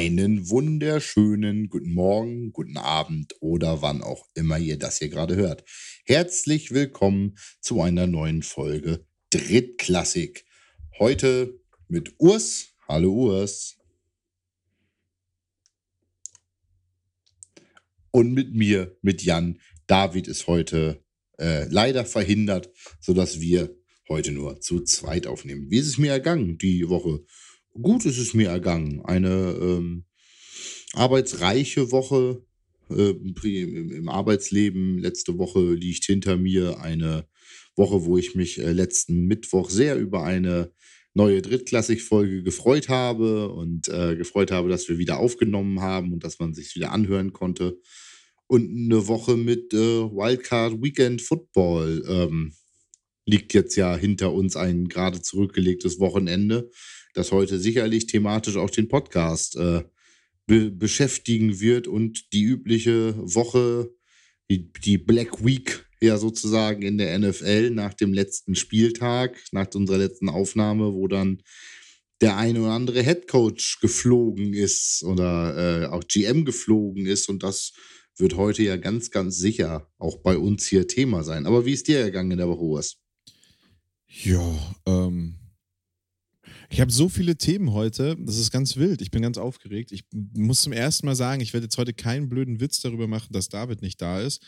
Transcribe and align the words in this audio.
Einen 0.00 0.48
wunderschönen 0.48 1.68
guten 1.70 1.92
Morgen, 1.92 2.52
guten 2.52 2.76
Abend 2.76 3.34
oder 3.40 3.82
wann 3.82 4.00
auch 4.00 4.28
immer 4.34 4.56
ihr 4.56 4.78
das 4.78 4.98
hier 4.98 5.08
gerade 5.08 5.34
hört. 5.34 5.64
Herzlich 6.04 6.70
willkommen 6.70 7.36
zu 7.60 7.82
einer 7.82 8.06
neuen 8.06 8.44
Folge 8.44 9.04
Drittklassik. 9.30 10.44
Heute 11.00 11.58
mit 11.88 12.14
Urs. 12.18 12.76
Hallo 12.86 13.12
Urs. 13.12 13.76
Und 18.12 18.34
mit 18.34 18.54
mir, 18.54 18.96
mit 19.02 19.24
Jan. 19.24 19.60
David 19.88 20.28
ist 20.28 20.46
heute 20.46 21.02
äh, 21.40 21.64
leider 21.70 22.04
verhindert, 22.04 22.70
sodass 23.00 23.40
wir 23.40 23.76
heute 24.08 24.30
nur 24.30 24.60
zu 24.60 24.84
zweit 24.84 25.26
aufnehmen. 25.26 25.72
Wie 25.72 25.78
ist 25.78 25.88
es 25.88 25.98
mir 25.98 26.12
ergangen 26.12 26.56
die 26.56 26.88
Woche? 26.88 27.24
Gut 27.74 28.04
ist 28.04 28.18
es 28.18 28.34
mir 28.34 28.48
ergangen. 28.48 29.00
Eine 29.04 29.56
ähm, 29.60 30.04
arbeitsreiche 30.92 31.90
Woche 31.92 32.42
äh, 32.90 33.10
im, 33.10 33.90
im, 33.90 34.08
Arbeitsleben. 34.08 34.98
Letzte 34.98 35.38
Woche 35.38 35.74
liegt 35.74 36.04
hinter 36.04 36.36
mir 36.36 36.80
eine 36.80 37.26
Woche, 37.76 38.04
wo 38.04 38.18
ich 38.18 38.34
mich 38.34 38.58
äh, 38.58 38.72
letzten 38.72 39.26
Mittwoch 39.26 39.70
sehr 39.70 39.96
über 39.96 40.24
eine 40.24 40.72
neue 41.14 41.42
Drittklassikfolge 41.42 42.42
gefreut 42.42 42.88
habe 42.88 43.52
und 43.52 43.88
äh, 43.88 44.16
gefreut 44.16 44.50
habe, 44.50 44.68
dass 44.68 44.88
wir 44.88 44.98
wieder 44.98 45.18
aufgenommen 45.18 45.80
haben 45.80 46.12
und 46.12 46.24
dass 46.24 46.38
man 46.38 46.54
sich 46.54 46.74
wieder 46.76 46.92
anhören 46.92 47.32
konnte. 47.32 47.78
Und 48.46 48.70
eine 48.70 49.08
Woche 49.08 49.36
mit 49.36 49.74
äh, 49.74 49.76
Wildcard 49.76 50.82
Weekend 50.82 51.20
Football 51.20 52.04
ähm, 52.08 52.54
liegt 53.26 53.52
jetzt 53.52 53.76
ja 53.76 53.94
hinter 53.96 54.32
uns 54.32 54.56
ein 54.56 54.88
gerade 54.88 55.20
zurückgelegtes 55.20 56.00
Wochenende 56.00 56.70
das 57.14 57.32
heute 57.32 57.58
sicherlich 57.58 58.06
thematisch 58.06 58.56
auch 58.56 58.70
den 58.70 58.88
Podcast 58.88 59.56
äh, 59.56 59.84
be 60.46 60.70
beschäftigen 60.70 61.60
wird 61.60 61.86
und 61.86 62.32
die 62.32 62.42
übliche 62.42 63.14
Woche, 63.18 63.90
die, 64.50 64.72
die 64.72 64.98
Black 64.98 65.44
Week 65.44 65.86
ja 66.00 66.16
sozusagen 66.16 66.82
in 66.82 66.98
der 66.98 67.18
NFL 67.18 67.70
nach 67.70 67.94
dem 67.94 68.12
letzten 68.12 68.54
Spieltag, 68.54 69.38
nach 69.52 69.66
unserer 69.74 69.98
letzten 69.98 70.28
Aufnahme, 70.28 70.94
wo 70.94 71.08
dann 71.08 71.42
der 72.20 72.36
eine 72.36 72.62
oder 72.62 72.72
andere 72.72 73.02
Head 73.02 73.28
Coach 73.28 73.80
geflogen 73.80 74.54
ist 74.54 75.04
oder 75.04 75.82
äh, 75.82 75.86
auch 75.86 76.02
GM 76.06 76.44
geflogen 76.44 77.06
ist 77.06 77.28
und 77.28 77.42
das 77.42 77.72
wird 78.16 78.36
heute 78.36 78.62
ja 78.64 78.76
ganz, 78.76 79.10
ganz 79.10 79.36
sicher 79.38 79.88
auch 79.98 80.18
bei 80.18 80.36
uns 80.36 80.66
hier 80.66 80.88
Thema 80.88 81.22
sein. 81.22 81.46
Aber 81.46 81.64
wie 81.64 81.72
ist 81.72 81.86
dir 81.86 82.00
ergangen 82.00 82.32
in 82.32 82.38
der 82.38 82.48
Woche, 82.48 82.62
Urs? 82.62 82.96
Ja, 84.08 84.76
ähm, 84.86 85.36
ich 86.70 86.80
habe 86.80 86.92
so 86.92 87.08
viele 87.08 87.36
Themen 87.36 87.72
heute, 87.72 88.16
das 88.20 88.36
ist 88.36 88.50
ganz 88.50 88.76
wild. 88.76 89.00
Ich 89.00 89.10
bin 89.10 89.22
ganz 89.22 89.38
aufgeregt. 89.38 89.90
Ich 89.90 90.04
muss 90.12 90.62
zum 90.62 90.72
ersten 90.72 91.06
Mal 91.06 91.14
sagen, 91.14 91.40
ich 91.40 91.54
werde 91.54 91.64
jetzt 91.64 91.78
heute 91.78 91.94
keinen 91.94 92.28
blöden 92.28 92.60
Witz 92.60 92.80
darüber 92.80 93.06
machen, 93.06 93.32
dass 93.32 93.48
David 93.48 93.80
nicht 93.80 94.02
da 94.02 94.20
ist, 94.20 94.42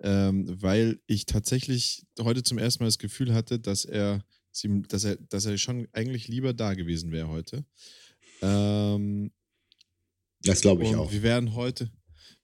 ähm, 0.00 0.46
weil 0.62 1.00
ich 1.06 1.26
tatsächlich 1.26 2.06
heute 2.20 2.44
zum 2.44 2.58
ersten 2.58 2.84
Mal 2.84 2.88
das 2.88 2.98
Gefühl 2.98 3.34
hatte, 3.34 3.58
dass 3.58 3.84
er, 3.84 4.22
dass 4.88 5.04
er, 5.04 5.16
dass 5.16 5.44
er 5.44 5.58
schon 5.58 5.88
eigentlich 5.92 6.28
lieber 6.28 6.54
da 6.54 6.74
gewesen 6.74 7.10
wäre 7.10 7.28
heute. 7.28 7.64
Ähm, 8.42 9.32
das 10.42 10.60
glaube 10.60 10.84
ich 10.84 10.94
auch. 10.94 11.10
Wir 11.10 11.24
werden 11.24 11.54
heute, 11.54 11.90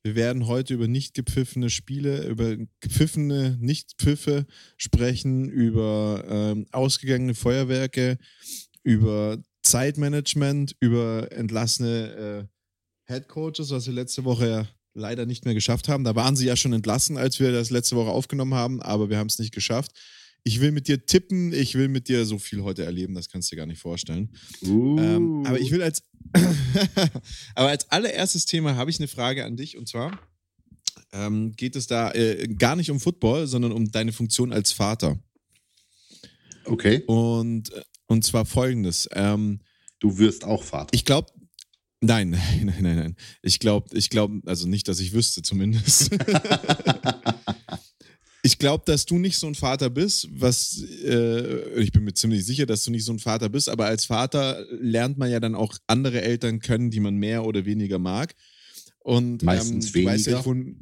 wir 0.02 0.16
werden 0.16 0.48
heute 0.48 0.74
über 0.74 0.88
nicht 0.88 1.14
gepfiffene 1.14 1.70
Spiele, 1.70 2.26
über 2.26 2.56
gepfiffene 2.80 3.56
Nicht-Pfiffe 3.60 4.46
sprechen, 4.76 5.48
über 5.48 6.24
ähm, 6.28 6.66
ausgegangene 6.72 7.36
Feuerwerke, 7.36 8.18
über 8.82 9.42
Zeitmanagement, 9.62 10.76
über 10.80 11.30
entlassene 11.32 12.48
äh, 13.08 13.12
Head 13.12 13.28
Coaches, 13.28 13.70
was 13.70 13.86
wir 13.86 13.94
letzte 13.94 14.24
Woche 14.24 14.48
ja 14.48 14.68
leider 14.94 15.26
nicht 15.26 15.44
mehr 15.44 15.54
geschafft 15.54 15.88
haben. 15.88 16.04
Da 16.04 16.14
waren 16.14 16.36
sie 16.36 16.46
ja 16.46 16.56
schon 16.56 16.72
entlassen, 16.72 17.16
als 17.16 17.40
wir 17.40 17.52
das 17.52 17.70
letzte 17.70 17.96
Woche 17.96 18.10
aufgenommen 18.10 18.54
haben, 18.54 18.82
aber 18.82 19.08
wir 19.08 19.18
haben 19.18 19.28
es 19.28 19.38
nicht 19.38 19.54
geschafft. 19.54 19.92
Ich 20.44 20.60
will 20.60 20.72
mit 20.72 20.88
dir 20.88 21.06
tippen, 21.06 21.52
ich 21.52 21.76
will 21.76 21.88
mit 21.88 22.08
dir 22.08 22.26
so 22.26 22.38
viel 22.38 22.62
heute 22.62 22.84
erleben, 22.84 23.14
das 23.14 23.28
kannst 23.28 23.50
du 23.50 23.54
dir 23.54 23.60
gar 23.60 23.66
nicht 23.66 23.80
vorstellen. 23.80 24.34
Uh. 24.62 24.98
Ähm, 24.98 25.46
aber 25.46 25.60
ich 25.60 25.70
will 25.70 25.82
als, 25.82 26.02
aber 27.54 27.68
als 27.68 27.90
allererstes 27.90 28.44
Thema 28.44 28.74
habe 28.74 28.90
ich 28.90 28.98
eine 28.98 29.08
Frage 29.08 29.44
an 29.44 29.56
dich 29.56 29.76
und 29.78 29.88
zwar 29.88 30.18
ähm, 31.12 31.52
geht 31.52 31.76
es 31.76 31.86
da 31.86 32.10
äh, 32.12 32.48
gar 32.48 32.74
nicht 32.74 32.90
um 32.90 32.98
Football, 32.98 33.46
sondern 33.46 33.70
um 33.70 33.90
deine 33.90 34.12
Funktion 34.12 34.52
als 34.52 34.72
Vater. 34.72 35.18
Okay. 36.64 37.02
Und 37.06 37.72
äh, 37.72 37.82
und 38.12 38.24
zwar 38.24 38.44
folgendes. 38.44 39.08
Ähm, 39.14 39.60
du 39.98 40.18
wirst 40.18 40.44
auch 40.44 40.62
Vater. 40.62 40.90
Ich 40.92 41.04
glaube, 41.04 41.32
nein, 42.00 42.30
nein, 42.30 42.74
nein, 42.82 42.96
nein. 42.96 43.16
Ich 43.42 43.58
glaube, 43.58 43.96
ich 43.96 44.10
glaube, 44.10 44.42
also 44.46 44.68
nicht, 44.68 44.86
dass 44.86 45.00
ich 45.00 45.14
wüsste 45.14 45.42
zumindest. 45.42 46.10
ich 48.42 48.58
glaube, 48.58 48.84
dass 48.86 49.06
du 49.06 49.18
nicht 49.18 49.38
so 49.38 49.46
ein 49.46 49.54
Vater 49.54 49.88
bist, 49.88 50.28
was 50.30 50.84
äh, 51.04 51.80
ich 51.80 51.90
bin 51.90 52.04
mir 52.04 52.12
ziemlich 52.12 52.44
sicher, 52.44 52.66
dass 52.66 52.84
du 52.84 52.90
nicht 52.90 53.04
so 53.04 53.12
ein 53.12 53.18
Vater 53.18 53.48
bist, 53.48 53.70
aber 53.70 53.86
als 53.86 54.04
Vater 54.04 54.64
lernt 54.70 55.16
man 55.16 55.30
ja 55.30 55.40
dann 55.40 55.54
auch 55.54 55.76
andere 55.86 56.20
Eltern 56.20 56.60
kennen, 56.60 56.90
die 56.90 57.00
man 57.00 57.14
mehr 57.14 57.46
oder 57.46 57.64
weniger 57.64 57.98
mag. 57.98 58.34
Und 58.98 59.42
meistens 59.42 59.88
ähm, 59.88 59.94
weniger. 59.94 60.12
Weißt 60.12 60.26
ja, 60.26 60.38
ich 60.38 60.44
wohne, 60.44 60.76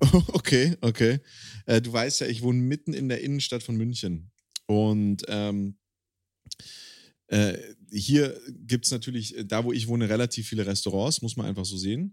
okay, 0.32 0.76
okay. 0.82 1.20
Äh, 1.64 1.80
du 1.80 1.92
weißt 1.92 2.20
ja, 2.20 2.26
ich 2.26 2.42
wohne 2.42 2.60
mitten 2.60 2.92
in 2.92 3.08
der 3.08 3.22
Innenstadt 3.22 3.62
von 3.62 3.76
München. 3.76 4.30
Und 4.66 5.22
ähm, 5.28 5.76
äh, 7.28 7.58
hier 7.90 8.40
gibt 8.66 8.84
es 8.84 8.90
natürlich, 8.90 9.36
äh, 9.36 9.44
da 9.44 9.64
wo 9.64 9.72
ich 9.72 9.88
wohne, 9.88 10.08
relativ 10.08 10.48
viele 10.48 10.66
Restaurants, 10.66 11.22
muss 11.22 11.36
man 11.36 11.46
einfach 11.46 11.64
so 11.64 11.76
sehen. 11.76 12.12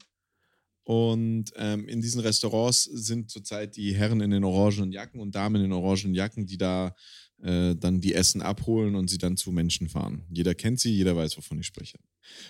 Und 0.85 1.45
ähm, 1.55 1.87
in 1.87 2.01
diesen 2.01 2.19
Restaurants 2.19 2.83
sind 2.83 3.29
zurzeit 3.29 3.77
die 3.77 3.95
Herren 3.95 4.19
in 4.19 4.31
den 4.31 4.43
orangenen 4.43 4.91
Jacken 4.91 5.21
und 5.21 5.33
Damen 5.33 5.55
in 5.55 5.61
den 5.63 5.71
orangenen 5.71 6.13
Jacken, 6.13 6.45
die 6.45 6.57
da 6.57 6.93
äh, 7.41 7.75
dann 7.75 8.01
die 8.01 8.13
Essen 8.13 8.41
abholen 8.41 8.95
und 8.95 9.09
sie 9.09 9.17
dann 9.17 9.37
zu 9.37 9.51
Menschen 9.51 9.87
fahren. 9.87 10.25
Jeder 10.29 10.55
kennt 10.55 10.81
sie, 10.81 10.93
jeder 10.93 11.15
weiß, 11.15 11.37
wovon 11.37 11.59
ich 11.59 11.67
spreche. 11.67 11.99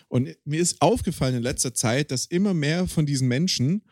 Und 0.07 0.35
mir 0.46 0.59
ist 0.59 0.81
aufgefallen 0.81 1.35
in 1.35 1.44
letzter 1.44 1.75
Zeit, 1.75 2.09
dass 2.09 2.25
immer 2.25 2.56
mehr 2.56 2.88
von 2.88 3.06
diesen 3.06 3.28
Menschen 3.28 3.84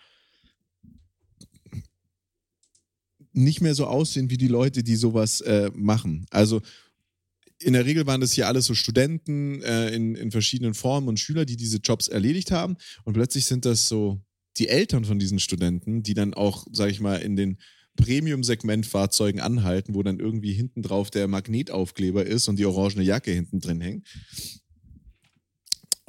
nicht 3.33 3.61
mehr 3.61 3.75
so 3.75 3.85
aussehen 3.85 4.29
wie 4.29 4.37
die 4.37 4.47
Leute, 4.47 4.83
die 4.83 4.95
sowas 4.95 5.41
äh, 5.41 5.71
machen. 5.73 6.25
Also 6.31 6.61
in 7.61 7.73
der 7.73 7.85
Regel 7.85 8.05
waren 8.07 8.21
das 8.21 8.33
hier 8.33 8.47
alles 8.47 8.65
so 8.65 8.73
Studenten 8.73 9.61
äh, 9.61 9.89
in, 9.89 10.15
in 10.15 10.31
verschiedenen 10.31 10.73
Formen 10.73 11.07
und 11.07 11.19
Schüler, 11.19 11.45
die 11.45 11.57
diese 11.57 11.77
Jobs 11.77 12.07
erledigt 12.07 12.51
haben. 12.51 12.77
Und 13.03 13.13
plötzlich 13.13 13.45
sind 13.45 13.65
das 13.65 13.87
so 13.87 14.19
die 14.57 14.67
Eltern 14.67 15.05
von 15.05 15.19
diesen 15.19 15.39
Studenten, 15.39 16.03
die 16.03 16.13
dann 16.13 16.33
auch, 16.33 16.65
sag 16.71 16.89
ich 16.89 16.99
mal, 16.99 17.17
in 17.17 17.35
den 17.35 17.57
Premium-Segment-Fahrzeugen 17.97 19.39
anhalten, 19.41 19.95
wo 19.95 20.03
dann 20.03 20.19
irgendwie 20.19 20.53
hinten 20.53 20.81
drauf 20.81 21.11
der 21.11 21.27
Magnetaufkleber 21.27 22.25
ist 22.25 22.47
und 22.47 22.57
die 22.57 22.65
orangene 22.65 23.03
Jacke 23.03 23.31
hinten 23.31 23.59
drin 23.59 23.81
hängt. 23.81 24.07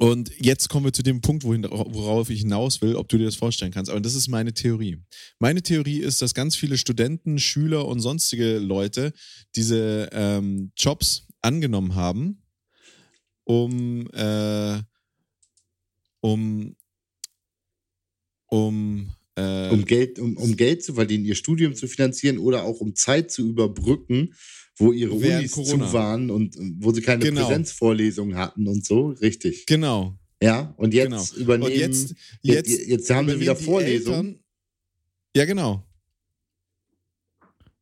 Und 0.03 0.33
jetzt 0.37 0.67
kommen 0.67 0.83
wir 0.83 0.91
zu 0.91 1.01
dem 1.01 1.21
Punkt, 1.21 1.45
wohin, 1.45 1.63
worauf 1.63 2.29
ich 2.29 2.41
hinaus 2.41 2.81
will, 2.81 2.97
ob 2.97 3.07
du 3.07 3.17
dir 3.17 3.23
das 3.23 3.37
vorstellen 3.37 3.71
kannst. 3.71 3.89
Aber 3.89 4.01
das 4.01 4.15
ist 4.15 4.27
meine 4.27 4.53
Theorie. 4.53 5.01
Meine 5.39 5.61
Theorie 5.61 5.99
ist, 5.99 6.21
dass 6.21 6.33
ganz 6.33 6.57
viele 6.57 6.77
Studenten, 6.77 7.39
Schüler 7.39 7.87
und 7.87 8.01
sonstige 8.01 8.57
Leute 8.57 9.13
diese 9.55 10.09
ähm, 10.11 10.73
Jobs 10.75 11.25
angenommen 11.41 11.95
haben, 11.95 12.43
um, 13.45 14.09
äh, 14.11 14.81
um, 16.19 16.75
um, 18.47 19.09
äh, 19.35 19.69
um, 19.69 19.85
Geld, 19.85 20.19
um, 20.19 20.37
um 20.37 20.55
Geld 20.55 20.83
zu 20.83 20.93
verdienen, 20.93 21.25
ihr 21.25 21.35
Studium 21.35 21.75
zu 21.75 21.87
finanzieren 21.87 22.37
oder 22.37 22.63
auch 22.63 22.79
um 22.79 22.95
Zeit 22.95 23.31
zu 23.31 23.47
überbrücken, 23.47 24.33
wo 24.77 24.91
ihre 24.91 25.13
Unis 25.13 25.51
Corona. 25.51 25.87
zu 25.87 25.93
waren 25.93 26.29
und 26.29 26.55
wo 26.79 26.91
sie 26.91 27.01
keine 27.01 27.23
genau. 27.23 27.45
Präsenzvorlesungen 27.45 28.37
hatten 28.37 28.67
und 28.67 28.85
so, 28.85 29.07
richtig. 29.07 29.65
Genau. 29.65 30.17
Ja, 30.41 30.73
und 30.77 30.93
jetzt 30.93 31.09
genau. 31.09 31.41
übernehmen, 31.41 31.71
und 31.71 31.77
jetzt, 31.79 32.15
jetzt, 32.41 32.69
jetzt, 32.69 32.87
jetzt 32.87 33.09
haben 33.09 33.29
sie 33.29 33.39
wieder 33.39 33.55
Vorlesungen. 33.55 34.43
Ja, 35.35 35.45
genau. 35.45 35.85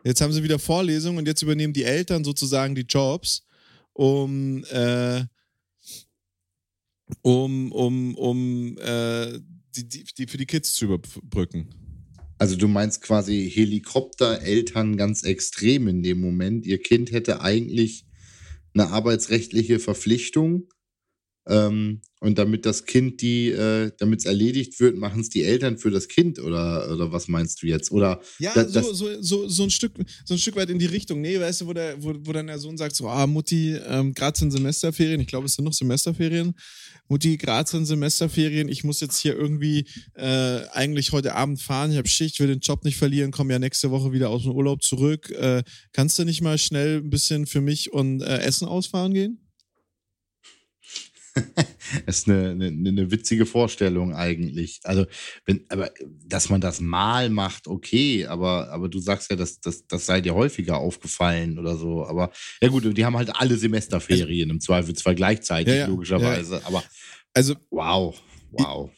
Jetzt 0.04 0.22
haben 0.22 0.34
sie 0.34 0.44
wieder 0.44 0.60
Vorlesungen 0.60 1.20
und 1.20 1.28
jetzt 1.28 1.42
übernehmen 1.42 1.74
die 1.74 1.84
Eltern 1.84 2.24
sozusagen 2.24 2.76
die 2.76 2.86
Jobs 2.88 3.44
um, 3.94 4.64
äh, 4.66 5.24
um, 7.22 7.72
um, 7.72 8.16
um 8.16 8.78
äh, 8.78 9.40
die, 9.76 9.88
die, 9.88 10.04
die 10.04 10.28
für 10.28 10.38
die 10.38 10.46
Kids 10.46 10.74
zu 10.74 10.86
überbrücken. 10.86 11.70
Also 12.38 12.56
du 12.56 12.68
meinst 12.68 13.02
quasi 13.02 13.50
Helikoptereltern 13.54 14.98
ganz 14.98 15.24
extrem 15.24 15.88
in 15.88 16.02
dem 16.02 16.20
Moment. 16.20 16.66
Ihr 16.66 16.82
Kind 16.82 17.12
hätte 17.12 17.42
eigentlich 17.42 18.06
eine 18.74 18.88
arbeitsrechtliche 18.88 19.80
Verpflichtung 19.80 20.68
ähm, 21.48 22.02
Und 22.24 22.38
damit 22.38 22.68
das 22.68 22.86
Kind 22.86 23.20
die, 23.22 23.50
äh, 23.50 23.92
damit 23.98 24.20
es 24.20 24.26
erledigt 24.26 24.80
wird, 24.80 24.96
machen 24.96 25.22
es 25.22 25.30
die 25.30 25.44
Eltern 25.44 25.80
für 25.80 25.90
das 25.90 26.08
Kind 26.08 26.38
oder, 26.38 26.92
oder 26.94 27.12
was 27.12 27.28
meinst 27.28 27.64
du 27.64 27.66
jetzt? 27.66 27.92
Oder 27.92 28.22
Ja, 28.38 28.54
das, 28.54 28.72
so, 28.72 28.94
so, 28.94 29.22
so, 29.24 29.48
so, 29.48 29.64
ein 29.64 29.72
Stück, 29.72 29.94
so 30.24 30.36
ein 30.36 30.38
Stück 30.38 30.56
weit 30.56 30.70
in 30.70 30.78
die 30.78 30.86
Richtung. 30.86 31.20
Nee, 31.20 31.40
weißt 31.40 31.62
du, 31.62 31.68
wo, 31.68 31.74
der, 31.74 32.02
wo, 32.02 32.14
wo 32.20 32.32
dann 32.32 32.46
der 32.46 32.60
Sohn 32.60 32.78
sagt: 32.78 32.96
so, 32.96 33.10
ah, 33.10 33.26
Mutti, 33.26 33.76
ähm, 33.88 34.14
gerade 34.14 34.38
sind 34.38 34.52
Semesterferien, 34.52 35.20
ich 35.20 35.26
glaube, 35.26 35.48
es 35.48 35.56
sind 35.56 35.66
noch 35.66 35.74
Semesterferien. 35.74 36.54
Mutti, 37.08 37.38
gerade 37.38 37.68
sind 37.68 37.88
Semesterferien, 37.88 38.70
ich 38.70 38.84
muss 38.84 39.02
jetzt 39.02 39.18
hier 39.18 39.36
irgendwie 39.36 39.88
äh, 40.14 40.62
eigentlich 40.74 41.14
heute 41.14 41.34
Abend 41.34 41.60
fahren, 41.60 41.90
ich 41.90 41.98
habe 41.98 42.08
Schicht, 42.08 42.40
will 42.40 42.48
den 42.48 42.60
Job 42.60 42.86
nicht 42.86 42.98
verlieren, 42.98 43.32
komme 43.32 43.52
ja 43.52 43.58
nächste 43.58 43.90
Woche 43.90 44.12
wieder 44.12 44.30
aus 44.30 44.44
dem 44.44 44.52
Urlaub 44.52 44.84
zurück. 44.84 45.32
Äh, 45.32 45.64
kannst 45.92 46.20
du 46.20 46.24
nicht 46.24 46.42
mal 46.42 46.60
schnell 46.60 47.00
ein 47.00 47.10
bisschen 47.10 47.48
für 47.48 47.62
mich 47.62 47.92
und 47.92 48.22
äh, 48.22 48.38
Essen 48.42 48.68
ausfahren 48.68 49.16
gehen? 49.16 49.40
Das 52.06 52.20
ist 52.20 52.30
eine, 52.30 52.52
eine, 52.52 52.68
eine 52.68 53.12
witzige 53.12 53.46
Vorstellung 53.46 54.16
eigentlich. 54.16 54.80
Also, 54.84 55.06
wenn, 55.46 55.66
aber 55.70 55.92
dass 56.26 56.50
man 56.50 56.62
das 56.62 56.80
mal 56.80 57.30
macht, 57.30 57.68
okay, 57.68 58.26
aber, 58.28 58.70
aber 58.72 58.88
du 58.88 59.00
sagst 59.00 59.30
ja, 59.30 59.36
das, 59.36 59.60
das, 59.60 59.86
das 59.88 60.06
sei 60.06 60.22
dir 60.22 60.34
häufiger 60.34 60.78
aufgefallen 60.78 61.60
oder 61.60 61.76
so. 61.76 62.06
Aber 62.06 62.32
ja 62.62 62.70
gut, 62.70 62.98
die 62.98 63.06
haben 63.06 63.18
halt 63.18 63.36
alle 63.36 63.58
Semesterferien 63.58 64.50
im 64.50 64.62
Zweifel 64.62 64.96
zwar 64.96 65.16
gleichzeitig, 65.16 65.74
Ja, 65.74 65.80
ja, 65.82 65.88
logischerweise. 65.88 66.66
Aber 66.66 66.84
Also, 67.34 67.56
wow, 67.70 68.20
wow. 68.52 68.90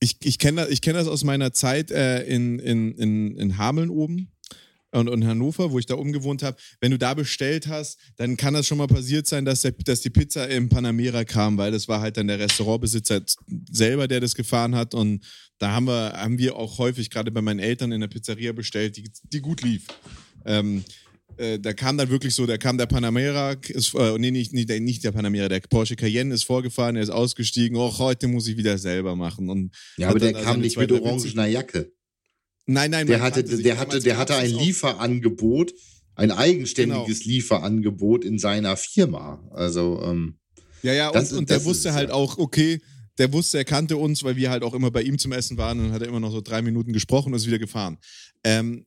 ich, 0.00 0.16
ich 0.22 0.38
kenne 0.38 0.62
das, 0.62 0.70
ich 0.70 0.82
kenn 0.82 0.94
das 0.94 1.08
aus 1.08 1.24
meiner 1.24 1.52
Zeit 1.52 1.90
äh, 1.90 2.22
in, 2.24 2.58
in, 2.58 2.92
in, 2.92 3.36
in 3.36 3.58
Hameln 3.58 3.90
oben 3.90 4.35
und, 4.96 5.08
und 5.08 5.26
Hannover, 5.26 5.70
wo 5.70 5.78
ich 5.78 5.86
da 5.86 5.94
umgewohnt 5.94 6.42
habe. 6.42 6.56
Wenn 6.80 6.90
du 6.90 6.98
da 6.98 7.14
bestellt 7.14 7.66
hast, 7.68 7.98
dann 8.16 8.36
kann 8.36 8.54
das 8.54 8.66
schon 8.66 8.78
mal 8.78 8.86
passiert 8.86 9.26
sein, 9.26 9.44
dass, 9.44 9.62
der, 9.62 9.72
dass 9.72 10.00
die 10.00 10.10
Pizza 10.10 10.48
im 10.48 10.68
Panamera 10.68 11.24
kam, 11.24 11.56
weil 11.58 11.70
das 11.72 11.86
war 11.88 12.00
halt 12.00 12.16
dann 12.16 12.28
der 12.28 12.38
Restaurantbesitzer 12.38 13.22
selber, 13.70 14.08
der 14.08 14.20
das 14.20 14.34
gefahren 14.34 14.74
hat. 14.74 14.94
Und 14.94 15.24
da 15.58 15.72
haben 15.72 15.86
wir, 15.86 16.12
haben 16.14 16.38
wir 16.38 16.56
auch 16.56 16.78
häufig 16.78 17.10
gerade 17.10 17.30
bei 17.30 17.42
meinen 17.42 17.60
Eltern 17.60 17.92
in 17.92 18.00
der 18.00 18.08
Pizzeria 18.08 18.52
bestellt, 18.52 18.96
die, 18.96 19.10
die 19.32 19.40
gut 19.40 19.62
lief. 19.62 19.84
Ähm, 20.44 20.84
äh, 21.38 21.58
da 21.58 21.72
kam 21.74 21.98
dann 21.98 22.08
wirklich 22.08 22.34
so, 22.34 22.46
da 22.46 22.56
kam 22.56 22.78
der 22.78 22.86
Panamera, 22.86 23.52
ist, 23.68 23.94
äh, 23.94 24.16
nee, 24.18 24.30
nicht, 24.30 24.52
nicht, 24.54 24.68
der- 24.70 24.80
nicht 24.80 25.04
der 25.04 25.12
Panamera, 25.12 25.48
der 25.48 25.60
Porsche 25.60 25.96
Cayenne 25.96 26.32
ist 26.34 26.44
vorgefahren, 26.44 26.96
er 26.96 27.02
ist 27.02 27.10
ausgestiegen, 27.10 27.76
oh, 27.76 27.92
heute 27.98 28.26
muss 28.28 28.46
ich 28.46 28.56
wieder 28.56 28.78
selber 28.78 29.16
machen. 29.16 29.50
Und 29.50 29.74
Ja, 29.98 30.08
aber 30.08 30.18
der 30.18 30.32
kam 30.44 30.60
nicht 30.60 30.76
mit 30.78 30.90
orangener 30.92 31.46
Jacke. 31.46 31.92
Nein, 32.66 32.90
nein, 32.90 33.06
Der 33.06 33.22
hatte, 33.22 33.44
der 33.44 33.78
hatte, 33.78 34.00
der 34.00 34.16
hatte 34.18 34.34
ein 34.36 34.50
Lieferangebot, 34.50 35.72
ein 36.16 36.30
eigenständiges 36.32 37.20
Genau. 37.20 37.30
Lieferangebot 37.32 38.24
in 38.24 38.38
seiner 38.38 38.76
Firma. 38.76 39.42
Also, 39.52 40.02
ähm, 40.04 40.38
Ja, 40.82 40.92
ja, 40.92 41.08
und, 41.10 41.22
ist- 41.22 41.32
und 41.32 41.48
der 41.50 41.64
wusste 41.64 41.90
ist 41.90 41.94
halt 41.94 42.08
ja. 42.08 42.14
auch, 42.14 42.38
okay, 42.38 42.80
der 43.18 43.32
wusste, 43.32 43.58
er 43.58 43.64
kannte 43.64 43.96
uns, 43.96 44.24
weil 44.24 44.36
wir 44.36 44.50
halt 44.50 44.62
auch 44.62 44.74
immer 44.74 44.90
bei 44.90 45.02
ihm 45.02 45.18
zum 45.18 45.32
Essen 45.32 45.56
waren 45.56 45.80
und 45.80 45.92
hat 45.92 46.02
er 46.02 46.08
immer 46.08 46.20
noch 46.20 46.32
so 46.32 46.40
drei 46.40 46.60
Minuten 46.60 46.92
gesprochen 46.92 47.32
und 47.32 47.36
ist 47.36 47.46
wieder 47.46 47.58
gefahren. 47.58 47.98
Ähm, 48.44 48.84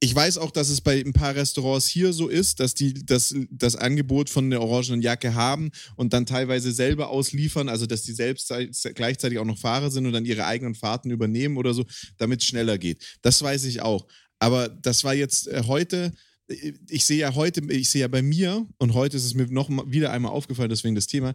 ich 0.00 0.14
weiß 0.14 0.38
auch, 0.38 0.50
dass 0.50 0.68
es 0.68 0.82
bei 0.82 1.00
ein 1.00 1.14
paar 1.14 1.34
Restaurants 1.34 1.86
hier 1.86 2.12
so 2.12 2.28
ist, 2.28 2.60
dass 2.60 2.74
die 2.74 2.92
das, 2.92 3.34
das 3.50 3.76
Angebot 3.76 4.28
von 4.28 4.50
der 4.50 4.60
orangenen 4.60 5.00
Jacke 5.00 5.34
haben 5.34 5.70
und 5.96 6.12
dann 6.12 6.26
teilweise 6.26 6.70
selber 6.70 7.08
ausliefern, 7.08 7.70
also 7.70 7.86
dass 7.86 8.02
die 8.02 8.12
selbst 8.12 8.52
gleichzeitig 8.94 9.38
auch 9.38 9.46
noch 9.46 9.58
Fahrer 9.58 9.90
sind 9.90 10.06
und 10.06 10.12
dann 10.12 10.26
ihre 10.26 10.44
eigenen 10.44 10.74
Fahrten 10.74 11.10
übernehmen 11.10 11.56
oder 11.56 11.72
so, 11.72 11.84
damit 12.18 12.42
es 12.42 12.46
schneller 12.46 12.76
geht. 12.76 13.18
Das 13.22 13.40
weiß 13.40 13.64
ich 13.64 13.80
auch. 13.80 14.06
Aber 14.38 14.68
das 14.68 15.04
war 15.04 15.14
jetzt 15.14 15.48
äh, 15.48 15.62
heute, 15.66 16.12
äh, 16.48 16.72
ich 16.90 17.04
sehe 17.04 17.18
ja 17.18 17.34
heute, 17.34 17.62
ich 17.72 17.88
sehe 17.88 18.02
ja 18.02 18.08
bei 18.08 18.22
mir, 18.22 18.66
und 18.78 18.94
heute 18.94 19.16
ist 19.16 19.24
es 19.24 19.34
mir 19.34 19.46
noch 19.46 19.68
mal 19.68 19.90
wieder 19.90 20.12
einmal 20.12 20.32
aufgefallen, 20.32 20.68
deswegen 20.68 20.94
das 20.94 21.06
Thema, 21.06 21.34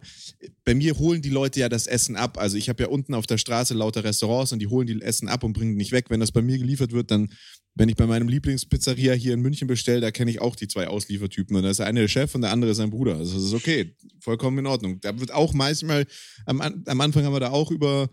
bei 0.64 0.74
mir 0.74 0.96
holen 0.98 1.20
die 1.20 1.30
Leute 1.30 1.60
ja 1.60 1.68
das 1.68 1.86
Essen 1.86 2.16
ab. 2.16 2.38
Also 2.38 2.56
ich 2.56 2.68
habe 2.68 2.84
ja 2.84 2.88
unten 2.88 3.14
auf 3.14 3.26
der 3.26 3.38
Straße 3.38 3.74
lauter 3.74 4.04
Restaurants 4.04 4.52
und 4.52 4.60
die 4.60 4.68
holen 4.68 4.86
die 4.86 5.02
Essen 5.02 5.28
ab 5.28 5.42
und 5.42 5.52
bringen 5.52 5.74
nicht 5.74 5.92
weg. 5.92 6.06
Wenn 6.10 6.20
das 6.20 6.32
bei 6.32 6.42
mir 6.42 6.58
geliefert 6.58 6.92
wird, 6.92 7.10
dann, 7.10 7.32
wenn 7.74 7.88
ich 7.88 7.96
bei 7.96 8.06
meinem 8.06 8.28
Lieblingspizzeria 8.28 9.14
hier 9.14 9.32
in 9.32 9.40
München 9.40 9.66
bestelle, 9.66 10.00
da 10.00 10.10
kenne 10.10 10.30
ich 10.30 10.40
auch 10.40 10.56
die 10.56 10.68
zwei 10.68 10.88
Ausliefertypen. 10.88 11.56
Und 11.56 11.62
da 11.62 11.70
ist 11.70 11.78
der 11.78 11.86
eine 11.86 12.00
der 12.00 12.08
Chef 12.08 12.34
und 12.34 12.42
der 12.42 12.50
andere 12.50 12.74
sein 12.74 12.90
Bruder. 12.90 13.16
Also 13.16 13.34
das 13.34 13.44
ist 13.44 13.54
okay, 13.54 13.94
vollkommen 14.20 14.58
in 14.58 14.66
Ordnung. 14.66 15.00
Da 15.00 15.18
wird 15.18 15.32
auch 15.32 15.54
manchmal, 15.54 16.06
am, 16.44 16.60
am 16.60 17.00
Anfang 17.00 17.24
haben 17.24 17.32
wir 17.32 17.40
da 17.40 17.50
auch 17.50 17.70
über 17.70 18.10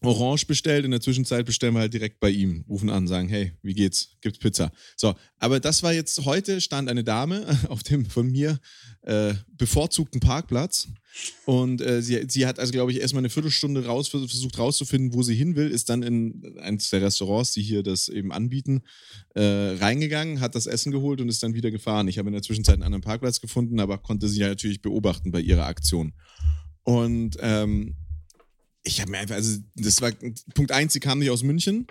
Orange 0.00 0.46
bestellt. 0.46 0.84
In 0.84 0.90
der 0.90 1.00
Zwischenzeit 1.00 1.44
bestellen 1.44 1.74
wir 1.74 1.80
halt 1.80 1.92
direkt 1.92 2.20
bei 2.20 2.30
ihm, 2.30 2.64
rufen 2.68 2.90
an, 2.90 3.06
sagen, 3.06 3.28
hey, 3.28 3.52
wie 3.62 3.74
geht's? 3.74 4.16
Gibt's 4.20 4.38
Pizza? 4.38 4.72
So, 4.96 5.14
aber 5.38 5.60
das 5.60 5.82
war 5.82 5.92
jetzt, 5.92 6.24
heute 6.24 6.60
stand 6.60 6.88
eine 6.88 7.04
Dame 7.04 7.46
auf 7.68 7.82
dem 7.82 8.06
von 8.06 8.30
mir 8.30 8.58
äh, 9.04 9.34
bevorzugten 9.56 10.20
Parkplatz 10.20 10.88
und 11.44 11.80
äh, 11.80 12.02
sie, 12.02 12.24
sie 12.28 12.46
hat 12.46 12.58
also, 12.58 12.72
glaube 12.72 12.90
ich, 12.90 13.00
erstmal 13.00 13.20
eine 13.20 13.30
Viertelstunde 13.30 13.86
raus, 13.86 14.08
versucht 14.08 14.58
rauszufinden, 14.58 15.14
wo 15.14 15.22
sie 15.22 15.34
hin 15.34 15.54
will, 15.56 15.70
ist 15.70 15.88
dann 15.88 16.02
in 16.02 16.58
eins 16.58 16.90
der 16.90 17.02
Restaurants, 17.02 17.52
die 17.52 17.62
hier 17.62 17.82
das 17.82 18.08
eben 18.08 18.32
anbieten, 18.32 18.82
äh, 19.34 19.76
reingegangen, 19.78 20.40
hat 20.40 20.54
das 20.54 20.66
Essen 20.66 20.90
geholt 20.90 21.20
und 21.20 21.28
ist 21.28 21.42
dann 21.42 21.54
wieder 21.54 21.70
gefahren. 21.70 22.08
Ich 22.08 22.18
habe 22.18 22.28
in 22.28 22.32
der 22.32 22.42
Zwischenzeit 22.42 22.74
einen 22.74 22.82
anderen 22.82 23.02
Parkplatz 23.02 23.40
gefunden, 23.40 23.78
aber 23.78 23.98
konnte 23.98 24.28
sie 24.28 24.40
ja 24.40 24.48
natürlich 24.48 24.82
beobachten 24.82 25.30
bei 25.30 25.40
ihrer 25.40 25.66
Aktion. 25.66 26.14
Und 26.82 27.36
ähm, 27.40 27.94
ich 28.82 29.00
habe 29.00 29.12
mir 29.12 29.18
einfach, 29.18 29.36
also 29.36 29.58
das 29.76 30.02
war 30.02 30.12
Punkt 30.54 30.72
eins, 30.72 30.92
sie 30.92 31.00
kam 31.00 31.20
nicht 31.20 31.30
aus 31.30 31.42
München. 31.42 31.86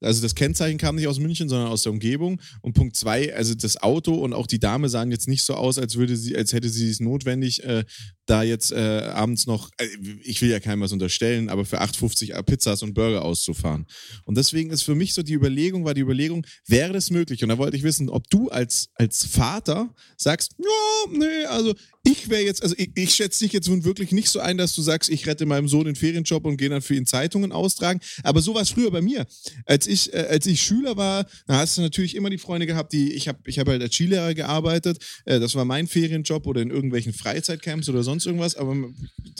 Also 0.00 0.22
das 0.22 0.34
Kennzeichen 0.34 0.78
kam 0.78 0.96
nicht 0.96 1.08
aus 1.08 1.18
München, 1.18 1.48
sondern 1.48 1.68
aus 1.68 1.82
der 1.82 1.92
Umgebung. 1.92 2.40
Und 2.62 2.72
Punkt 2.72 2.96
zwei, 2.96 3.34
also 3.34 3.54
das 3.54 3.76
Auto 3.82 4.14
und 4.14 4.32
auch 4.32 4.46
die 4.46 4.58
Dame 4.58 4.88
sahen 4.88 5.10
jetzt 5.10 5.28
nicht 5.28 5.42
so 5.42 5.54
aus, 5.54 5.78
als 5.78 5.96
würde 5.96 6.16
sie, 6.16 6.36
als 6.36 6.52
hätte 6.52 6.68
sie 6.68 6.90
es 6.90 7.00
notwendig, 7.00 7.62
äh, 7.64 7.84
da 8.30 8.42
jetzt 8.42 8.70
äh, 8.70 9.10
abends 9.12 9.46
noch, 9.46 9.70
äh, 9.78 9.86
ich 10.22 10.40
will 10.40 10.50
ja 10.50 10.60
keinem 10.60 10.82
was 10.82 10.92
unterstellen, 10.92 11.48
aber 11.48 11.64
für 11.64 11.80
8,50 11.82 12.40
Pizzas 12.44 12.82
und 12.82 12.94
Burger 12.94 13.22
auszufahren. 13.22 13.86
Und 14.24 14.36
deswegen 14.36 14.70
ist 14.70 14.82
für 14.82 14.94
mich 14.94 15.14
so 15.14 15.22
die 15.22 15.34
Überlegung, 15.34 15.84
war 15.84 15.94
die 15.94 16.02
Überlegung, 16.02 16.46
wäre 16.66 16.92
das 16.92 17.10
möglich? 17.10 17.42
Und 17.42 17.48
da 17.48 17.58
wollte 17.58 17.76
ich 17.76 17.82
wissen, 17.82 18.08
ob 18.08 18.30
du 18.30 18.48
als, 18.48 18.90
als 18.94 19.24
Vater 19.24 19.92
sagst, 20.16 20.54
ja, 20.58 21.10
nee, 21.12 21.44
also 21.46 21.74
ich 22.02 22.30
wäre 22.30 22.42
jetzt, 22.42 22.62
also 22.62 22.74
ich, 22.78 22.90
ich 22.94 23.14
schätze 23.14 23.44
dich 23.44 23.52
jetzt 23.52 23.68
nun 23.68 23.84
wirklich 23.84 24.12
nicht 24.12 24.30
so 24.30 24.40
ein, 24.40 24.56
dass 24.56 24.74
du 24.74 24.80
sagst, 24.80 25.10
ich 25.10 25.26
rette 25.26 25.44
meinem 25.44 25.68
Sohn 25.68 25.84
den 25.84 25.96
Ferienjob 25.96 26.46
und 26.46 26.56
gehe 26.56 26.70
dann 26.70 26.80
für 26.80 26.94
ihn 26.94 27.04
Zeitungen 27.04 27.52
austragen. 27.52 28.00
Aber 28.22 28.40
so 28.40 28.54
war 28.54 28.62
es 28.62 28.70
früher 28.70 28.90
bei 28.90 29.02
mir. 29.02 29.26
Als 29.66 29.86
ich, 29.86 30.12
äh, 30.14 30.26
als 30.30 30.46
ich 30.46 30.62
Schüler 30.62 30.96
war, 30.96 31.26
da 31.46 31.58
hast 31.58 31.76
du 31.76 31.82
natürlich 31.82 32.14
immer 32.14 32.30
die 32.30 32.38
Freunde 32.38 32.66
gehabt, 32.66 32.92
die, 32.92 33.12
ich 33.12 33.28
habe 33.28 33.38
ich 33.44 33.58
hab 33.58 33.68
halt 33.68 33.82
als 33.82 33.94
Skilehrer 33.94 34.34
gearbeitet. 34.34 34.98
Äh, 35.26 35.40
das 35.40 35.54
war 35.54 35.64
mein 35.64 35.86
Ferienjob 35.86 36.46
oder 36.46 36.62
in 36.62 36.70
irgendwelchen 36.70 37.12
Freizeitcamps 37.12 37.88
oder 37.88 38.02
sonst 38.02 38.19
irgendwas. 38.26 38.56
Aber 38.56 38.74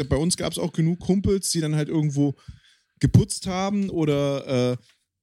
bei 0.08 0.16
uns 0.16 0.36
gab 0.36 0.52
es 0.52 0.58
auch 0.58 0.72
genug 0.72 1.00
Kumpels, 1.00 1.50
die 1.50 1.60
dann 1.60 1.76
halt 1.76 1.88
irgendwo 1.88 2.34
geputzt 3.00 3.46
haben 3.46 3.90
oder 3.90 4.72
äh, 4.72 4.76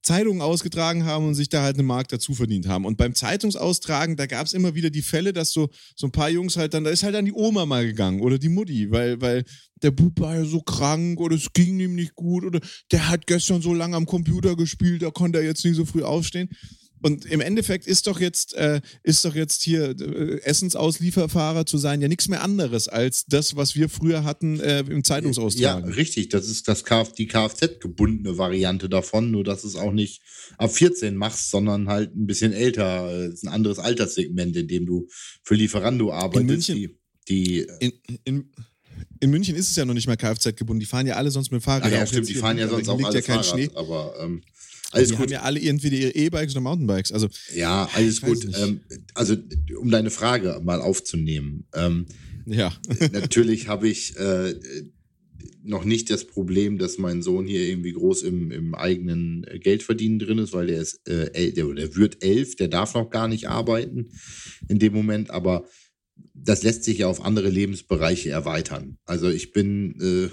Zeitungen 0.07 0.42
ausgetragen 0.42 1.04
haben 1.04 1.27
und 1.27 1.36
sich 1.36 1.50
da 1.50 1.62
halt 1.62 1.75
eine 1.75 1.83
Mark 1.83 2.07
dazu 2.07 2.33
verdient 2.33 2.68
haben. 2.68 2.86
Und 2.86 2.98
beim 2.98 3.13
Zeitungsaustragen, 3.13 4.16
da 4.16 4.26
gab 4.26 4.45
es 4.45 4.54
immer 4.54 4.73
wieder 4.73 4.90
die 4.90 5.02
Fälle, 5.02 5.33
dass 5.33 5.52
so, 5.52 5.69
so 5.95 6.07
ein 6.07 6.11
paar 6.11 6.30
Jungs 6.30 6.56
halt 6.56 6.73
dann, 6.73 6.85
da 6.85 6.90
ist 6.92 7.04
halt 7.04 7.14
dann 7.14 7.26
die 7.26 7.33
Oma 7.33 7.66
mal 7.66 7.85
gegangen 7.85 8.21
oder 8.21 8.40
die 8.40 8.49
Mutti, 8.49 8.90
weil, 8.90 9.19
weil 9.19 9.44
der 9.83 9.92
Bub 9.92 10.19
war 10.21 10.35
ja 10.35 10.45
so 10.45 10.61
krank 10.61 11.19
oder 11.19 11.35
es 11.35 11.52
ging 11.52 11.80
ihm 11.80 11.95
nicht 11.95 12.16
gut 12.16 12.45
oder 12.45 12.61
der 12.92 13.09
hat 13.09 13.28
gestern 13.28 13.61
so 13.61 13.73
lange 13.73 13.97
am 13.97 14.06
Computer 14.06 14.56
gespielt, 14.56 15.02
da 15.02 15.11
konnte 15.11 15.40
er 15.40 15.45
jetzt 15.45 15.66
nicht 15.66 15.76
so 15.76 15.85
früh 15.85 16.04
aufstehen. 16.04 16.49
Und 17.01 17.25
im 17.25 17.42
Endeffekt 17.42 17.85
ist 17.87 18.07
doch 18.07 18.19
jetzt, 18.19 18.54
äh, 18.56 18.81
ist 19.04 19.23
doch 19.25 19.35
jetzt 19.35 19.61
hier 19.63 19.89
äh, 19.99 20.39
Essensauslieferfahrer 20.42 21.66
zu 21.66 21.77
sein 21.77 22.01
ja 22.01 22.07
nichts 22.07 22.27
mehr 22.27 22.42
anderes 22.44 22.87
als 22.87 23.25
das, 23.25 23.56
was 23.56 23.75
wir 23.75 23.89
früher 23.89 24.23
hatten 24.23 24.59
äh, 24.59 24.80
im 24.80 24.97
Ja, 24.97 25.04
Zeitungsaustragen. 25.04 25.92
richtig. 25.94 26.30
Das 26.30 26.47
ist 26.47 26.68
das 26.68 26.83
Kf 26.83 27.11
die 27.13 27.27
Kfz-gebundene 27.27 28.37
Variante 28.37 28.89
davon, 28.89 29.31
nur 29.31 29.44
dass 29.44 29.63
es 29.63 29.75
auch 29.75 29.92
nicht 29.92 30.21
ab 30.57 30.71
14 30.71 31.16
machst, 31.16 31.51
sondern 31.51 31.87
halt 31.89 32.16
ein 32.16 32.25
bisschen 32.27 32.54
älter. 32.54 33.11
Es 33.27 33.35
ist 33.35 33.44
ein 33.44 33.49
anderes 33.54 33.80
Alterssegment, 33.80 34.56
in 34.56 34.68
dem 34.68 34.85
du 34.85 35.07
für 35.44 35.56
Lieferando 35.56 36.11
arbeitest. 36.11 36.69
München- 36.69 36.75
Die, 36.75 36.97
die, 37.30 37.68
in, 37.80 37.92
in, 38.23 38.51
in 39.19 39.30
München 39.30 39.56
ist 39.56 39.69
es 39.69 39.75
ja 39.75 39.85
noch 39.85 39.94
nicht 39.94 40.07
mal 40.07 40.16
Kfz 40.18 40.56
gebunden. 40.56 40.80
Die 40.80 40.85
fahren 40.85 41.06
ja 41.07 41.16
alle 41.16 41.30
sonst 41.30 41.51
mit 41.51 41.61
dem 41.61 41.63
Fahrrad. 41.63 41.92
ja, 41.92 42.06
stimmt, 42.07 42.30
die 42.30 42.35
fahren 42.35 42.57
ja 42.57 42.68
sonst 42.68 42.87
auch 42.89 43.01
alle 43.04 43.16
ja 43.16 43.21
Fahrrad, 43.21 43.45
Schnee. 43.45 43.69
aber 43.75 44.16
ähm, 44.21 44.42
alles 44.92 45.10
die 45.10 45.16
gut. 45.16 45.24
haben 45.24 45.32
ja 45.32 45.42
alle 45.42 45.62
entweder 45.62 45.98
ihre 45.98 46.16
E-Bikes 46.16 46.54
oder 46.54 46.62
Mountainbikes. 46.62 47.12
Also 47.12 47.28
Ja, 47.56 47.90
alles 47.94 48.22
gut. 48.22 48.48
Ähm, 48.56 48.82
also, 49.14 49.36
um 49.80 49.92
deine 49.92 50.10
Frage 50.10 50.62
mal 50.64 50.82
aufzunehmen. 50.82 51.66
Ähm, 51.74 52.06
ja, 52.46 52.74
natürlich 53.12 53.68
habe 53.68 53.90
ich 53.90 54.16
äh, 54.18 54.56
noch 55.64 55.84
nicht 55.84 56.10
das 56.10 56.26
Problem, 56.26 56.78
dass 56.78 56.98
mein 56.98 57.22
Sohn 57.22 57.46
hier 57.46 57.68
irgendwie 57.68 57.92
groß 57.92 58.24
im, 58.24 58.52
im 58.52 58.74
eigenen 58.74 59.46
Geldverdienen 59.60 60.20
drin 60.20 60.38
ist, 60.40 60.54
weil 60.54 60.68
der 60.68 60.82
ist, 60.82 61.08
äh, 61.08 61.52
der, 61.52 61.66
der 61.74 61.96
wird 61.96 62.24
elf, 62.24 62.56
der 62.56 62.70
darf 62.70 62.94
noch 62.94 63.10
gar 63.10 63.28
nicht 63.28 63.50
arbeiten 63.50 64.10
in 64.70 64.80
dem 64.80 64.94
Moment, 64.94 65.30
aber 65.30 65.66
das 66.34 66.64
lässt 66.64 66.84
sich 66.84 67.00
ja 67.00 67.08
auf 67.08 67.24
andere 67.24 67.50
Lebensbereiche 67.50 68.30
erweitern. 68.30 68.98
Also 69.06 69.30
ich 69.30 69.52
bin 69.52 70.00
äh, 70.00 70.30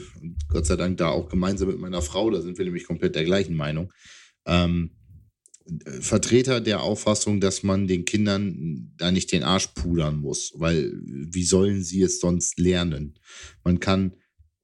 Gott 0.48 0.66
sei 0.66 0.76
Dank 0.76 0.98
da 0.98 1.08
auch 1.08 1.28
gemeinsam 1.28 1.68
mit 1.68 1.80
meiner 1.80 2.02
Frau, 2.02 2.30
da 2.30 2.40
sind 2.40 2.56
wir 2.56 2.64
nämlich 2.64 2.84
komplett 2.84 3.16
der 3.16 3.24
gleichen 3.24 3.56
Meinung. 3.56 3.92
Ähm, 4.46 4.90
äh, 5.66 6.00
Vertreter 6.00 6.60
der 6.60 6.82
Auffassung, 6.82 7.40
dass 7.40 7.62
man 7.62 7.86
den 7.86 8.04
Kindern 8.04 8.92
da 8.96 9.10
nicht 9.10 9.32
den 9.32 9.42
Arsch 9.42 9.68
pudern 9.68 10.18
muss, 10.18 10.52
weil 10.56 10.92
wie 11.04 11.44
sollen 11.44 11.82
sie 11.82 12.02
es 12.02 12.20
sonst 12.20 12.58
lernen? 12.58 13.18
Man 13.62 13.80
kann, 13.80 14.14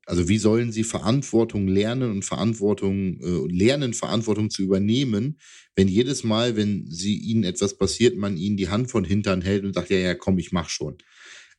also 0.06 0.28
wie 0.28 0.38
sollen 0.38 0.72
sie 0.72 0.84
Verantwortung 0.84 1.68
lernen 1.68 2.10
und 2.10 2.24
Verantwortung, 2.24 3.20
äh, 3.20 3.52
lernen, 3.52 3.94
Verantwortung 3.94 4.50
zu 4.50 4.62
übernehmen, 4.62 5.38
wenn 5.76 5.88
jedes 5.88 6.24
Mal, 6.24 6.56
wenn 6.56 6.90
sie 6.90 7.16
ihnen 7.16 7.44
etwas 7.44 7.78
passiert, 7.78 8.16
man 8.16 8.36
ihnen 8.36 8.56
die 8.56 8.68
Hand 8.68 8.90
von 8.90 9.04
Hintern 9.04 9.40
hält 9.40 9.64
und 9.64 9.74
sagt, 9.74 9.90
ja, 9.90 9.98
ja, 9.98 10.14
komm, 10.14 10.38
ich 10.38 10.52
mach 10.52 10.68
schon. 10.68 10.98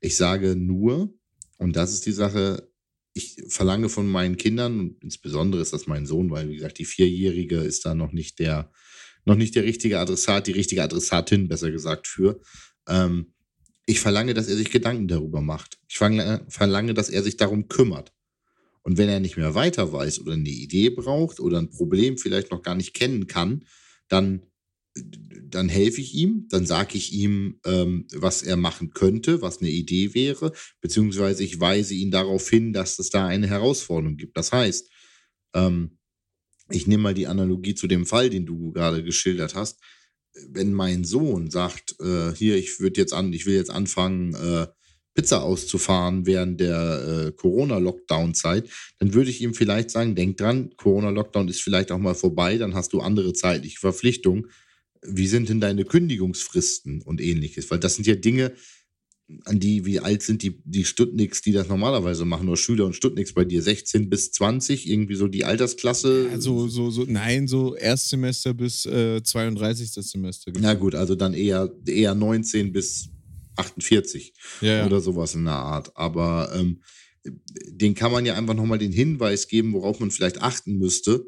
Ich 0.01 0.18
sage 0.18 0.56
nur, 0.56 1.13
und 1.58 1.75
das 1.75 1.94
ist 1.94 2.06
die 2.06 2.12
Sache, 2.12 2.71
ich 3.13 3.36
verlange 3.48 3.89
von 3.89 4.08
meinen 4.08 4.38
Kindern, 4.38 4.96
insbesondere 5.01 5.62
ist 5.62 5.74
das 5.74 5.88
mein 5.88 6.06
Sohn, 6.06 6.30
weil, 6.32 6.50
wie 6.50 6.56
gesagt, 6.56 6.80
die 6.80 6.86
Vierjährige 6.86 7.58
ist 7.58 7.86
da 7.86 7.94
noch 7.94 8.12
nicht 8.12 8.39
der, 8.39 8.72
noch 9.25 9.36
nicht 9.36 9.56
der 9.56 9.63
richtige 9.63 10.00
Adressat, 10.00 10.48
die 10.48 10.53
richtige 10.53 10.84
Adressatin, 10.84 11.48
besser 11.48 11.72
gesagt, 11.72 12.08
für. 12.08 12.39
Ähm, 12.88 13.34
ich 13.86 14.00
verlange, 14.00 14.34
dass 14.34 14.48
er 14.48 14.56
sich 14.56 14.72
Gedanken 14.72 15.08
darüber 15.08 15.41
macht. 15.41 15.77
Ich 15.89 15.98
verlange, 15.98 16.94
dass 16.94 17.10
er 17.10 17.24
sich 17.24 17.36
darum 17.36 17.68
kümmert. 17.68 18.13
Und 18.84 18.98
wenn 18.98 19.10
er 19.10 19.20
nicht 19.20 19.38
mehr 19.38 19.53
weiter 19.53 19.91
weiß 19.91 20.22
oder 20.22 20.34
eine 20.34 20.50
Idee 20.50 20.89
braucht 20.89 21.39
oder 21.39 21.60
ein 21.60 21.70
Problem 21.70 22.18
vielleicht 22.18 22.51
noch 22.51 22.62
gar 22.62 22.75
nicht 22.75 22.94
kennen 22.94 23.27
kann, 23.27 23.65
dann, 24.08 24.44
dann 24.93 25.69
helfe 25.69 26.01
ich 26.01 26.13
ihm, 26.13 26.48
dann 26.50 26.65
sage 26.65 26.98
ich 26.98 27.13
ihm, 27.13 27.60
ähm, 27.65 28.07
was 28.13 28.43
er 28.43 28.57
machen 28.57 28.91
könnte, 28.91 29.41
was 29.41 29.60
eine 29.60 29.69
Idee 29.69 30.13
wäre, 30.13 30.51
beziehungsweise 30.81 31.43
ich 31.43 31.60
weise 31.60 31.93
ihn 31.93 32.12
darauf 32.12 32.50
hin, 32.50 32.74
dass 32.74 33.00
es 33.00 33.10
da 33.10 33.27
eine 33.27 33.48
Herausforderung 33.48 34.17
gibt. 34.17 34.38
Das 34.38 34.51
heißt, 34.51 34.89
ähm, 35.53 35.98
ich 36.69 36.88
nehme 36.88 37.03
mal 37.03 37.13
die 37.13 37.27
Analogie 37.27 37.75
zu 37.75 37.88
dem 37.88 38.05
Fall, 38.05 38.29
den 38.29 38.45
du 38.45 38.71
gerade 38.71 39.03
geschildert 39.03 39.55
hast. 39.55 39.79
Wenn 40.50 40.74
mein 40.74 41.03
Sohn 41.03 41.51
sagt, 41.51 41.95
äh, 42.00 42.33
hier, 42.33 42.55
ich 42.55 42.79
würde 42.79 43.01
jetzt 43.01 43.13
an, 43.13 43.33
ich 43.33 43.45
will 43.45 43.55
jetzt 43.55 43.71
anfangen, 43.71 44.33
äh, 44.36 44.67
Pizza 45.13 45.43
auszufahren 45.43 46.25
während 46.25 46.62
der 46.62 47.27
äh, 47.27 47.31
Corona-Lockdown-Zeit, 47.33 48.69
dann 49.00 49.13
würde 49.13 49.29
ich 49.29 49.41
ihm 49.41 49.53
vielleicht 49.53 49.91
sagen, 49.91 50.15
denk 50.15 50.38
dran, 50.38 50.74
Corona-Lockdown 50.77 51.50
ist 51.50 51.62
vielleicht 51.62 51.91
auch 51.91 51.98
mal 51.98 52.15
vorbei, 52.15 52.57
dann 52.57 52.75
hast 52.75 52.93
du 52.93 53.01
andere 53.01 53.33
zeitliche 53.33 53.79
Verpflichtungen. 53.79 54.48
Wie 55.03 55.27
sind 55.27 55.50
denn 55.50 55.60
deine 55.60 55.86
Kündigungsfristen 55.86 57.01
und 57.01 57.22
ähnliches? 57.22 57.72
Weil 57.72 57.79
das 57.79 57.96
sind 57.96 58.08
ja 58.08 58.15
Dinge, 58.15 58.53
an 59.46 59.60
die, 59.60 59.86
wie 59.86 60.00
alt 60.00 60.24
sind 60.24 60.43
die, 60.43 60.62
die 60.65 60.86
Stuttniks, 60.86 61.41
die 61.41 61.51
das 61.51 61.67
normalerweise 61.67 62.25
machen, 62.25 62.48
oder 62.48 62.58
Schüler 62.58 62.86
und 62.86 62.96
Stuttniks 62.96 63.34
bei 63.34 63.46
dir? 63.46 63.62
16 63.62 64.10
bis 64.10 64.31
20, 64.31 64.89
irgendwie 64.89 65.15
so 65.15 65.27
die 65.27 65.46
Altersklasse? 65.46 66.29
Also, 66.31 66.67
so, 66.67 66.91
so, 66.91 67.05
nein, 67.08 67.48
so 67.48 67.75
Erstsemester 67.75 68.53
bis 68.53 68.86
äh, 68.86 69.22
32. 69.24 69.91
Semester. 69.91 70.51
Na 70.60 70.74
gut, 70.74 70.96
also 70.96 71.15
dann 71.15 71.34
eher, 71.34 71.72
eher 71.86 72.15
19 72.15 72.72
bis 72.72 73.10
48 73.55 74.34
ja. 74.62 74.86
oder 74.86 75.00
sowas 75.00 75.36
in 75.36 75.46
der 75.46 75.53
Art. 75.53 75.96
Aber 75.96 76.51
ähm, 76.53 76.81
den 77.67 77.96
kann 77.96 78.12
man 78.12 78.25
ja 78.25 78.36
einfach 78.36 78.55
nochmal 78.55 78.79
den 78.79 78.91
Hinweis 78.91 79.48
geben, 79.48 79.74
worauf 79.74 80.00
man 80.00 80.12
vielleicht 80.12 80.41
achten 80.41 80.77
müsste. 80.77 81.25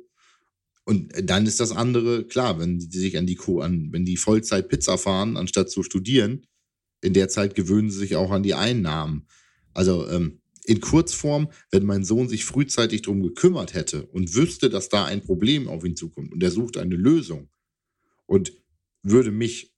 Und 0.86 1.14
dann 1.24 1.46
ist 1.46 1.60
das 1.60 1.72
andere, 1.72 2.26
klar, 2.26 2.60
wenn 2.60 2.80
die 2.80 2.98
sich 2.98 3.18
an 3.18 3.26
die, 3.26 3.40
an, 3.62 3.90
wenn 3.92 4.06
die 4.06 4.18
Vollzeit 4.18 4.68
Pizza 4.68 4.98
fahren, 4.98 5.38
anstatt 5.38 5.70
zu 5.70 5.82
studieren, 5.84 6.46
in 7.02 7.14
der 7.14 7.30
Zeit 7.30 7.56
gewöhnen 7.56 7.90
sie 7.90 8.00
sich 8.00 8.16
auch 8.16 8.32
an 8.32 8.44
die 8.44 8.54
Einnahmen. 8.54 9.28
Also 9.74 10.08
ähm, 10.10 10.42
in 10.66 10.82
Kurzform, 10.82 11.50
wenn 11.72 11.86
mein 11.86 12.04
Sohn 12.04 12.30
sich 12.30 12.46
frühzeitig 12.46 13.02
darum 13.02 13.22
gekümmert 13.22 13.74
hätte 13.74 14.06
und 14.08 14.34
wüsste, 14.34 14.70
dass 14.70 14.90
da 14.90 15.06
ein 15.06 15.22
Problem 15.22 15.68
auf 15.68 15.84
ihn 15.84 15.96
zukommt 15.96 16.32
und 16.32 16.42
er 16.42 16.52
sucht 16.52 16.78
eine 16.78 16.96
Lösung 16.96 17.50
und 18.26 18.54
würde 19.04 19.32
mich 19.32 19.74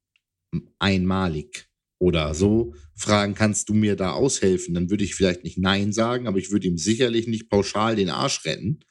einmalig 0.78 1.68
oder 1.98 2.34
so 2.36 2.76
fragen, 2.96 3.34
kannst 3.34 3.70
du 3.70 3.74
mir 3.74 3.96
da 3.96 4.12
aushelfen? 4.12 4.74
Dann 4.74 4.90
würde 4.90 5.04
ich 5.04 5.16
vielleicht 5.16 5.44
nicht 5.44 5.58
Nein 5.58 5.92
sagen, 5.92 6.28
aber 6.28 6.38
ich 6.38 6.52
würde 6.52 6.68
ihm 6.68 6.78
sicherlich 6.78 7.28
nicht 7.28 7.50
pauschal 7.50 7.96
den 7.96 8.10
Arsch 8.10 8.46
retten, 8.46 8.82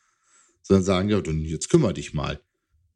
sondern 0.65 0.85
sagen, 0.85 1.09
ja, 1.11 1.21
dann 1.21 1.45
jetzt 1.45 1.69
kümmere 1.69 1.95
dich 1.95 2.15
mal. 2.15 2.41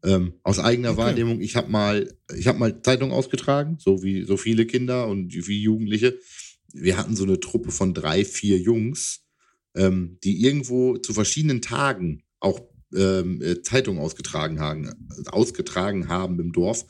Ähm, 0.03 0.35
aus 0.43 0.59
eigener 0.59 0.93
okay. 0.93 0.99
Wahrnehmung, 0.99 1.41
ich 1.41 1.55
habe 1.55 1.71
mal, 1.71 2.13
ich 2.37 2.47
habe 2.47 2.59
mal 2.59 2.83
Zeitung 2.83 3.13
ausgetragen, 3.13 3.79
so 3.81 4.03
wie 4.03 4.25
so 4.25 4.37
viele 4.37 4.67
Kinder 4.67 5.07
und 5.07 5.33
wie 5.35 5.63
Jugendliche. 5.63 6.19
Wir 6.73 6.97
hatten 6.97 7.17
so 7.17 7.25
eine 7.25 7.41
Truppe 7.41 7.71
von 7.71 7.95
drei, 7.95 8.25
vier 8.25 8.59
Jungs, 8.59 9.25
ähm, 9.75 10.19
die 10.25 10.43
irgendwo 10.43 10.97
zu 10.97 11.13
verschiedenen 11.13 11.63
Tagen 11.63 12.23
auch 12.41 12.61
ähm, 12.95 13.43
äh, 13.43 13.61
Zeitung 13.63 13.99
ausgetragen 13.99 14.61
haben, 14.61 14.91
ausgetragen 15.27 16.09
haben 16.09 16.41
im 16.41 16.53
Dorf. 16.53 16.87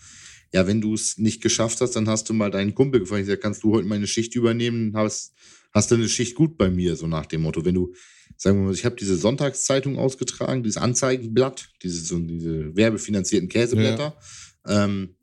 Ja, 0.52 0.66
wenn 0.66 0.80
du 0.80 0.94
es 0.94 1.18
nicht 1.18 1.42
geschafft 1.42 1.80
hast, 1.80 1.96
dann 1.96 2.08
hast 2.08 2.28
du 2.28 2.34
mal 2.34 2.50
deinen 2.50 2.74
Kumpel 2.74 3.00
gefragt, 3.00 3.26
ja, 3.26 3.36
kannst 3.36 3.64
du 3.64 3.72
heute 3.72 3.88
meine 3.88 4.06
Schicht 4.06 4.34
übernehmen? 4.34 4.92
Hast, 4.94 5.34
hast 5.78 5.90
du 5.90 5.94
eine 5.94 6.08
Schicht 6.08 6.34
gut 6.34 6.58
bei 6.58 6.70
mir, 6.70 6.96
so 6.96 7.06
nach 7.06 7.26
dem 7.26 7.42
Motto. 7.42 7.64
Wenn 7.64 7.74
du 7.74 7.94
sagen 8.36 8.58
wir 8.58 8.66
mal, 8.66 8.74
ich 8.74 8.84
habe 8.84 8.96
diese 8.96 9.16
Sonntagszeitung 9.16 9.98
ausgetragen, 9.98 10.62
dieses 10.62 10.76
Anzeigenblatt, 10.76 11.70
diese, 11.82 12.04
so, 12.04 12.18
diese 12.18 12.76
werbefinanzierten 12.76 13.48
Käseblätter. 13.48 14.16
Ja. 14.66 14.84
Ähm, 14.84 15.14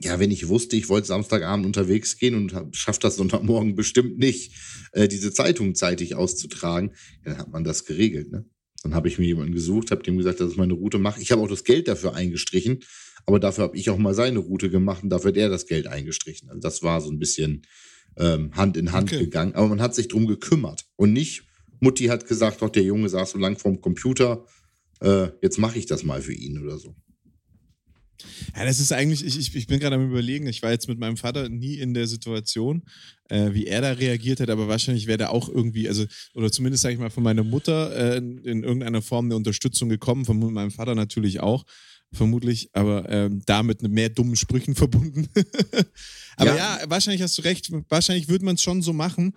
ja, 0.00 0.18
wenn 0.18 0.30
ich 0.30 0.48
wusste, 0.48 0.76
ich 0.76 0.88
wollte 0.88 1.06
Samstagabend 1.06 1.66
unterwegs 1.66 2.18
gehen 2.18 2.34
und 2.34 2.76
schaffe 2.76 3.00
das 3.00 3.16
Sonntagmorgen 3.16 3.74
bestimmt 3.74 4.18
nicht, 4.18 4.52
äh, 4.92 5.08
diese 5.08 5.32
Zeitung 5.32 5.74
zeitig 5.74 6.14
auszutragen, 6.14 6.94
dann 7.24 7.38
hat 7.38 7.48
man 7.48 7.64
das 7.64 7.84
geregelt. 7.84 8.30
Ne? 8.30 8.44
Dann 8.82 8.94
habe 8.94 9.08
ich 9.08 9.18
mir 9.18 9.26
jemanden 9.26 9.52
gesucht, 9.52 9.90
habe 9.90 10.02
dem 10.02 10.18
gesagt, 10.18 10.40
dass 10.40 10.52
ich 10.52 10.56
meine 10.56 10.74
Route 10.74 10.98
mache. 10.98 11.20
Ich 11.20 11.32
habe 11.32 11.42
auch 11.42 11.48
das 11.48 11.64
Geld 11.64 11.88
dafür 11.88 12.14
eingestrichen, 12.14 12.80
aber 13.24 13.40
dafür 13.40 13.64
habe 13.64 13.76
ich 13.76 13.88
auch 13.88 13.98
mal 13.98 14.14
seine 14.14 14.40
Route 14.40 14.68
gemacht 14.68 15.02
und 15.02 15.10
dafür 15.10 15.30
hat 15.30 15.36
er 15.36 15.48
das 15.48 15.66
Geld 15.66 15.86
eingestrichen. 15.86 16.50
Also 16.50 16.60
das 16.60 16.82
war 16.82 17.00
so 17.00 17.10
ein 17.10 17.18
bisschen 17.18 17.62
ähm, 18.16 18.50
Hand 18.54 18.76
in 18.76 18.92
Hand 18.92 19.12
okay. 19.12 19.24
gegangen. 19.24 19.54
Aber 19.54 19.68
man 19.68 19.80
hat 19.80 19.94
sich 19.94 20.08
drum 20.08 20.26
gekümmert 20.26 20.86
und 20.96 21.12
nicht 21.12 21.44
Mutti 21.80 22.06
hat 22.06 22.26
gesagt, 22.26 22.62
doch, 22.62 22.70
der 22.70 22.82
Junge 22.82 23.08
saß 23.08 23.32
so 23.32 23.38
lang 23.38 23.58
vorm 23.58 23.80
Computer, 23.80 24.44
äh, 25.00 25.28
jetzt 25.42 25.58
mache 25.58 25.78
ich 25.78 25.86
das 25.86 26.02
mal 26.02 26.22
für 26.22 26.32
ihn 26.32 26.58
oder 26.62 26.78
so. 26.78 26.94
Ja, 28.56 28.64
das 28.64 28.80
ist 28.80 28.92
eigentlich, 28.92 29.24
ich, 29.24 29.54
ich 29.54 29.66
bin 29.66 29.80
gerade 29.80 29.96
am 29.96 30.08
Überlegen, 30.08 30.46
ich 30.46 30.62
war 30.62 30.70
jetzt 30.70 30.88
mit 30.88 30.98
meinem 30.98 31.16
Vater 31.16 31.48
nie 31.48 31.74
in 31.74 31.94
der 31.94 32.06
Situation, 32.06 32.82
äh, 33.28 33.52
wie 33.52 33.66
er 33.66 33.80
da 33.80 33.92
reagiert 33.92 34.40
hat, 34.40 34.50
aber 34.50 34.68
wahrscheinlich 34.68 35.06
wäre 35.06 35.18
da 35.18 35.28
auch 35.28 35.48
irgendwie, 35.48 35.88
also, 35.88 36.06
oder 36.34 36.50
zumindest 36.50 36.82
sage 36.82 36.94
ich 36.94 37.00
mal 37.00 37.10
von 37.10 37.22
meiner 37.22 37.44
Mutter 37.44 38.14
äh, 38.14 38.18
in, 38.18 38.38
in, 38.38 38.62
irgendeiner 38.62 39.02
Form 39.02 39.26
eine 39.26 39.36
Unterstützung 39.36 39.88
gekommen, 39.88 40.24
von 40.24 40.38
meinem 40.52 40.70
Vater 40.70 40.94
natürlich 40.94 41.40
auch, 41.40 41.64
vermutlich, 42.12 42.70
aber 42.72 43.08
äh, 43.08 43.30
damit 43.46 43.82
mit 43.82 43.92
mehr 43.92 44.08
dummen 44.08 44.36
Sprüchen 44.36 44.74
verbunden. 44.76 45.28
aber 46.36 46.56
ja. 46.56 46.80
ja, 46.80 46.90
wahrscheinlich 46.90 47.22
hast 47.22 47.38
du 47.38 47.42
recht, 47.42 47.70
wahrscheinlich 47.88 48.28
würde 48.28 48.44
man 48.44 48.56
es 48.56 48.62
schon 48.62 48.82
so 48.82 48.92
machen. 48.92 49.34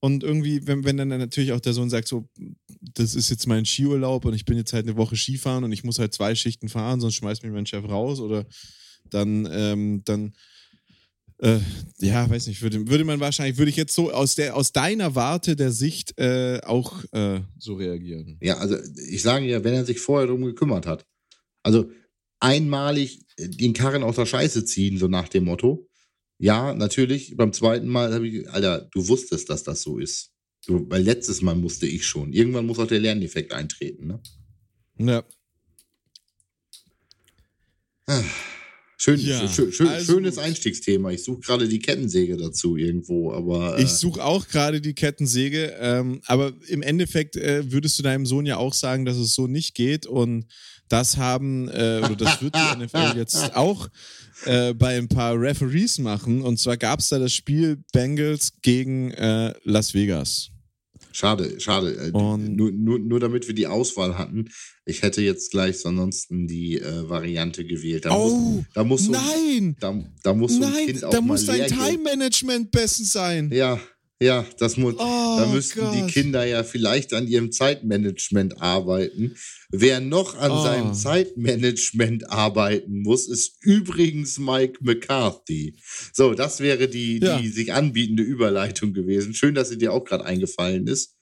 Und 0.00 0.22
irgendwie, 0.22 0.66
wenn, 0.66 0.84
wenn 0.84 0.98
dann 0.98 1.08
natürlich 1.08 1.52
auch 1.52 1.60
der 1.60 1.72
Sohn 1.72 1.88
sagt, 1.88 2.06
so, 2.06 2.28
das 2.80 3.14
ist 3.14 3.30
jetzt 3.30 3.46
mein 3.46 3.64
Skiurlaub 3.64 4.24
und 4.26 4.34
ich 4.34 4.44
bin 4.44 4.56
jetzt 4.56 4.72
halt 4.72 4.86
eine 4.86 4.96
Woche 4.96 5.16
Skifahren 5.16 5.64
und 5.64 5.72
ich 5.72 5.84
muss 5.84 5.98
halt 5.98 6.12
zwei 6.12 6.34
Schichten 6.34 6.68
fahren, 6.68 7.00
sonst 7.00 7.14
schmeißt 7.14 7.42
mich 7.42 7.52
mein 7.52 7.66
Chef 7.66 7.84
raus 7.88 8.20
oder 8.20 8.46
dann, 9.10 9.48
ähm, 9.50 10.02
dann, 10.04 10.34
äh, 11.38 11.58
ja, 11.98 12.28
weiß 12.28 12.46
nicht, 12.46 12.62
würde, 12.62 12.88
würde 12.88 13.04
man 13.04 13.20
wahrscheinlich, 13.20 13.58
würde 13.58 13.70
ich 13.70 13.76
jetzt 13.76 13.94
so 13.94 14.12
aus, 14.12 14.34
der, 14.34 14.54
aus 14.54 14.72
deiner 14.72 15.14
Warte 15.14 15.56
der 15.56 15.72
Sicht 15.72 16.18
äh, 16.18 16.60
auch 16.64 17.02
äh, 17.12 17.40
so 17.58 17.74
reagieren. 17.74 18.38
Ja, 18.40 18.58
also 18.58 18.76
ich 19.08 19.22
sage 19.22 19.46
ja, 19.46 19.64
wenn 19.64 19.74
er 19.74 19.84
sich 19.84 20.00
vorher 20.00 20.26
darum 20.26 20.44
gekümmert 20.44 20.86
hat. 20.86 21.06
Also 21.62 21.90
einmalig 22.40 23.26
den 23.38 23.72
Karren 23.72 24.02
aus 24.02 24.16
der 24.16 24.26
Scheiße 24.26 24.64
ziehen, 24.64 24.98
so 24.98 25.08
nach 25.08 25.28
dem 25.28 25.44
Motto. 25.44 25.88
Ja, 26.38 26.74
natürlich. 26.74 27.36
Beim 27.36 27.52
zweiten 27.52 27.88
Mal 27.88 28.12
habe 28.12 28.28
ich, 28.28 28.48
Alter, 28.50 28.88
du 28.92 29.08
wusstest, 29.08 29.48
dass 29.48 29.62
das 29.62 29.82
so 29.82 29.98
ist. 29.98 30.32
Du, 30.66 30.84
weil 30.90 31.02
letztes 31.02 31.42
Mal 31.42 31.54
musste 31.54 31.86
ich 31.86 32.06
schon. 32.06 32.32
Irgendwann 32.32 32.66
muss 32.66 32.78
auch 32.78 32.86
der 32.86 32.98
Lerneffekt 32.98 33.52
eintreten, 33.52 34.06
ne? 34.06 34.20
Ja. 34.98 35.24
Ah, 38.06 38.22
schön, 38.96 39.20
ja, 39.20 39.48
schön, 39.48 39.72
schön 39.72 39.88
also, 39.88 40.14
schönes 40.14 40.38
Einstiegsthema. 40.38 41.10
Ich 41.10 41.24
suche 41.24 41.40
gerade 41.40 41.68
die 41.68 41.78
Kettensäge 41.78 42.36
dazu 42.36 42.76
irgendwo, 42.76 43.32
aber. 43.32 43.78
Äh, 43.78 43.82
ich 43.82 43.90
suche 43.90 44.24
auch 44.24 44.48
gerade 44.48 44.80
die 44.80 44.94
Kettensäge, 44.94 45.74
ähm, 45.80 46.20
aber 46.26 46.52
im 46.68 46.82
Endeffekt 46.82 47.36
äh, 47.36 47.70
würdest 47.70 47.98
du 47.98 48.02
deinem 48.02 48.26
Sohn 48.26 48.46
ja 48.46 48.56
auch 48.56 48.74
sagen, 48.74 49.04
dass 49.04 49.16
es 49.16 49.34
so 49.34 49.46
nicht 49.46 49.74
geht 49.74 50.06
und 50.06 50.46
das 50.88 51.16
haben, 51.16 51.68
äh, 51.68 52.00
oder 52.04 52.16
das 52.16 52.42
wird 52.42 52.54
die 52.54 52.76
NFL 52.84 53.16
jetzt 53.16 53.56
auch 53.56 53.88
äh, 54.44 54.74
bei 54.74 54.96
ein 54.96 55.08
paar 55.08 55.38
Referees 55.38 55.98
machen. 55.98 56.42
Und 56.42 56.58
zwar 56.58 56.76
gab 56.76 57.00
es 57.00 57.08
da 57.08 57.18
das 57.18 57.32
Spiel 57.32 57.82
Bengals 57.92 58.52
gegen 58.62 59.10
äh, 59.12 59.54
Las 59.64 59.94
Vegas. 59.94 60.50
Schade, 61.16 61.58
schade. 61.60 61.96
Äh, 61.96 62.10
nur, 62.10 62.70
nur, 62.70 62.98
nur 62.98 63.20
damit 63.20 63.46
wir 63.46 63.54
die 63.54 63.66
Auswahl 63.66 64.18
hatten. 64.18 64.50
Ich 64.84 65.00
hätte 65.00 65.22
jetzt 65.22 65.50
gleich 65.50 65.86
ansonsten 65.86 66.46
die 66.46 66.78
äh, 66.78 67.08
Variante 67.08 67.64
gewählt. 67.64 68.04
Da 68.04 68.14
oh, 68.14 68.28
muss, 68.28 68.64
da 68.74 68.84
muss 68.84 69.04
so, 69.04 69.12
nein! 69.12 69.76
Da, 69.80 69.98
da 70.22 70.34
muss 70.34 70.52
so 70.52 70.60
nein, 70.60 70.86
kind 70.86 71.04
auch 71.04 71.10
da 71.10 71.22
muss 71.22 71.46
dein 71.46 71.68
Time-Management 71.68 72.70
besser 72.70 73.04
sein. 73.04 73.50
Ja, 73.50 73.80
Ja, 74.22 74.46
das 74.58 74.78
muss, 74.78 74.94
Oh, 74.94 75.36
da 75.38 75.46
müssten 75.52 75.92
die 75.92 76.00
Gott. 76.00 76.10
Kinder 76.10 76.44
ja 76.46 76.64
vielleicht 76.64 77.12
an 77.12 77.26
ihrem 77.28 77.52
Zeitmanagement 77.52 78.62
arbeiten. 78.62 79.36
Wer 79.70 80.00
noch 80.00 80.36
an 80.38 80.52
Oh. 80.52 80.62
seinem 80.62 80.94
Zeitmanagement 80.94 82.30
arbeiten 82.30 83.02
muss, 83.02 83.28
ist 83.28 83.56
übrigens 83.60 84.38
Mike 84.38 84.78
McCarthy. 84.80 85.76
So, 86.14 86.32
das 86.32 86.60
wäre 86.60 86.88
die, 86.88 87.18
Ja. 87.22 87.38
die 87.38 87.48
sich 87.48 87.74
anbietende 87.74 88.22
Überleitung 88.22 88.94
gewesen. 88.94 89.34
Schön, 89.34 89.54
dass 89.54 89.68
sie 89.68 89.76
dir 89.76 89.92
auch 89.92 90.04
gerade 90.04 90.24
eingefallen 90.24 90.86
ist. 90.86 91.15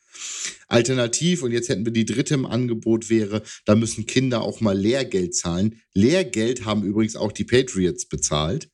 Alternativ, 0.69 1.43
und 1.43 1.53
jetzt 1.53 1.69
hätten 1.69 1.85
wir 1.85 1.93
die 1.93 2.05
dritte 2.05 2.35
im 2.35 2.47
Angebot, 2.47 3.11
wäre, 3.11 3.43
da 3.65 3.75
müssen 3.75 4.07
Kinder 4.07 4.43
auch 4.43 4.61
mal 4.61 4.77
Lehrgeld 4.77 5.35
zahlen. 5.35 5.81
Lehrgeld 5.93 6.65
haben 6.65 6.83
übrigens 6.83 7.17
auch 7.17 7.33
die 7.33 7.45
Patriots 7.45 8.07
bezahlt. 8.07 8.69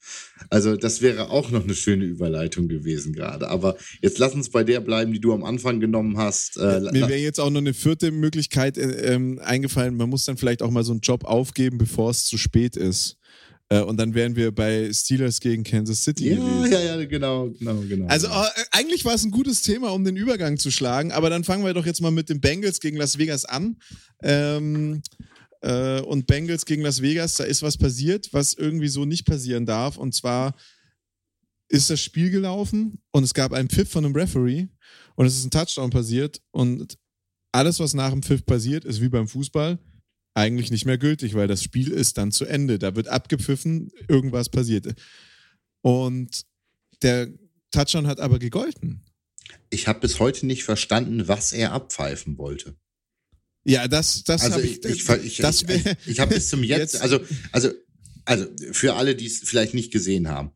Also 0.48 0.76
das 0.76 1.02
wäre 1.02 1.30
auch 1.30 1.50
noch 1.50 1.64
eine 1.64 1.74
schöne 1.74 2.04
Überleitung 2.04 2.68
gewesen 2.68 3.12
gerade. 3.12 3.48
Aber 3.48 3.76
jetzt 4.00 4.18
lass 4.18 4.34
uns 4.34 4.50
bei 4.50 4.64
der 4.64 4.80
bleiben, 4.80 5.12
die 5.12 5.20
du 5.20 5.32
am 5.32 5.44
Anfang 5.44 5.80
genommen 5.80 6.16
hast. 6.16 6.56
Äh, 6.56 6.80
Mir 6.92 7.08
wäre 7.08 7.16
jetzt 7.16 7.40
auch 7.40 7.50
noch 7.50 7.60
eine 7.60 7.74
vierte 7.74 8.10
Möglichkeit 8.10 8.78
äh, 8.78 9.14
ähm, 9.14 9.38
eingefallen. 9.42 9.96
Man 9.96 10.08
muss 10.08 10.24
dann 10.24 10.38
vielleicht 10.38 10.62
auch 10.62 10.70
mal 10.70 10.84
so 10.84 10.92
einen 10.92 11.00
Job 11.00 11.24
aufgeben, 11.24 11.76
bevor 11.76 12.10
es 12.10 12.24
zu 12.24 12.38
spät 12.38 12.76
ist. 12.76 13.19
Äh, 13.70 13.80
und 13.82 13.96
dann 13.96 14.14
wären 14.14 14.36
wir 14.36 14.52
bei 14.52 14.92
Steelers 14.92 15.40
gegen 15.40 15.62
Kansas 15.62 16.02
City 16.04 16.30
ja, 16.30 16.36
gewesen. 16.36 16.72
ja, 16.72 16.80
ja, 16.80 17.04
genau, 17.04 17.50
genau, 17.50 17.80
genau. 17.88 18.06
Also 18.08 18.26
äh, 18.26 18.48
eigentlich 18.72 19.04
war 19.04 19.14
es 19.14 19.24
ein 19.24 19.30
gutes 19.30 19.62
Thema, 19.62 19.90
um 19.92 20.04
den 20.04 20.16
Übergang 20.16 20.58
zu 20.58 20.70
schlagen, 20.70 21.12
aber 21.12 21.30
dann 21.30 21.44
fangen 21.44 21.64
wir 21.64 21.72
doch 21.72 21.86
jetzt 21.86 22.00
mal 22.00 22.10
mit 22.10 22.28
den 22.28 22.40
Bengals 22.40 22.80
gegen 22.80 22.96
Las 22.96 23.16
Vegas 23.16 23.44
an. 23.44 23.76
Ähm, 24.22 25.02
äh, 25.62 26.00
und 26.00 26.26
Bengals 26.26 26.66
gegen 26.66 26.82
Las 26.82 27.00
Vegas, 27.00 27.36
da 27.36 27.44
ist 27.44 27.62
was 27.62 27.76
passiert, 27.76 28.32
was 28.32 28.54
irgendwie 28.54 28.88
so 28.88 29.04
nicht 29.04 29.24
passieren 29.24 29.66
darf. 29.66 29.98
Und 29.98 30.14
zwar 30.14 30.54
ist 31.68 31.90
das 31.90 32.00
Spiel 32.00 32.30
gelaufen 32.30 33.00
und 33.12 33.22
es 33.22 33.34
gab 33.34 33.52
einen 33.52 33.68
Pfiff 33.68 33.90
von 33.90 34.04
einem 34.04 34.14
Referee 34.14 34.66
und 35.14 35.26
es 35.26 35.36
ist 35.36 35.44
ein 35.44 35.50
Touchdown 35.50 35.90
passiert 35.90 36.40
und 36.50 36.98
alles, 37.52 37.78
was 37.78 37.94
nach 37.94 38.10
dem 38.10 38.22
Pfiff 38.22 38.44
passiert, 38.44 38.84
ist 38.84 39.00
wie 39.00 39.08
beim 39.08 39.28
Fußball 39.28 39.78
eigentlich 40.34 40.70
nicht 40.70 40.86
mehr 40.86 40.98
gültig, 40.98 41.34
weil 41.34 41.48
das 41.48 41.62
Spiel 41.62 41.90
ist 41.90 42.16
dann 42.18 42.32
zu 42.32 42.44
Ende. 42.44 42.78
Da 42.78 42.94
wird 42.96 43.08
abgepfiffen, 43.08 43.90
irgendwas 44.08 44.48
passiert. 44.48 44.94
Und 45.82 46.42
der 47.02 47.28
Touchdown 47.70 48.06
hat 48.06 48.20
aber 48.20 48.38
gegolten. 48.38 49.02
ich 49.70 49.88
habe 49.88 50.00
bis 50.00 50.18
heute 50.20 50.46
nicht 50.46 50.64
verstanden, 50.64 51.28
was 51.28 51.52
er 51.52 51.72
abpfeifen 51.72 52.38
wollte. 52.38 52.76
Ja, 53.64 53.88
das, 53.88 54.24
das 54.24 54.42
Also 54.42 54.54
habe 54.56 54.66
ich, 54.66 54.84
ich, 54.84 55.02
ich, 55.02 55.08
ich, 55.08 55.24
ich, 55.24 55.36
das 55.38 55.66
wär, 55.68 55.76
ich, 55.76 56.06
ich 56.06 56.20
habe 56.20 56.34
bis 56.34 56.48
zum 56.48 56.62
jetzt, 56.64 56.94
Jetzt- 56.94 57.02
also, 57.02 57.20
also, 57.52 57.70
also 58.24 58.46
für 58.72 58.94
alle, 58.94 59.14
die 59.16 59.26
es 59.26 59.40
vielleicht 59.40 59.74
nicht 59.74 59.92
gesehen 59.92 60.28
haben. 60.28 60.52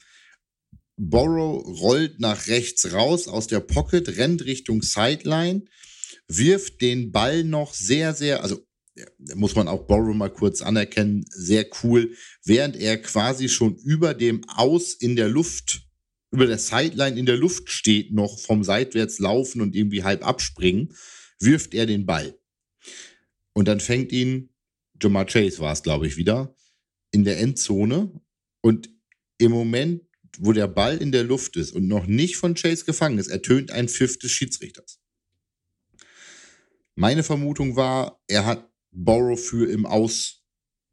Borrow 0.96 1.64
rollt 1.80 2.20
nach 2.20 2.46
rechts 2.46 2.92
raus 2.92 3.26
aus 3.28 3.46
der 3.48 3.60
Pocket, 3.60 4.08
rennt 4.16 4.44
Richtung 4.44 4.82
Sideline, 4.82 5.64
wirft 6.28 6.80
den 6.80 7.10
Ball 7.10 7.42
noch 7.44 7.74
sehr, 7.74 8.14
sehr, 8.14 8.42
also 8.42 8.64
muss 9.34 9.54
man 9.56 9.68
auch 9.68 9.86
Borrow 9.86 10.14
mal 10.14 10.32
kurz 10.32 10.62
anerkennen, 10.62 11.24
sehr 11.28 11.66
cool, 11.82 12.14
während 12.44 12.76
er 12.76 13.00
quasi 13.00 13.48
schon 13.48 13.76
über 13.76 14.14
dem 14.14 14.44
Aus 14.48 14.94
in 14.94 15.16
der 15.16 15.28
Luft, 15.28 15.82
über 16.30 16.46
der 16.46 16.58
Sideline 16.58 17.18
in 17.18 17.26
der 17.26 17.36
Luft 17.36 17.70
steht, 17.70 18.12
noch 18.12 18.38
vom 18.38 18.62
seitwärts 18.64 19.18
laufen 19.18 19.60
und 19.60 19.74
irgendwie 19.74 20.04
halb 20.04 20.26
abspringen, 20.26 20.94
wirft 21.40 21.74
er 21.74 21.86
den 21.86 22.06
Ball. 22.06 22.38
Und 23.52 23.68
dann 23.68 23.80
fängt 23.80 24.12
ihn, 24.12 24.50
Jamar 25.00 25.26
Chase 25.26 25.58
war 25.58 25.72
es, 25.72 25.82
glaube 25.82 26.06
ich, 26.06 26.16
wieder, 26.16 26.54
in 27.10 27.24
der 27.24 27.38
Endzone. 27.38 28.20
Und 28.60 28.90
im 29.38 29.52
Moment, 29.52 30.02
wo 30.38 30.52
der 30.52 30.68
Ball 30.68 30.96
in 30.98 31.12
der 31.12 31.24
Luft 31.24 31.56
ist 31.56 31.72
und 31.72 31.86
noch 31.86 32.06
nicht 32.06 32.36
von 32.36 32.54
Chase 32.54 32.84
gefangen 32.84 33.18
ist, 33.18 33.28
ertönt 33.28 33.70
ein 33.70 33.88
Pfiff 33.88 34.18
des 34.18 34.30
Schiedsrichters. 34.30 35.00
Meine 36.96 37.22
Vermutung 37.22 37.76
war, 37.76 38.22
er 38.28 38.46
hat 38.46 38.73
Borrow 38.94 39.38
für 39.38 39.70
im 39.70 39.86
Aus 39.86 40.42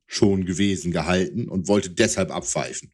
schon 0.07 0.45
gewesen 0.45 0.91
gehalten 0.91 1.47
und 1.47 1.67
wollte 1.67 1.89
deshalb 1.89 2.31
abpfeifen. 2.31 2.93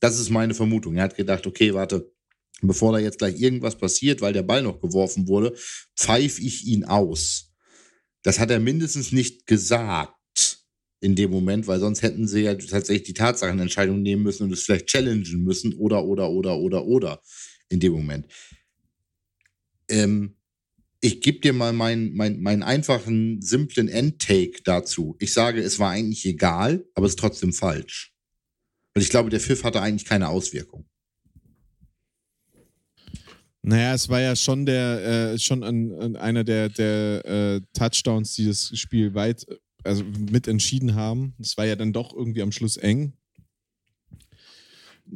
Das 0.00 0.18
ist 0.18 0.30
meine 0.30 0.54
Vermutung. 0.54 0.96
Er 0.96 1.04
hat 1.04 1.16
gedacht, 1.16 1.46
okay, 1.46 1.74
warte, 1.74 2.12
bevor 2.60 2.92
da 2.92 2.98
jetzt 2.98 3.18
gleich 3.18 3.40
irgendwas 3.40 3.76
passiert, 3.76 4.20
weil 4.20 4.32
der 4.32 4.44
Ball 4.44 4.62
noch 4.62 4.80
geworfen 4.80 5.26
wurde, 5.26 5.56
pfeife 5.96 6.40
ich 6.40 6.66
ihn 6.66 6.84
aus. 6.84 7.52
Das 8.22 8.38
hat 8.38 8.50
er 8.50 8.60
mindestens 8.60 9.10
nicht 9.10 9.46
gesagt 9.46 10.14
in 11.00 11.14
dem 11.14 11.30
Moment, 11.30 11.66
weil 11.66 11.80
sonst 11.80 12.02
hätten 12.02 12.26
sie 12.26 12.42
ja 12.42 12.54
tatsächlich 12.54 13.04
die 13.04 13.14
Tatsachenentscheidung 13.14 14.02
nehmen 14.02 14.22
müssen 14.22 14.44
und 14.44 14.52
es 14.52 14.62
vielleicht 14.62 14.86
challengen 14.86 15.42
müssen 15.42 15.74
oder, 15.74 16.04
oder, 16.04 16.30
oder, 16.30 16.58
oder, 16.58 16.84
oder 16.84 17.22
in 17.68 17.80
dem 17.80 17.92
Moment. 17.92 18.26
Ähm, 19.88 20.37
ich 21.00 21.20
gebe 21.20 21.40
dir 21.40 21.52
mal 21.52 21.72
meinen 21.72 22.14
mein, 22.14 22.40
meinen 22.40 22.62
einfachen, 22.62 23.40
simplen 23.40 23.88
Endtake 23.88 24.62
dazu. 24.64 25.16
Ich 25.20 25.32
sage, 25.32 25.60
es 25.60 25.78
war 25.78 25.90
eigentlich 25.90 26.24
egal, 26.26 26.84
aber 26.94 27.06
es 27.06 27.12
ist 27.12 27.18
trotzdem 27.18 27.52
falsch. 27.52 28.12
Weil 28.94 29.02
ich 29.02 29.10
glaube, 29.10 29.30
der 29.30 29.40
Pfiff 29.40 29.64
hatte 29.64 29.80
eigentlich 29.80 30.08
keine 30.08 30.28
Auswirkung. 30.28 30.88
naja, 33.62 33.94
es 33.94 34.08
war 34.08 34.20
ja 34.20 34.34
schon 34.34 34.64
der, 34.64 35.32
äh, 35.34 35.38
schon 35.38 35.62
an, 35.62 35.92
an 35.92 36.16
einer 36.16 36.42
der, 36.42 36.70
der 36.70 37.24
äh, 37.26 37.60
Touchdowns, 37.74 38.34
die 38.34 38.46
das 38.46 38.76
Spiel 38.78 39.14
weit, 39.14 39.46
also 39.84 40.04
mit 40.04 40.48
entschieden 40.48 40.94
haben. 40.94 41.34
Es 41.38 41.56
war 41.56 41.66
ja 41.66 41.76
dann 41.76 41.92
doch 41.92 42.14
irgendwie 42.14 42.42
am 42.42 42.50
Schluss 42.50 42.78
eng. 42.78 43.12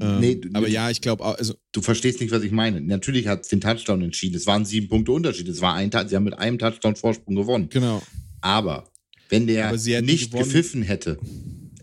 Ähm, 0.00 0.20
Nee, 0.20 0.35
du- 0.37 0.48
aber 0.55 0.68
ja, 0.68 0.90
ich 0.90 1.00
glaube 1.00 1.24
auch, 1.24 1.37
also 1.37 1.55
du 1.72 1.83
verstehst 1.83 2.20
nicht, 2.20 2.31
was 2.31 2.42
ich 2.42 2.52
meine. 2.52 2.81
Natürlich 2.81 3.26
hat 3.26 3.42
es 3.42 3.48
den 3.48 3.61
Touchdown 3.61 4.02
entschieden. 4.02 4.37
Es 4.37 4.46
waren 4.46 4.64
sieben 4.64 4.88
Punkte 4.88 5.12
Unterschied. 5.12 5.48
Es 5.48 5.61
war 5.61 5.74
ein 5.74 5.90
Sie 6.09 6.16
haben 6.16 6.24
mit 6.24 6.38
einem 6.38 6.59
Touchdown 6.59 6.96
Vorsprung 6.96 7.35
gewonnen. 7.35 7.68
genau. 7.68 8.02
Aber 8.40 8.90
wenn 9.28 9.46
der 9.46 9.68
Aber 9.68 9.76
nicht 9.76 10.31
gewonnen. 10.31 10.44
gepfiffen 10.44 10.83
hätte, 10.83 11.18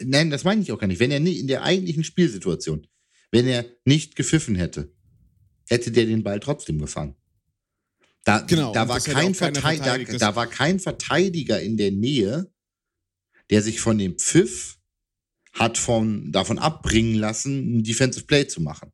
nein, 0.03 0.29
das 0.29 0.43
meine 0.43 0.61
ich 0.61 0.71
auch 0.71 0.79
gar 0.79 0.87
nicht. 0.87 0.99
Wenn 0.99 1.11
er 1.11 1.19
nicht 1.19 1.39
in 1.39 1.47
der 1.47 1.63
eigentlichen 1.63 2.03
Spielsituation, 2.03 2.87
wenn 3.31 3.47
er 3.47 3.65
nicht 3.85 4.15
gepfiffen 4.15 4.55
hätte, 4.55 4.91
hätte 5.67 5.91
der 5.91 6.05
den 6.05 6.23
Ball 6.23 6.39
trotzdem 6.39 6.79
gefangen. 6.79 7.15
Da, 8.25 8.39
Genau, 8.39 8.73
da, 8.73 8.87
war 8.87 8.99
kein 8.99 9.33
Verteidiger, 9.35 9.97
da, 9.99 10.17
da 10.17 10.35
war 10.35 10.47
kein 10.47 10.79
Verteidiger 10.79 11.61
in 11.61 11.77
der 11.77 11.91
Nähe, 11.91 12.51
der 13.49 13.61
sich 13.61 13.79
von 13.79 13.97
dem 13.97 14.17
Pfiff 14.17 14.78
hat 15.53 15.77
von, 15.77 16.31
davon 16.31 16.59
abbringen 16.59 17.15
lassen, 17.15 17.77
ein 17.77 17.83
Defensive 17.83 18.25
Play 18.25 18.47
zu 18.47 18.61
machen. 18.61 18.91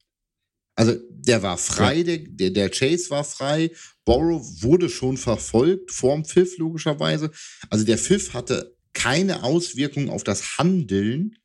Also 0.75 0.95
der 1.09 1.41
war 1.41 1.57
frei, 1.57 2.03
der, 2.03 2.17
der, 2.17 2.49
der 2.49 2.69
Chase 2.69 3.09
war 3.09 3.23
frei, 3.23 3.71
Borrow 4.03 4.43
wurde 4.61 4.89
schon 4.89 5.17
verfolgt 5.17 5.91
vorm 5.91 6.25
Pfiff 6.25 6.57
logischerweise. 6.57 7.31
Also 7.69 7.85
der 7.85 7.97
Pfiff 7.97 8.33
hatte 8.33 8.75
keine 8.93 9.43
Auswirkung 9.43 10.09
auf 10.09 10.23
das 10.23 10.57
Handeln 10.57 11.35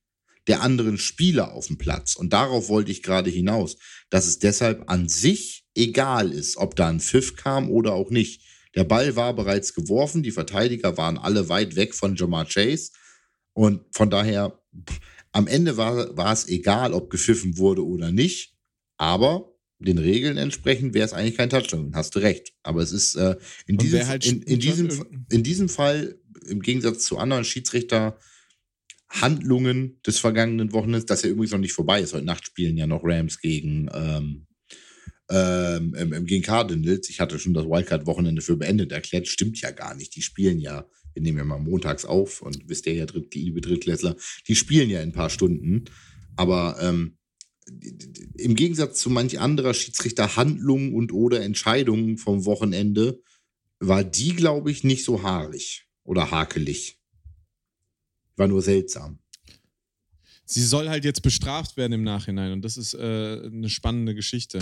der 0.46 0.62
anderen 0.62 0.98
Spieler 0.98 1.52
auf 1.52 1.68
dem 1.68 1.78
Platz. 1.78 2.16
Und 2.16 2.32
darauf 2.32 2.68
wollte 2.68 2.90
ich 2.90 3.02
gerade 3.02 3.30
hinaus, 3.30 3.76
dass 4.08 4.26
es 4.26 4.38
deshalb 4.38 4.90
an 4.90 5.08
sich 5.08 5.64
egal 5.74 6.32
ist, 6.32 6.56
ob 6.56 6.76
da 6.76 6.88
ein 6.88 7.00
Pfiff 7.00 7.36
kam 7.36 7.70
oder 7.70 7.92
auch 7.92 8.10
nicht. 8.10 8.42
Der 8.74 8.84
Ball 8.84 9.16
war 9.16 9.34
bereits 9.34 9.74
geworfen, 9.74 10.22
die 10.22 10.30
Verteidiger 10.30 10.96
waren 10.96 11.18
alle 11.18 11.48
weit 11.48 11.76
weg 11.76 11.94
von 11.94 12.16
Jamar 12.16 12.46
Chase. 12.46 12.90
Und 13.52 13.84
von 13.92 14.10
daher, 14.10 14.59
pff, 14.74 15.00
am 15.32 15.46
Ende 15.46 15.76
war, 15.76 16.16
war 16.16 16.32
es 16.32 16.48
egal, 16.48 16.92
ob 16.92 17.10
gepfiffen 17.10 17.58
wurde 17.58 17.84
oder 17.84 18.10
nicht. 18.12 18.54
Aber 18.96 19.50
den 19.78 19.98
Regeln 19.98 20.36
entsprechend 20.36 20.94
wäre 20.94 21.06
es 21.06 21.12
eigentlich 21.12 21.36
kein 21.36 21.50
Touchdown. 21.50 21.94
Hast 21.94 22.14
du 22.14 22.18
recht. 22.18 22.52
Aber 22.62 22.82
es 22.82 22.92
ist 22.92 23.14
äh, 23.14 23.36
in, 23.66 23.78
wer 23.80 24.08
halt 24.08 24.26
in, 24.26 24.42
in, 24.42 24.60
diesem, 24.60 25.24
in 25.30 25.42
diesem 25.42 25.68
Fall, 25.68 26.18
im 26.46 26.60
Gegensatz 26.60 27.04
zu 27.04 27.18
anderen 27.18 27.44
Schiedsrichter, 27.44 28.18
Handlungen 29.08 30.00
des 30.06 30.18
vergangenen 30.18 30.72
Wochenendes, 30.72 31.06
das 31.06 31.22
ja 31.22 31.30
übrigens 31.30 31.52
noch 31.52 31.58
nicht 31.58 31.72
vorbei 31.72 32.00
ist. 32.00 32.12
Heute 32.12 32.24
Nacht 32.24 32.46
spielen 32.46 32.76
ja 32.76 32.86
noch 32.86 33.02
Rams 33.02 33.40
gegen, 33.40 33.90
ähm, 33.92 34.46
ähm, 35.30 36.26
gegen 36.26 36.42
Cardinals. 36.42 37.08
Ich 37.08 37.20
hatte 37.20 37.38
schon 37.38 37.54
das 37.54 37.64
Wildcard-Wochenende 37.64 38.42
für 38.42 38.56
beendet 38.56 38.92
erklärt. 38.92 39.26
Stimmt 39.26 39.60
ja 39.60 39.70
gar 39.70 39.94
nicht. 39.94 40.14
Die 40.14 40.22
spielen 40.22 40.60
ja, 40.60 40.86
wir 41.14 41.22
nehmen 41.22 41.38
ja 41.38 41.44
mal 41.44 41.58
montags 41.58 42.04
auf 42.04 42.42
und 42.42 42.68
wisst 42.68 42.86
ihr 42.86 42.94
ja, 42.94 43.06
Dritt, 43.06 43.34
liebe 43.34 43.60
Drittklässler, 43.60 44.16
die 44.46 44.54
spielen 44.54 44.90
ja 44.90 45.00
in 45.00 45.10
ein 45.10 45.12
paar 45.14 45.30
Stunden. 45.30 45.84
Aber 46.36 46.78
ähm, 46.80 47.18
im 48.36 48.54
Gegensatz 48.54 49.00
zu 49.00 49.10
manch 49.10 49.38
anderer 49.38 49.74
Schiedsrichter 49.74 50.36
Handlungen 50.36 50.94
und 50.94 51.12
oder 51.12 51.42
Entscheidungen 51.42 52.16
vom 52.16 52.44
Wochenende 52.44 53.20
war 53.78 54.04
die, 54.04 54.34
glaube 54.34 54.70
ich, 54.70 54.84
nicht 54.84 55.04
so 55.04 55.22
haarig 55.22 55.86
oder 56.04 56.30
hakelig. 56.30 56.98
War 58.36 58.48
nur 58.48 58.62
seltsam. 58.62 59.18
sie 60.44 60.64
soll 60.64 60.88
halt 60.88 61.04
jetzt 61.04 61.22
bestraft 61.22 61.76
werden 61.76 61.92
im 61.92 62.02
Nachhinein 62.02 62.52
und 62.52 62.62
das 62.62 62.76
ist 62.76 62.94
äh, 62.94 63.40
eine 63.44 63.70
spannende 63.70 64.14
Geschichte. 64.14 64.60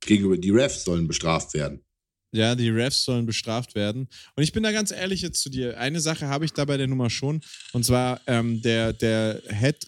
Gegenüber 0.00 0.36
die 0.36 0.50
Refs 0.50 0.84
sollen 0.84 1.06
bestraft 1.06 1.54
werden. 1.54 1.84
Ja, 2.32 2.54
die 2.54 2.70
Refs 2.70 3.04
sollen 3.04 3.26
bestraft 3.26 3.74
werden. 3.74 4.08
Und 4.34 4.42
ich 4.42 4.52
bin 4.52 4.62
da 4.62 4.72
ganz 4.72 4.90
ehrlich 4.90 5.20
jetzt 5.20 5.42
zu 5.42 5.50
dir. 5.50 5.78
Eine 5.78 6.00
Sache 6.00 6.28
habe 6.28 6.46
ich 6.46 6.52
da 6.52 6.64
bei 6.64 6.78
der 6.78 6.86
Nummer 6.86 7.10
schon. 7.10 7.42
Und 7.72 7.84
zwar 7.84 8.20
ähm, 8.26 8.62
der, 8.62 8.94
der 8.94 9.42
Head 9.48 9.86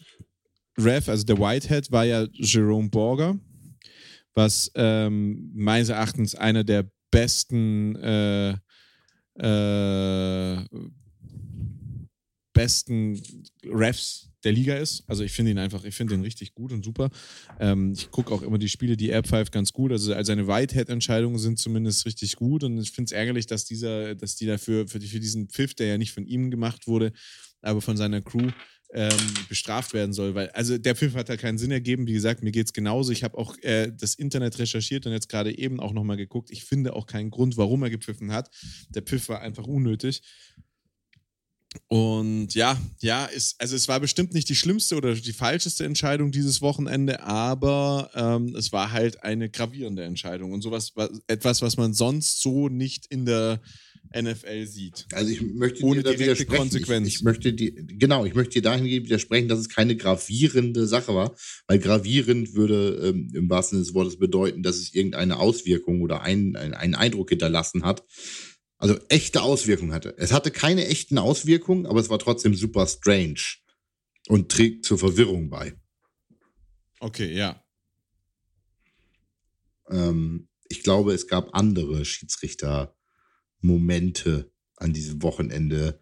Ref, 0.78 1.08
also 1.08 1.24
der 1.24 1.38
Whitehead, 1.38 1.90
war 1.90 2.04
ja 2.04 2.26
Jerome 2.32 2.90
Borger, 2.90 3.38
was 4.34 4.70
ähm, 4.74 5.50
meines 5.54 5.88
Erachtens 5.88 6.34
einer 6.34 6.64
der 6.64 6.90
besten 7.10 7.96
äh, 7.96 8.56
äh, 9.36 10.64
besten 12.52 13.20
Refs 13.64 14.30
der 14.44 14.52
Liga 14.52 14.76
ist. 14.76 15.04
Also 15.06 15.24
ich 15.24 15.32
finde 15.32 15.52
ihn 15.52 15.58
einfach, 15.58 15.84
ich 15.84 15.94
finde 15.94 16.14
ihn 16.14 16.22
richtig 16.22 16.54
gut 16.54 16.72
und 16.72 16.84
super. 16.84 17.10
Ähm, 17.58 17.92
ich 17.96 18.10
gucke 18.10 18.32
auch 18.32 18.42
immer 18.42 18.58
die 18.58 18.68
Spiele, 18.68 18.96
die 18.96 19.10
er 19.10 19.22
pfeift, 19.22 19.52
ganz 19.52 19.72
gut. 19.72 19.92
Also 19.92 20.14
seine 20.22 20.46
Whitehead-Entscheidungen 20.46 21.38
sind 21.38 21.58
zumindest 21.58 22.06
richtig 22.06 22.36
gut 22.36 22.64
und 22.64 22.78
ich 22.78 22.90
finde 22.90 23.06
es 23.06 23.12
ärgerlich, 23.12 23.46
dass 23.46 23.64
dieser, 23.64 24.14
dass 24.14 24.36
die 24.36 24.46
dafür, 24.46 24.86
für, 24.86 25.00
für 25.00 25.20
diesen 25.20 25.48
Pfiff, 25.48 25.74
der 25.74 25.86
ja 25.86 25.98
nicht 25.98 26.12
von 26.12 26.26
ihm 26.26 26.50
gemacht 26.50 26.86
wurde, 26.86 27.12
aber 27.62 27.80
von 27.80 27.96
seiner 27.96 28.20
Crew, 28.20 28.50
ähm, 28.94 29.10
bestraft 29.48 29.92
werden 29.92 30.12
soll, 30.12 30.34
weil 30.36 30.50
also 30.50 30.78
der 30.78 30.94
Pfiff 30.94 31.14
hat 31.14 31.28
halt 31.28 31.40
keinen 31.40 31.58
Sinn 31.58 31.72
ergeben. 31.72 32.06
Wie 32.06 32.12
gesagt, 32.12 32.44
mir 32.44 32.52
geht 32.52 32.66
es 32.66 32.72
genauso. 32.72 33.10
Ich 33.10 33.24
habe 33.24 33.36
auch 33.36 33.56
äh, 33.62 33.90
das 33.92 34.14
Internet 34.14 34.58
recherchiert 34.58 35.04
und 35.06 35.12
jetzt 35.12 35.28
gerade 35.28 35.56
eben 35.58 35.80
auch 35.80 35.92
nochmal 35.92 36.16
geguckt. 36.16 36.50
Ich 36.52 36.64
finde 36.64 36.94
auch 36.94 37.06
keinen 37.06 37.30
Grund, 37.30 37.56
warum 37.56 37.82
er 37.82 37.90
gepfiffen 37.90 38.32
hat. 38.32 38.50
Der 38.90 39.02
Pfiff 39.02 39.28
war 39.28 39.40
einfach 39.40 39.66
unnötig. 39.66 40.22
Und 41.88 42.54
ja, 42.54 42.80
ja, 43.00 43.26
ist, 43.26 43.60
also 43.60 43.76
es 43.76 43.88
war 43.88 44.00
bestimmt 44.00 44.34
nicht 44.34 44.48
die 44.48 44.54
schlimmste 44.54 44.96
oder 44.96 45.14
die 45.14 45.32
falscheste 45.32 45.84
Entscheidung 45.84 46.32
dieses 46.32 46.62
Wochenende, 46.62 47.22
aber 47.22 48.10
ähm, 48.14 48.54
es 48.56 48.72
war 48.72 48.92
halt 48.92 49.22
eine 49.22 49.50
gravierende 49.50 50.04
Entscheidung 50.04 50.52
und 50.52 50.62
sowas, 50.62 50.92
etwas, 51.26 51.62
was 51.62 51.76
man 51.76 51.94
sonst 51.94 52.40
so 52.40 52.68
nicht 52.68 53.06
in 53.06 53.26
der 53.26 53.60
NFL 54.14 54.66
sieht. 54.66 55.06
Also 55.12 55.30
ich 55.30 55.42
möchte 55.42 55.84
Ohne 55.84 56.02
dir 56.02 56.18
widersprechen. 56.18 56.56
Konsequenz. 56.56 57.08
Ich, 57.08 57.16
ich, 57.16 57.22
möchte 57.22 57.52
die, 57.52 57.74
genau, 57.74 58.24
ich 58.24 58.34
möchte 58.34 58.54
dir 58.54 58.62
dahingehend 58.62 59.06
widersprechen, 59.06 59.48
dass 59.48 59.58
es 59.58 59.68
keine 59.68 59.96
gravierende 59.96 60.86
Sache 60.86 61.14
war, 61.14 61.34
weil 61.66 61.78
gravierend 61.78 62.54
würde 62.54 63.08
ähm, 63.08 63.30
im 63.34 63.50
wahrsten 63.50 63.78
Sinne 63.78 63.86
des 63.86 63.94
Wortes 63.94 64.18
bedeuten, 64.18 64.62
dass 64.62 64.76
es 64.76 64.94
irgendeine 64.94 65.38
Auswirkung 65.38 66.00
oder 66.02 66.22
ein, 66.22 66.54
ein, 66.56 66.74
einen 66.74 66.94
Eindruck 66.94 67.30
hinterlassen 67.30 67.84
hat 67.84 68.04
also 68.84 69.00
echte 69.08 69.40
Auswirkungen 69.40 69.94
hatte. 69.94 70.14
Es 70.18 70.30
hatte 70.30 70.50
keine 70.50 70.86
echten 70.86 71.16
Auswirkungen, 71.16 71.86
aber 71.86 72.00
es 72.00 72.10
war 72.10 72.18
trotzdem 72.18 72.54
super 72.54 72.86
strange 72.86 73.40
und 74.28 74.52
trägt 74.52 74.84
zur 74.84 74.98
Verwirrung 74.98 75.48
bei. 75.48 75.72
Okay, 77.00 77.34
ja. 77.34 77.64
Ähm, 79.88 80.48
ich 80.68 80.82
glaube, 80.82 81.14
es 81.14 81.28
gab 81.28 81.54
andere 81.54 82.04
Schiedsrichter-Momente 82.04 84.52
an 84.76 84.92
diesem 84.92 85.22
Wochenende, 85.22 85.98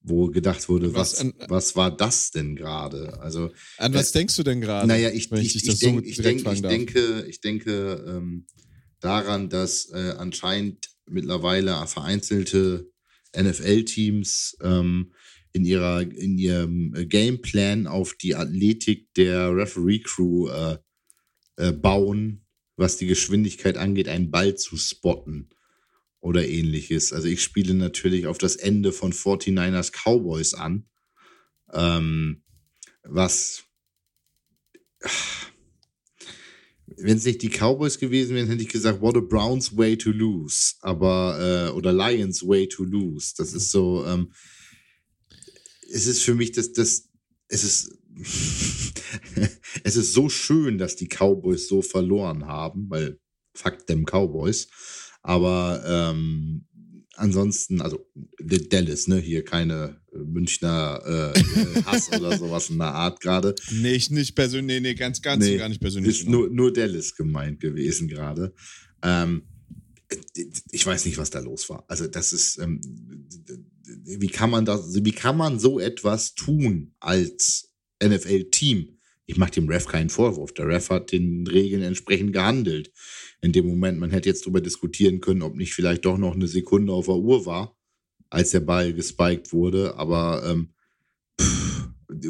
wo 0.00 0.26
gedacht 0.26 0.68
wurde, 0.68 0.92
was, 0.92 1.12
was, 1.12 1.20
an, 1.20 1.34
was 1.46 1.76
war 1.76 1.96
das 1.96 2.32
denn 2.32 2.56
gerade? 2.56 3.20
Also 3.20 3.52
an 3.78 3.94
was 3.94 4.10
äh, 4.10 4.14
denkst 4.14 4.34
du 4.34 4.42
denn 4.42 4.60
gerade? 4.60 4.88
Naja, 4.88 5.10
ich, 5.10 5.30
ich, 5.30 5.54
ich, 5.54 5.68
ich, 5.68 5.78
denk, 5.78 6.04
ich, 6.04 6.16
denk, 6.16 6.44
ich 6.44 6.62
denke, 6.62 7.26
ich 7.28 7.40
denke 7.40 8.04
ähm, 8.08 8.48
daran, 8.98 9.48
dass 9.48 9.88
äh, 9.92 10.16
anscheinend 10.18 10.93
mittlerweile 11.06 11.86
vereinzelte 11.86 12.90
NFL-Teams 13.36 14.56
ähm, 14.62 15.12
in 15.52 15.64
ihrer 15.64 16.02
in 16.02 16.38
ihrem 16.38 16.92
Gameplan 17.08 17.86
auf 17.86 18.14
die 18.14 18.34
Athletik 18.34 19.12
der 19.14 19.54
Referee-Crew 19.54 20.48
äh, 20.48 20.78
äh, 21.56 21.72
bauen, 21.72 22.44
was 22.76 22.96
die 22.96 23.06
Geschwindigkeit 23.06 23.76
angeht, 23.76 24.08
einen 24.08 24.30
Ball 24.30 24.56
zu 24.56 24.76
spotten 24.76 25.50
oder 26.20 26.46
ähnliches. 26.46 27.12
Also 27.12 27.28
ich 27.28 27.42
spiele 27.42 27.74
natürlich 27.74 28.26
auf 28.26 28.38
das 28.38 28.56
Ende 28.56 28.92
von 28.92 29.12
49ers 29.12 29.92
Cowboys 29.92 30.54
an, 30.54 30.86
ähm, 31.72 32.42
was 33.04 33.64
wenn 36.98 37.16
es 37.16 37.24
nicht 37.24 37.42
die 37.42 37.50
Cowboys 37.50 37.98
gewesen 37.98 38.34
wären, 38.34 38.48
hätte 38.48 38.62
ich 38.62 38.68
gesagt, 38.68 39.00
what 39.00 39.16
a 39.16 39.20
Browns 39.20 39.76
way 39.76 39.96
to 39.96 40.10
lose. 40.10 40.74
Aber, 40.80 41.68
äh, 41.68 41.72
oder 41.72 41.92
Lions 41.92 42.46
way 42.46 42.68
to 42.68 42.84
lose. 42.84 43.34
Das 43.36 43.52
ist 43.52 43.70
so, 43.70 44.04
ähm, 44.06 44.32
es 45.90 46.06
ist 46.06 46.22
für 46.22 46.34
mich 46.34 46.52
das, 46.52 46.72
das, 46.72 47.08
es 47.48 47.64
ist, 47.64 47.98
es 49.84 49.96
ist 49.96 50.12
so 50.12 50.28
schön, 50.28 50.78
dass 50.78 50.96
die 50.96 51.08
Cowboys 51.08 51.68
so 51.68 51.82
verloren 51.82 52.46
haben, 52.46 52.86
weil 52.88 53.18
fuck 53.54 53.86
them 53.86 54.04
Cowboys. 54.04 54.68
Aber 55.22 55.82
ähm, 55.86 56.66
ansonsten, 57.16 57.80
also 57.80 58.06
Dallas, 58.38 59.08
ne, 59.08 59.18
hier 59.18 59.44
keine 59.44 60.00
äh, 60.12 60.18
Münchner 60.18 61.02
äh, 61.04 61.38
äh, 61.38 61.82
Hass 61.84 62.12
oder 62.12 62.36
sowas 62.36 62.70
in 62.70 62.78
der 62.78 62.94
Art 62.94 63.20
gerade. 63.20 63.54
Nee, 63.70 63.94
ich 63.94 64.10
nicht 64.10 64.34
persönlich, 64.34 64.80
nee, 64.80 64.88
nee, 64.88 64.94
ganz, 64.94 65.22
ganz 65.22 65.44
nee, 65.44 65.56
gar 65.56 65.68
nicht 65.68 65.80
persönlich. 65.80 66.20
Ist 66.20 66.28
nur, 66.28 66.50
nur 66.50 66.72
Dallas 66.72 67.14
gemeint 67.14 67.60
gewesen 67.60 68.08
gerade. 68.08 68.54
Ähm, 69.02 69.42
ich 70.70 70.86
weiß 70.86 71.04
nicht, 71.06 71.18
was 71.18 71.30
da 71.30 71.40
los 71.40 71.68
war. 71.68 71.84
Also, 71.88 72.06
das 72.06 72.32
ist, 72.32 72.58
ähm, 72.58 72.80
wie 74.04 74.28
kann 74.28 74.50
man 74.50 74.64
das, 74.64 75.04
wie 75.04 75.12
kann 75.12 75.36
man 75.36 75.58
so 75.58 75.80
etwas 75.80 76.34
tun 76.34 76.94
als 77.00 77.72
NFL-Team? 78.02 78.98
Ich 79.26 79.38
mache 79.38 79.52
dem 79.52 79.68
Ref 79.68 79.86
keinen 79.86 80.10
Vorwurf. 80.10 80.52
Der 80.52 80.68
Ref 80.68 80.90
hat 80.90 81.12
den 81.12 81.46
Regeln 81.46 81.82
entsprechend 81.82 82.32
gehandelt. 82.32 82.92
In 83.40 83.52
dem 83.52 83.66
Moment, 83.66 83.98
man 83.98 84.10
hätte 84.10 84.28
jetzt 84.28 84.42
darüber 84.42 84.60
diskutieren 84.60 85.20
können, 85.20 85.42
ob 85.42 85.54
nicht 85.54 85.72
vielleicht 85.72 86.04
doch 86.04 86.18
noch 86.18 86.34
eine 86.34 86.46
Sekunde 86.46 86.92
auf 86.92 87.06
der 87.06 87.16
Uhr 87.16 87.46
war, 87.46 87.76
als 88.28 88.50
der 88.50 88.60
Ball 88.60 88.92
gespiked 88.92 89.52
wurde. 89.52 89.96
Aber 89.96 90.42
ähm, 90.46 90.74
pff, 91.40 91.74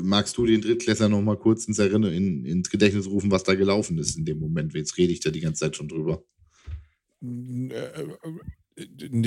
magst 0.02 0.36
du 0.36 0.46
den 0.46 0.60
Drittklässler 0.60 1.08
noch 1.08 1.22
mal 1.22 1.38
kurz 1.38 1.66
ins 1.66 1.78
Erinnern, 1.78 2.12
in, 2.12 2.44
ins 2.44 2.70
Gedächtnis 2.70 3.06
rufen, 3.06 3.30
was 3.30 3.42
da 3.42 3.54
gelaufen 3.54 3.98
ist 3.98 4.16
in 4.16 4.24
dem 4.24 4.38
Moment? 4.38 4.74
Jetzt 4.74 4.96
rede 4.96 5.12
ich 5.12 5.20
da 5.20 5.30
die 5.30 5.40
ganze 5.40 5.60
Zeit 5.60 5.76
schon 5.76 5.88
drüber. 5.88 6.24
Nee, 7.20 7.70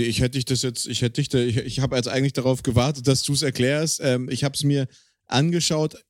ich 0.03 0.19
hätte 0.19 0.37
dich 0.37 0.45
das 0.45 0.61
jetzt, 0.61 0.87
ich 0.87 1.01
hätte 1.01 1.21
dich 1.21 1.29
da, 1.29 1.39
ich, 1.39 1.57
ich 1.57 1.79
habe 1.79 1.95
jetzt 1.95 2.07
eigentlich 2.07 2.33
darauf 2.33 2.63
gewartet, 2.63 3.07
dass 3.07 3.23
du 3.23 3.33
es 3.33 3.41
erklärst. 3.41 4.01
Ähm, 4.03 4.29
ich 4.29 4.43
habe 4.43 4.55
es 4.55 4.63
mir 4.63 4.87
angeschaut. 5.25 6.03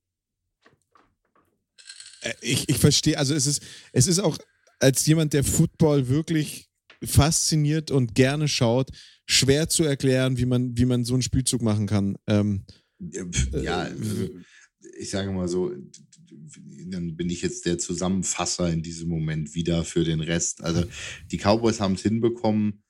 Äh, 2.22 2.34
ich, 2.42 2.70
ich 2.70 2.78
verstehe, 2.78 3.18
also 3.18 3.34
es 3.34 3.48
ist, 3.48 3.62
es 3.92 4.08
ist 4.08 4.20
auch 4.20 4.38
als 4.80 5.06
jemand, 5.06 5.34
der 5.34 5.44
Football 5.44 6.08
wirklich 6.08 6.68
fasziniert 7.04 7.92
und 7.92 8.16
gerne 8.16 8.48
schaut, 8.48 8.90
schwer 9.26 9.70
zu 9.70 9.84
erklären, 9.84 10.38
wie 10.38 10.46
man, 10.46 10.78
wie 10.78 10.86
man 10.86 11.04
so 11.04 11.14
einen 11.14 11.22
Spielzug 11.22 11.62
machen 11.62 11.88
kann. 11.88 12.18
Ähm, 12.28 12.66
ja, 13.00 13.88
äh, 13.88 13.96
ich 15.00 15.10
sage 15.10 15.32
mal 15.32 15.48
so, 15.48 15.72
dann 16.88 17.16
bin 17.16 17.30
ich 17.30 17.42
jetzt 17.42 17.66
der 17.66 17.78
Zusammenfasser 17.78 18.72
in 18.72 18.82
diesem 18.82 19.10
Moment 19.10 19.54
wieder 19.54 19.84
für 19.84 20.04
den 20.04 20.22
Rest. 20.22 20.64
Also 20.64 20.84
die 21.32 21.38
Cowboys 21.38 21.80
haben 21.80 21.96
es 21.96 22.02
hinbekommen, 22.02 22.84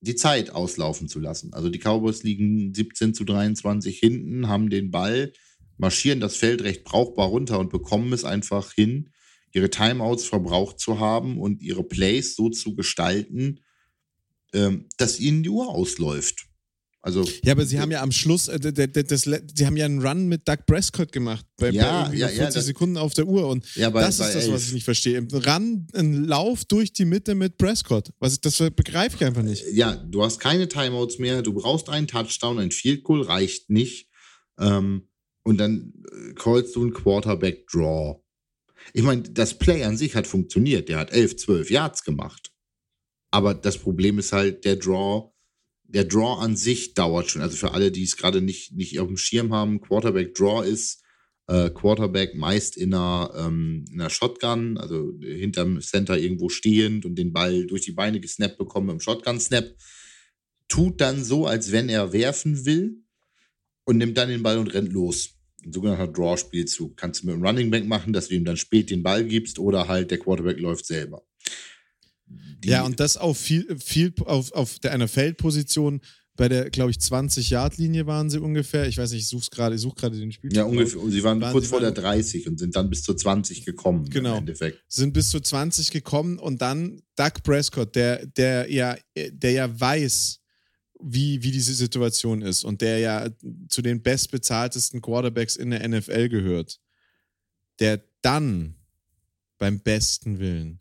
die 0.00 0.16
Zeit 0.16 0.50
auslaufen 0.50 1.08
zu 1.08 1.20
lassen. 1.20 1.52
Also 1.52 1.70
die 1.70 1.78
Cowboys 1.78 2.22
liegen 2.22 2.74
17 2.74 3.14
zu 3.14 3.24
23 3.24 3.98
hinten, 3.98 4.48
haben 4.48 4.68
den 4.68 4.90
Ball, 4.90 5.32
marschieren 5.78 6.20
das 6.20 6.36
Feld 6.36 6.62
recht 6.62 6.84
brauchbar 6.84 7.28
runter 7.28 7.58
und 7.58 7.70
bekommen 7.70 8.12
es 8.12 8.24
einfach 8.24 8.72
hin, 8.72 9.10
ihre 9.52 9.70
Timeouts 9.70 10.24
verbraucht 10.24 10.78
zu 10.80 11.00
haben 11.00 11.38
und 11.38 11.62
ihre 11.62 11.84
Plays 11.84 12.36
so 12.36 12.50
zu 12.50 12.74
gestalten, 12.74 13.60
ähm, 14.52 14.88
dass 14.96 15.18
ihnen 15.18 15.42
die 15.42 15.50
Uhr 15.50 15.68
ausläuft. 15.68 16.46
Also, 17.06 17.24
ja, 17.44 17.52
aber 17.52 17.64
sie 17.64 17.78
haben 17.78 17.92
ja 17.92 18.02
am 18.02 18.10
Schluss, 18.10 18.48
äh, 18.48 18.58
das, 18.58 19.22
sie 19.22 19.64
haben 19.64 19.76
ja 19.76 19.84
einen 19.84 20.04
Run 20.04 20.26
mit 20.26 20.48
Doug 20.48 20.66
Prescott 20.66 21.12
gemacht, 21.12 21.46
bei, 21.56 21.70
ja, 21.70 22.08
bei 22.08 22.14
ja, 22.16 22.26
40 22.26 22.38
ja, 22.38 22.50
das, 22.50 22.66
Sekunden 22.66 22.96
auf 22.96 23.14
der 23.14 23.28
Uhr. 23.28 23.46
Und 23.46 23.64
ja, 23.76 23.90
bei, 23.90 24.00
das 24.00 24.18
ist 24.18 24.34
das, 24.34 24.50
was 24.50 24.66
ich 24.66 24.72
nicht 24.72 24.82
verstehe. 24.82 25.24
Run, 25.32 25.86
ein 25.94 26.24
Lauf 26.24 26.64
durch 26.64 26.92
die 26.92 27.04
Mitte 27.04 27.36
mit 27.36 27.58
Prescott. 27.58 28.10
Was, 28.18 28.40
das 28.40 28.58
begreife 28.58 29.14
ich 29.14 29.24
einfach 29.24 29.44
nicht. 29.44 29.64
Ja, 29.72 29.94
du 29.94 30.24
hast 30.24 30.40
keine 30.40 30.66
Timeouts 30.66 31.20
mehr, 31.20 31.42
du 31.42 31.52
brauchst 31.52 31.88
einen 31.88 32.08
Touchdown, 32.08 32.58
ein 32.58 32.72
Field 32.72 33.04
Goal 33.04 33.22
reicht 33.22 33.70
nicht. 33.70 34.08
Ähm, 34.58 35.06
und 35.46 35.58
dann 35.58 35.92
äh, 36.10 36.34
callst 36.34 36.74
du 36.74 36.82
einen 36.82 36.92
Quarterback-Draw. 36.92 38.20
Ich 38.92 39.02
meine, 39.04 39.22
das 39.22 39.56
Play 39.56 39.84
an 39.84 39.96
sich 39.96 40.16
hat 40.16 40.26
funktioniert. 40.26 40.88
Der 40.88 40.98
hat 40.98 41.12
11, 41.12 41.36
12 41.36 41.70
Yards 41.70 42.02
gemacht. 42.02 42.50
Aber 43.30 43.54
das 43.54 43.78
Problem 43.78 44.18
ist 44.18 44.32
halt, 44.32 44.64
der 44.64 44.74
Draw, 44.74 45.32
der 45.84 46.04
Draw 46.04 46.40
an 46.40 46.56
sich 46.56 46.94
dauert 46.94 47.30
schon. 47.30 47.42
Also 47.42 47.56
für 47.56 47.72
alle, 47.72 47.92
die 47.92 48.02
es 48.02 48.16
gerade 48.16 48.42
nicht, 48.42 48.72
nicht 48.72 48.98
auf 48.98 49.06
dem 49.06 49.16
Schirm 49.16 49.54
haben, 49.54 49.80
Quarterback 49.80 50.34
Draw 50.34 50.66
ist 50.66 51.04
äh, 51.46 51.70
Quarterback 51.70 52.34
meist 52.34 52.76
in 52.76 52.92
einer, 52.92 53.30
ähm, 53.36 53.84
in 53.92 54.00
einer 54.00 54.10
Shotgun, 54.10 54.78
also 54.78 55.12
hinterm 55.20 55.80
Center 55.80 56.18
irgendwo 56.18 56.48
stehend 56.48 57.06
und 57.06 57.14
den 57.14 57.32
Ball 57.32 57.66
durch 57.66 57.82
die 57.82 57.92
Beine 57.92 58.18
gesnappt 58.18 58.58
bekommen 58.58 58.90
im 58.90 59.00
Shotgun-Snap. 59.00 59.76
Tut 60.66 61.00
dann 61.00 61.22
so, 61.22 61.46
als 61.46 61.70
wenn 61.70 61.88
er 61.88 62.12
werfen 62.12 62.66
will 62.66 63.04
und 63.84 63.98
nimmt 63.98 64.18
dann 64.18 64.28
den 64.28 64.42
Ball 64.42 64.58
und 64.58 64.74
rennt 64.74 64.92
los 64.92 65.35
ein 65.66 65.72
sogenannter 65.72 66.06
Draw-Spielzug. 66.06 66.96
Kannst 66.96 67.22
du 67.22 67.26
mit 67.26 67.36
dem 67.36 67.44
Running 67.44 67.70
Back 67.70 67.86
machen, 67.86 68.12
dass 68.12 68.28
du 68.28 68.34
ihm 68.34 68.44
dann 68.44 68.56
spät 68.56 68.90
den 68.90 69.02
Ball 69.02 69.24
gibst 69.24 69.58
oder 69.58 69.88
halt 69.88 70.10
der 70.10 70.18
Quarterback 70.18 70.58
läuft 70.60 70.86
selber. 70.86 71.22
Die 72.26 72.68
ja, 72.68 72.84
und 72.84 72.98
das 72.98 73.16
auf 73.16 73.38
viel, 73.38 73.76
viel 73.78 74.12
auf, 74.24 74.52
auf 74.52 74.78
der 74.78 74.92
einer 74.92 75.08
Feldposition, 75.08 76.00
bei 76.36 76.48
der, 76.48 76.70
glaube 76.70 76.90
ich, 76.90 76.98
20-Yard-Linie 76.98 78.06
waren 78.06 78.28
sie 78.28 78.40
ungefähr. 78.40 78.86
Ich 78.86 78.98
weiß 78.98 79.10
nicht, 79.12 79.22
ich 79.22 79.28
suche 79.28 79.48
gerade, 79.50 79.74
ich 79.74 79.80
suche 79.80 79.94
gerade 79.94 80.18
den 80.18 80.32
Spiel. 80.32 80.54
Ja, 80.54 80.64
ungefähr. 80.64 81.00
Und 81.00 81.10
sie 81.10 81.24
waren, 81.24 81.40
waren 81.40 81.52
kurz 81.52 81.64
sie 81.64 81.70
vor 81.70 81.80
der 81.80 81.92
30 81.92 82.46
und 82.48 82.58
sind 82.58 82.76
dann 82.76 82.90
bis 82.90 83.02
zur 83.02 83.16
20 83.16 83.64
gekommen. 83.64 84.08
Genau. 84.10 84.32
Im 84.32 84.38
Endeffekt. 84.40 84.82
Sind 84.88 85.12
bis 85.12 85.30
zur 85.30 85.42
20 85.42 85.90
gekommen 85.90 86.38
und 86.38 86.60
dann 86.60 87.00
Doug 87.16 87.42
Prescott, 87.42 87.94
der, 87.94 88.26
der 88.26 88.70
ja, 88.70 88.96
der 89.16 89.50
ja 89.50 89.80
weiß, 89.80 90.40
wie, 91.00 91.42
wie 91.42 91.50
diese 91.50 91.74
Situation 91.74 92.42
ist 92.42 92.64
und 92.64 92.80
der 92.80 92.98
ja 92.98 93.28
zu 93.68 93.82
den 93.82 94.02
bestbezahltesten 94.02 95.00
Quarterbacks 95.00 95.56
in 95.56 95.70
der 95.70 95.86
NFL 95.86 96.28
gehört, 96.28 96.80
der 97.80 98.02
dann 98.22 98.76
beim 99.58 99.80
besten 99.80 100.38
Willen 100.38 100.80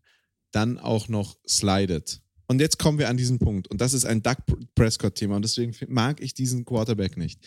dann 0.51 0.79
auch 0.79 1.07
noch 1.07 1.37
slidet. 1.47 2.21
Und 2.47 2.61
jetzt 2.61 2.77
kommen 2.77 2.99
wir 2.99 3.09
an 3.09 3.17
diesen 3.17 3.39
Punkt. 3.39 3.67
Und 3.67 3.81
das 3.81 3.93
ist 3.93 4.05
ein 4.05 4.21
Doug 4.21 4.37
Prescott-Thema. 4.75 5.35
Und 5.35 5.41
deswegen 5.41 5.75
mag 5.87 6.21
ich 6.21 6.33
diesen 6.33 6.63
Quarterback 6.63 7.17
nicht. 7.17 7.39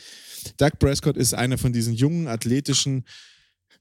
Doug 0.56 0.72
Prescott 0.78 1.16
ist 1.16 1.34
einer 1.34 1.56
von 1.56 1.72
diesen 1.72 1.94
jungen, 1.94 2.26
athletischen, 2.26 3.04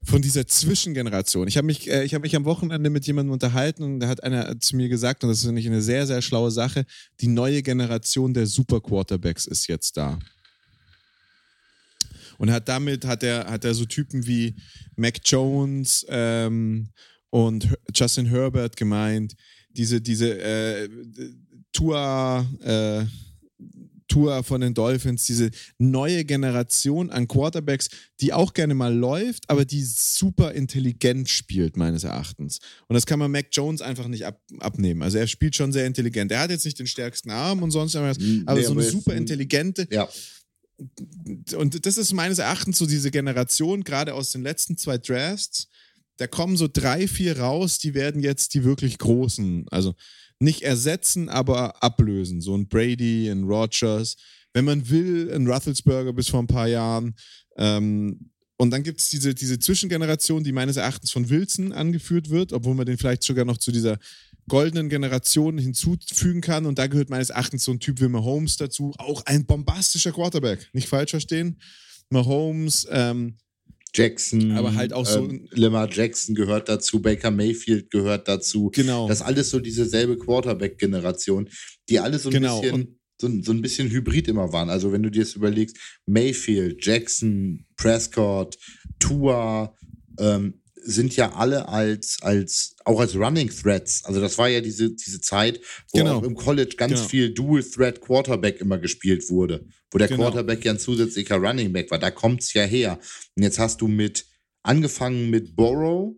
von 0.03 0.21
dieser 0.21 0.47
Zwischengeneration. 0.47 1.47
Ich 1.47 1.57
habe 1.57 1.65
mich, 1.65 1.89
äh, 1.89 2.07
hab 2.07 2.21
mich 2.21 2.35
am 2.35 2.45
Wochenende 2.45 2.89
mit 2.89 3.05
jemandem 3.05 3.33
unterhalten 3.33 3.83
und 3.83 3.99
da 3.99 4.07
hat 4.07 4.23
einer 4.23 4.59
zu 4.59 4.75
mir 4.75 4.89
gesagt, 4.89 5.23
und 5.23 5.29
das 5.29 5.39
ist 5.39 5.45
nämlich 5.45 5.67
eine 5.67 5.81
sehr, 5.81 6.07
sehr 6.07 6.21
schlaue 6.21 6.51
Sache, 6.51 6.85
die 7.19 7.27
neue 7.27 7.61
Generation 7.61 8.33
der 8.33 8.47
Super 8.47 8.79
Quarterbacks 8.79 9.47
ist 9.47 9.67
jetzt 9.67 9.97
da. 9.97 10.17
Und 12.37 12.51
hat 12.51 12.67
damit 12.69 13.05
hat 13.05 13.23
er, 13.23 13.49
hat 13.49 13.65
er 13.65 13.73
so 13.73 13.85
Typen 13.85 14.27
wie 14.27 14.55
Mac 14.95 15.19
Jones 15.25 16.05
ähm, 16.09 16.89
und 17.29 17.67
Justin 17.93 18.27
Herbert 18.27 18.77
gemeint, 18.77 19.33
diese, 19.69 20.01
diese 20.01 20.39
äh, 20.39 20.89
Tour, 21.73 22.45
äh, 22.63 23.05
Tour 24.07 24.43
von 24.43 24.61
den 24.61 24.73
Dolphins, 24.73 25.25
diese 25.25 25.49
neue 25.77 26.25
Generation 26.25 27.09
an 27.09 27.27
Quarterbacks, 27.27 27.89
die 28.21 28.33
auch 28.33 28.53
gerne 28.53 28.73
mal 28.73 28.93
läuft, 28.93 29.49
aber 29.49 29.65
die 29.65 29.83
super 29.83 30.53
intelligent 30.53 31.29
spielt, 31.29 31.77
meines 31.77 32.03
Erachtens. 32.03 32.59
Und 32.87 32.95
das 32.95 33.05
kann 33.05 33.19
man 33.19 33.31
Mac 33.31 33.47
Jones 33.51 33.81
einfach 33.81 34.07
nicht 34.07 34.25
ab, 34.25 34.41
abnehmen. 34.59 35.01
Also 35.01 35.17
er 35.17 35.27
spielt 35.27 35.55
schon 35.55 35.71
sehr 35.71 35.85
intelligent. 35.85 36.31
Er 36.31 36.39
hat 36.39 36.49
jetzt 36.49 36.65
nicht 36.65 36.79
den 36.79 36.87
stärksten 36.87 37.29
Arm 37.31 37.63
und 37.63 37.71
sonst 37.71 37.95
irgendwas, 37.95 38.17
aber 38.45 38.59
nee, 38.59 38.65
so 38.65 38.73
eine 38.73 38.83
super 38.83 39.13
intelligente. 39.13 39.87
Ja. 39.91 40.07
Und 41.55 41.85
das 41.85 41.97
ist 41.97 42.13
meines 42.13 42.37
Erachtens 42.37 42.77
so 42.77 42.85
diese 42.85 43.09
Generation, 43.09 43.83
gerade 43.83 44.13
aus 44.13 44.31
den 44.31 44.43
letzten 44.43 44.77
zwei 44.77 44.97
Drafts, 44.97 45.67
da 46.17 46.27
kommen 46.27 46.57
so 46.57 46.67
drei, 46.71 47.07
vier 47.07 47.39
raus, 47.39 47.79
die 47.79 47.93
werden 47.93 48.21
jetzt 48.21 48.53
die 48.53 48.63
wirklich 48.63 48.97
großen, 48.97 49.65
also 49.69 49.95
nicht 50.39 50.61
ersetzen, 50.61 51.29
aber 51.29 51.83
ablösen. 51.83 52.41
So 52.41 52.55
ein 52.55 52.67
Brady, 52.67 53.29
ein 53.29 53.43
Rogers, 53.43 54.15
wenn 54.53 54.65
man 54.65 54.89
will, 54.89 55.31
ein 55.33 55.47
Ruthelsberger 55.47 56.13
bis 56.13 56.29
vor 56.29 56.41
ein 56.41 56.47
paar 56.47 56.67
Jahren. 56.67 57.15
Ähm, 57.57 58.31
und 58.57 58.71
dann 58.71 58.83
gibt 58.83 58.99
es 58.99 59.09
diese, 59.09 59.35
diese 59.35 59.59
Zwischengeneration, 59.59 60.43
die 60.43 60.51
meines 60.51 60.77
Erachtens 60.77 61.11
von 61.11 61.29
Wilson 61.29 61.73
angeführt 61.73 62.29
wird, 62.29 62.53
obwohl 62.53 62.73
man 62.73 62.87
den 62.87 62.97
vielleicht 62.97 63.23
sogar 63.23 63.45
noch 63.45 63.57
zu 63.57 63.71
dieser 63.71 63.99
goldenen 64.47 64.89
Generation 64.89 65.57
hinzufügen 65.57 66.41
kann. 66.41 66.65
Und 66.65 66.79
da 66.79 66.87
gehört 66.87 67.09
meines 67.09 67.29
Erachtens 67.29 67.63
so 67.63 67.71
ein 67.71 67.79
Typ 67.79 68.01
wie 68.01 68.07
Mahomes 68.07 68.57
dazu. 68.57 68.93
Auch 68.97 69.21
ein 69.25 69.45
bombastischer 69.45 70.11
Quarterback, 70.11 70.69
nicht 70.73 70.87
falsch 70.87 71.11
verstehen. 71.11 71.59
Mahomes, 72.09 72.87
ähm, 72.89 73.37
Jackson, 73.93 74.51
aber 74.51 74.75
halt 74.75 74.93
auch 74.93 75.05
so. 75.05 75.25
Ähm, 75.25 75.47
Lamar 75.51 75.89
Jackson 75.91 76.35
gehört 76.35 76.69
dazu, 76.69 77.01
Baker 77.01 77.31
Mayfield 77.31 77.91
gehört 77.91 78.27
dazu. 78.27 78.69
Genau. 78.73 79.07
Das 79.07 79.19
ist 79.19 79.25
alles 79.25 79.49
so 79.49 79.59
dieselbe 79.59 80.17
Quarterback-Generation, 80.17 81.49
die 81.89 81.99
alle 81.99 82.19
so 82.19 82.29
ein 82.29 82.33
genau. 82.33 82.61
bisschen. 82.61 82.99
So, 83.19 83.27
so 83.41 83.51
ein 83.51 83.63
bisschen 83.63 83.89
Hybrid 83.89 84.27
immer 84.27 84.53
waren. 84.53 84.69
Also, 84.69 84.91
wenn 84.91 85.01
du 85.01 85.09
dir 85.09 85.23
das 85.23 85.33
überlegst, 85.33 85.75
Mayfield, 86.05 86.85
Jackson, 86.85 87.65
Prescott, 87.75 88.55
Tua, 88.99 89.75
ähm, 90.19 90.61
sind 90.87 91.15
ja 91.15 91.33
alle 91.33 91.67
als, 91.67 92.17
als, 92.21 92.75
auch 92.85 92.99
als 92.99 93.15
Running 93.15 93.49
Threats. 93.49 94.05
Also 94.05 94.21
das 94.21 94.37
war 94.37 94.47
ja 94.47 94.61
diese, 94.61 94.91
diese 94.91 95.19
Zeit, 95.19 95.59
wo 95.91 95.99
genau. 95.99 96.17
auch 96.17 96.23
im 96.23 96.35
College 96.35 96.75
ganz 96.77 96.93
genau. 96.93 97.07
viel 97.07 97.33
Dual 97.33 97.63
Threat 97.63 98.01
Quarterback 98.01 98.61
immer 98.61 98.77
gespielt 98.77 99.29
wurde, 99.29 99.65
wo 99.91 99.97
der 99.97 100.07
genau. 100.07 100.23
Quarterback 100.23 100.63
ja 100.63 100.71
ein 100.71 100.79
zusätzlicher 100.79 101.35
Running 101.35 101.73
Back 101.73 101.91
war. 101.91 101.99
Da 101.99 102.09
kommt 102.09 102.41
es 102.41 102.53
ja 102.53 102.63
her. 102.63 102.99
Und 103.35 103.43
jetzt 103.43 103.59
hast 103.59 103.81
du 103.81 103.87
mit, 103.87 104.25
angefangen 104.63 105.29
mit 105.29 105.55
Borrow 105.55 106.15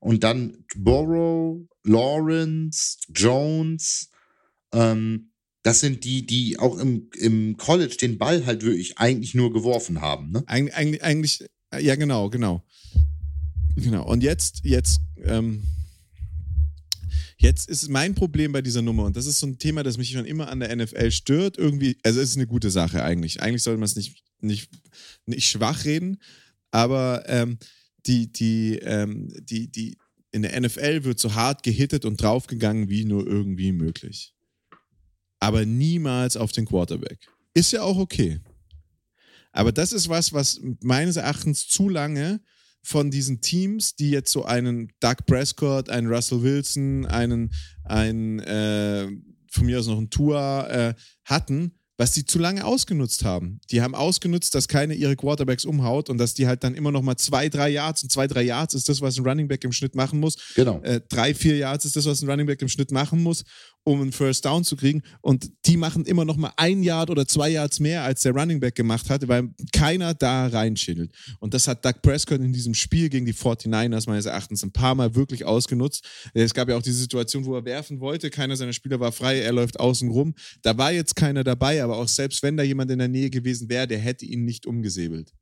und 0.00 0.22
dann 0.22 0.64
Borrow, 0.76 1.62
Lawrence, 1.84 2.98
Jones, 3.14 4.10
ähm, 4.72 5.30
das 5.62 5.80
sind 5.80 6.04
die, 6.04 6.26
die 6.26 6.58
auch 6.58 6.78
im, 6.78 7.08
im 7.16 7.56
College 7.56 7.96
den 7.98 8.18
Ball 8.18 8.44
halt 8.44 8.62
wirklich 8.62 8.98
eigentlich 8.98 9.34
nur 9.34 9.50
geworfen 9.50 10.02
haben. 10.02 10.30
Ne? 10.30 10.44
Eig 10.46 10.76
eigentlich, 10.76 11.02
eigentlich, 11.02 11.46
ja, 11.80 11.94
genau, 11.96 12.28
genau. 12.28 12.62
Genau. 13.76 14.04
Und 14.06 14.22
jetzt, 14.22 14.60
jetzt, 14.64 15.00
ähm, 15.22 15.62
jetzt 17.38 17.68
ist 17.68 17.88
mein 17.88 18.14
Problem 18.14 18.52
bei 18.52 18.62
dieser 18.62 18.82
Nummer, 18.82 19.04
und 19.04 19.16
das 19.16 19.26
ist 19.26 19.40
so 19.40 19.46
ein 19.46 19.58
Thema, 19.58 19.82
das 19.82 19.98
mich 19.98 20.10
schon 20.10 20.26
immer 20.26 20.48
an 20.48 20.60
der 20.60 20.74
NFL 20.74 21.10
stört, 21.10 21.58
irgendwie, 21.58 21.96
also 22.02 22.20
es 22.20 22.30
ist 22.30 22.36
eine 22.36 22.46
gute 22.46 22.70
Sache 22.70 23.02
eigentlich. 23.02 23.42
Eigentlich 23.42 23.62
sollte 23.62 23.78
man 23.78 23.86
es 23.86 23.96
nicht, 23.96 24.22
nicht, 24.40 24.70
nicht 25.26 25.48
schwach 25.48 25.84
reden, 25.84 26.18
aber 26.70 27.24
ähm, 27.26 27.58
die, 28.06 28.32
die, 28.32 28.78
ähm, 28.82 29.32
die, 29.40 29.70
die, 29.70 29.96
in 30.30 30.42
der 30.42 30.60
NFL 30.60 31.04
wird 31.04 31.18
so 31.18 31.34
hart 31.34 31.62
gehittet 31.62 32.04
und 32.04 32.20
draufgegangen 32.20 32.88
wie 32.88 33.04
nur 33.04 33.26
irgendwie 33.26 33.72
möglich. 33.72 34.34
Aber 35.38 35.64
niemals 35.64 36.36
auf 36.36 36.52
den 36.52 36.66
Quarterback. 36.66 37.28
Ist 37.54 37.72
ja 37.72 37.82
auch 37.82 37.98
okay. 37.98 38.40
Aber 39.52 39.70
das 39.70 39.92
ist 39.92 40.08
was, 40.08 40.32
was 40.32 40.60
meines 40.82 41.16
Erachtens 41.16 41.68
zu 41.68 41.88
lange 41.88 42.40
von 42.84 43.10
diesen 43.10 43.40
Teams, 43.40 43.96
die 43.96 44.10
jetzt 44.10 44.30
so 44.30 44.44
einen 44.44 44.92
Doug 45.00 45.16
Prescott, 45.26 45.88
einen 45.88 46.06
Russell 46.06 46.42
Wilson, 46.42 47.06
einen, 47.06 47.50
einen 47.82 48.40
äh, 48.40 49.08
von 49.50 49.66
mir 49.66 49.78
aus 49.78 49.86
noch 49.86 49.96
einen 49.96 50.10
Tour 50.10 50.68
äh, 50.68 50.94
hatten, 51.24 51.72
was 51.96 52.10
die 52.10 52.26
zu 52.26 52.38
lange 52.38 52.64
ausgenutzt 52.64 53.24
haben. 53.24 53.60
Die 53.70 53.80
haben 53.80 53.94
ausgenutzt, 53.94 54.54
dass 54.54 54.68
keine 54.68 54.94
ihre 54.94 55.16
Quarterbacks 55.16 55.64
umhaut 55.64 56.10
und 56.10 56.18
dass 56.18 56.34
die 56.34 56.46
halt 56.46 56.64
dann 56.64 56.74
immer 56.74 56.90
noch 56.90 57.02
mal 57.02 57.16
zwei, 57.16 57.48
drei 57.48 57.70
Yards 57.70 58.02
und 58.02 58.10
zwei, 58.10 58.26
drei 58.26 58.42
Yards 58.42 58.74
ist 58.74 58.88
das, 58.88 59.00
was 59.00 59.16
ein 59.16 59.26
Running 59.26 59.48
Back 59.48 59.64
im 59.64 59.72
Schnitt 59.72 59.94
machen 59.94 60.18
muss. 60.18 60.36
Genau. 60.56 60.80
Äh, 60.82 61.00
drei, 61.08 61.34
vier 61.34 61.56
Yards 61.56 61.84
ist 61.84 61.96
das, 61.96 62.04
was 62.04 62.20
ein 62.20 62.28
Running 62.28 62.46
Back 62.46 62.60
im 62.62 62.68
Schnitt 62.68 62.90
machen 62.90 63.22
muss, 63.22 63.44
um 63.84 64.00
einen 64.00 64.12
First 64.12 64.44
Down 64.46 64.64
zu 64.64 64.76
kriegen. 64.76 65.02
Und 65.20 65.50
die 65.66 65.76
machen 65.76 66.04
immer 66.06 66.24
noch 66.24 66.36
mal 66.36 66.52
ein 66.56 66.82
Yard 66.82 67.10
oder 67.10 67.26
zwei 67.26 67.50
Yards 67.50 67.80
mehr, 67.80 68.02
als 68.02 68.22
der 68.22 68.32
Running 68.32 68.60
Back 68.60 68.74
gemacht 68.74 69.10
hat, 69.10 69.28
weil 69.28 69.50
keiner 69.72 70.14
da 70.14 70.46
reinschädelt. 70.46 71.12
Und 71.38 71.54
das 71.54 71.68
hat 71.68 71.84
Doug 71.84 72.02
Prescott 72.02 72.40
in 72.40 72.52
diesem 72.52 72.74
Spiel 72.74 73.08
gegen 73.08 73.26
die 73.26 73.34
49ers 73.34 74.08
meines 74.08 74.26
Erachtens 74.26 74.62
ein 74.64 74.72
paar 74.72 74.94
Mal 74.94 75.14
wirklich 75.14 75.44
ausgenutzt. 75.44 76.04
Es 76.32 76.54
gab 76.54 76.68
ja 76.68 76.76
auch 76.76 76.82
diese 76.82 76.98
Situation, 76.98 77.44
wo 77.44 77.54
er 77.54 77.64
werfen 77.64 78.00
wollte, 78.00 78.30
keiner 78.30 78.56
seiner 78.56 78.72
Spieler 78.72 79.00
war 79.00 79.12
frei, 79.12 79.40
er 79.40 79.52
läuft 79.52 79.78
außen 79.78 80.10
rum. 80.10 80.34
Da 80.62 80.76
war 80.78 80.92
jetzt 80.92 81.14
keiner 81.16 81.44
dabei, 81.44 81.82
aber 81.82 81.98
auch 81.98 82.08
selbst 82.08 82.42
wenn 82.42 82.56
da 82.56 82.62
jemand 82.62 82.90
in 82.90 82.98
der 82.98 83.08
Nähe 83.08 83.30
gewesen 83.30 83.68
wäre, 83.68 83.86
der 83.86 83.98
hätte 83.98 84.24
ihn 84.24 84.44
nicht 84.44 84.66
umgesäbelt. 84.66 85.32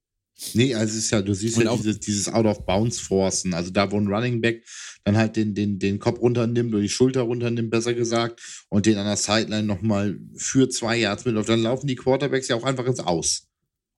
Nee, 0.54 0.74
also 0.74 0.92
es 0.92 1.04
ist 1.04 1.10
ja, 1.10 1.22
du 1.22 1.34
siehst 1.34 1.58
und 1.58 1.64
ja 1.64 1.76
dieses, 1.76 2.00
dieses 2.00 2.28
Out-of-Bounds-Forcen. 2.28 3.54
Also 3.54 3.70
da, 3.70 3.90
wo 3.90 3.98
ein 3.98 4.08
Running 4.08 4.40
Back 4.40 4.64
dann 5.04 5.16
halt 5.16 5.36
den, 5.36 5.54
den, 5.54 5.78
den 5.78 5.98
Kopf 5.98 6.20
runternimmt 6.20 6.72
oder 6.72 6.82
die 6.82 6.88
Schulter 6.88 7.22
runternimmt, 7.22 7.70
besser 7.70 7.94
gesagt, 7.94 8.40
und 8.68 8.86
den 8.86 8.98
an 8.98 9.06
der 9.06 9.16
Sideline 9.16 9.66
nochmal 9.66 10.18
für 10.36 10.68
zwei 10.68 10.98
Yards 10.98 11.24
mitläuft, 11.24 11.48
dann 11.48 11.62
laufen 11.62 11.86
die 11.86 11.96
Quarterbacks 11.96 12.48
ja 12.48 12.56
auch 12.56 12.64
einfach 12.64 12.86
ins 12.86 13.00
Aus. 13.00 13.48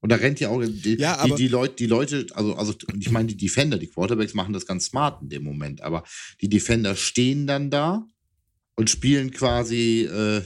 Und 0.00 0.10
da 0.10 0.16
rennt 0.16 0.38
ja 0.38 0.50
auch 0.50 0.62
die, 0.62 0.98
ja, 0.98 1.24
die, 1.26 1.34
die, 1.34 1.48
Leute, 1.48 1.76
die 1.76 1.86
Leute, 1.86 2.26
also, 2.34 2.54
also 2.54 2.74
ich 2.98 3.10
meine, 3.10 3.28
die 3.28 3.38
Defender, 3.38 3.78
die 3.78 3.86
Quarterbacks 3.86 4.34
machen 4.34 4.52
das 4.52 4.66
ganz 4.66 4.86
smart 4.86 5.22
in 5.22 5.30
dem 5.30 5.44
Moment, 5.44 5.80
aber 5.80 6.04
die 6.42 6.50
Defender 6.50 6.94
stehen 6.94 7.46
dann 7.46 7.70
da 7.70 8.06
und 8.76 8.90
spielen 8.90 9.30
quasi, 9.30 10.02
äh, 10.02 10.42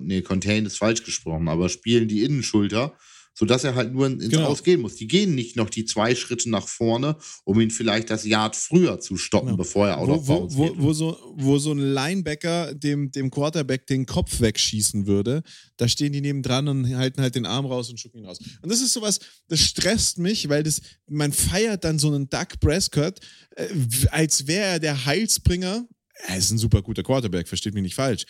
nee, 0.00 0.20
Contain 0.20 0.66
ist 0.66 0.76
falsch 0.76 1.04
gesprochen, 1.04 1.48
aber 1.48 1.70
spielen 1.70 2.06
die 2.06 2.22
Innenschulter 2.22 2.94
sodass 3.34 3.64
er 3.64 3.74
halt 3.74 3.92
nur 3.92 4.06
ins 4.06 4.28
genau. 4.28 4.46
Ausgehen 4.46 4.80
muss. 4.80 4.96
Die 4.96 5.06
gehen 5.06 5.34
nicht 5.34 5.56
noch 5.56 5.70
die 5.70 5.84
zwei 5.84 6.14
Schritte 6.14 6.50
nach 6.50 6.68
vorne, 6.68 7.16
um 7.44 7.60
ihn 7.60 7.70
vielleicht 7.70 8.10
das 8.10 8.24
Yard 8.24 8.56
früher 8.56 9.00
zu 9.00 9.16
stoppen, 9.16 9.48
genau. 9.48 9.56
bevor 9.56 9.88
er 9.88 9.98
auch 9.98 10.06
noch 10.06 10.26
wo, 10.26 10.46
wo, 10.50 10.74
wo, 10.76 10.92
so, 10.92 11.18
wo 11.36 11.58
so 11.58 11.72
ein 11.72 11.78
Linebacker 11.78 12.74
dem, 12.74 13.10
dem 13.10 13.30
Quarterback 13.30 13.86
den 13.86 14.06
Kopf 14.06 14.40
wegschießen 14.40 15.06
würde, 15.06 15.42
da 15.76 15.88
stehen 15.88 16.12
die 16.12 16.20
nebendran 16.20 16.68
und 16.68 16.96
halten 16.96 17.22
halt 17.22 17.34
den 17.34 17.46
Arm 17.46 17.66
raus 17.66 17.90
und 17.90 17.98
schucken 17.98 18.20
ihn 18.20 18.26
raus. 18.26 18.38
Und 18.60 18.70
das 18.70 18.80
ist 18.80 18.92
sowas, 18.92 19.18
das 19.48 19.60
stresst 19.60 20.18
mich, 20.18 20.48
weil 20.48 20.62
das, 20.62 20.80
man 21.08 21.32
feiert 21.32 21.84
dann 21.84 21.98
so 21.98 22.08
einen 22.08 22.28
Doug 22.28 22.60
Prescott, 22.60 23.18
äh, 23.56 23.68
als 24.10 24.46
wäre 24.46 24.64
er 24.64 24.78
der 24.78 25.04
Heilsbringer. 25.06 25.86
Er 26.26 26.36
ist 26.36 26.50
ein 26.50 26.58
super 26.58 26.82
guter 26.82 27.02
Quarterback, 27.02 27.48
versteht 27.48 27.74
mich 27.74 27.82
nicht 27.82 27.94
falsch. 27.94 28.24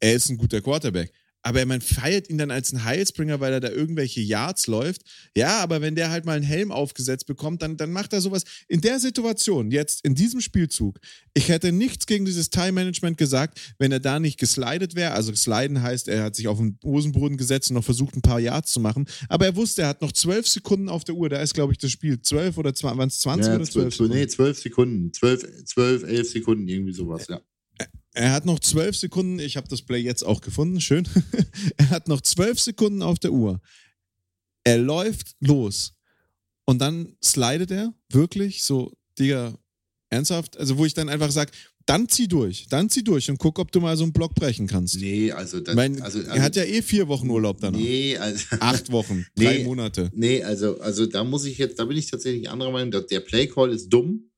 Er 0.00 0.14
ist 0.14 0.28
ein 0.28 0.36
guter 0.36 0.60
Quarterback 0.60 1.12
aber 1.42 1.64
man 1.66 1.80
feiert 1.80 2.28
ihn 2.28 2.38
dann 2.38 2.50
als 2.50 2.72
einen 2.72 2.84
Heilsbringer, 2.84 3.40
weil 3.40 3.52
er 3.52 3.60
da 3.60 3.70
irgendwelche 3.70 4.20
Yards 4.20 4.66
läuft. 4.66 5.02
Ja, 5.36 5.60
aber 5.60 5.80
wenn 5.80 5.94
der 5.94 6.10
halt 6.10 6.24
mal 6.24 6.36
einen 6.36 6.44
Helm 6.44 6.72
aufgesetzt 6.72 7.26
bekommt, 7.26 7.62
dann, 7.62 7.76
dann 7.76 7.92
macht 7.92 8.12
er 8.12 8.20
sowas. 8.20 8.44
In 8.66 8.80
der 8.80 8.98
Situation, 8.98 9.70
jetzt 9.70 10.04
in 10.04 10.14
diesem 10.14 10.40
Spielzug, 10.40 10.98
ich 11.34 11.48
hätte 11.48 11.72
nichts 11.72 12.06
gegen 12.06 12.24
dieses 12.24 12.50
Time-Management 12.50 13.16
gesagt, 13.16 13.60
wenn 13.78 13.92
er 13.92 14.00
da 14.00 14.18
nicht 14.18 14.38
geslidet 14.38 14.94
wäre. 14.94 15.12
Also 15.12 15.34
sliden 15.34 15.82
heißt, 15.82 16.08
er 16.08 16.24
hat 16.24 16.36
sich 16.36 16.48
auf 16.48 16.58
den 16.58 16.78
Hosenboden 16.84 17.36
gesetzt 17.36 17.70
und 17.70 17.74
noch 17.74 17.84
versucht, 17.84 18.16
ein 18.16 18.22
paar 18.22 18.40
Yards 18.40 18.72
zu 18.72 18.80
machen. 18.80 19.06
Aber 19.28 19.46
er 19.46 19.56
wusste, 19.56 19.82
er 19.82 19.88
hat 19.88 20.02
noch 20.02 20.12
zwölf 20.12 20.48
Sekunden 20.48 20.88
auf 20.88 21.04
der 21.04 21.14
Uhr. 21.14 21.28
Da 21.28 21.40
ist, 21.40 21.54
glaube 21.54 21.72
ich, 21.72 21.78
das 21.78 21.90
Spiel 21.90 22.20
zwölf 22.20 22.58
oder 22.58 22.72
waren 22.82 23.08
es 23.08 23.20
20 23.20 23.48
ja, 23.48 23.56
oder 23.56 23.64
zwölf? 23.64 23.98
Nee, 24.00 24.26
zwölf 24.26 24.58
Sekunden. 24.58 25.12
Zwölf, 25.12 25.46
zwölf, 25.64 26.02
elf 26.02 26.30
Sekunden, 26.30 26.66
irgendwie 26.66 26.92
sowas, 26.92 27.26
ja. 27.28 27.40
Er 28.14 28.32
hat 28.32 28.46
noch 28.46 28.58
zwölf 28.58 28.96
Sekunden, 28.96 29.38
ich 29.38 29.56
habe 29.56 29.68
das 29.68 29.82
Play 29.82 30.00
jetzt 30.00 30.24
auch 30.24 30.40
gefunden, 30.40 30.80
schön. 30.80 31.06
er 31.76 31.90
hat 31.90 32.08
noch 32.08 32.20
zwölf 32.20 32.58
Sekunden 32.58 33.02
auf 33.02 33.18
der 33.18 33.32
Uhr. 33.32 33.60
Er 34.64 34.78
läuft 34.78 35.36
los. 35.40 35.94
Und 36.64 36.80
dann 36.80 37.16
slidet 37.22 37.70
er 37.70 37.94
wirklich 38.10 38.64
so, 38.64 38.92
Digga, 39.18 39.58
ernsthaft? 40.10 40.56
Also, 40.58 40.76
wo 40.78 40.84
ich 40.84 40.94
dann 40.94 41.08
einfach 41.08 41.30
sage, 41.30 41.52
dann 41.86 42.06
zieh 42.08 42.28
durch, 42.28 42.66
dann 42.68 42.90
zieh 42.90 43.02
durch 43.02 43.30
und 43.30 43.38
guck, 43.38 43.58
ob 43.58 43.72
du 43.72 43.80
mal 43.80 43.96
so 43.96 44.02
einen 44.02 44.12
Block 44.12 44.34
brechen 44.34 44.66
kannst. 44.66 44.96
Nee, 44.96 45.32
also, 45.32 45.60
das, 45.60 45.74
mein, 45.74 46.02
also, 46.02 46.18
also, 46.18 46.30
er 46.30 46.42
hat 46.42 46.56
ja 46.56 46.64
eh 46.64 46.82
vier 46.82 47.08
Wochen 47.08 47.30
Urlaub 47.30 47.60
danach. 47.60 47.78
Nee, 47.78 48.16
also 48.18 48.44
acht 48.60 48.92
Wochen, 48.92 49.26
drei 49.34 49.58
nee, 49.58 49.64
Monate. 49.64 50.10
Nee, 50.14 50.42
also, 50.42 50.78
also 50.80 51.06
da 51.06 51.24
muss 51.24 51.46
ich 51.46 51.56
jetzt, 51.56 51.78
da 51.78 51.86
bin 51.86 51.96
ich 51.96 52.10
tatsächlich 52.10 52.50
anderer 52.50 52.72
Meinung. 52.72 52.90
Der 53.08 53.20
Playcall 53.20 53.72
ist 53.72 53.88
dumm. 53.88 54.30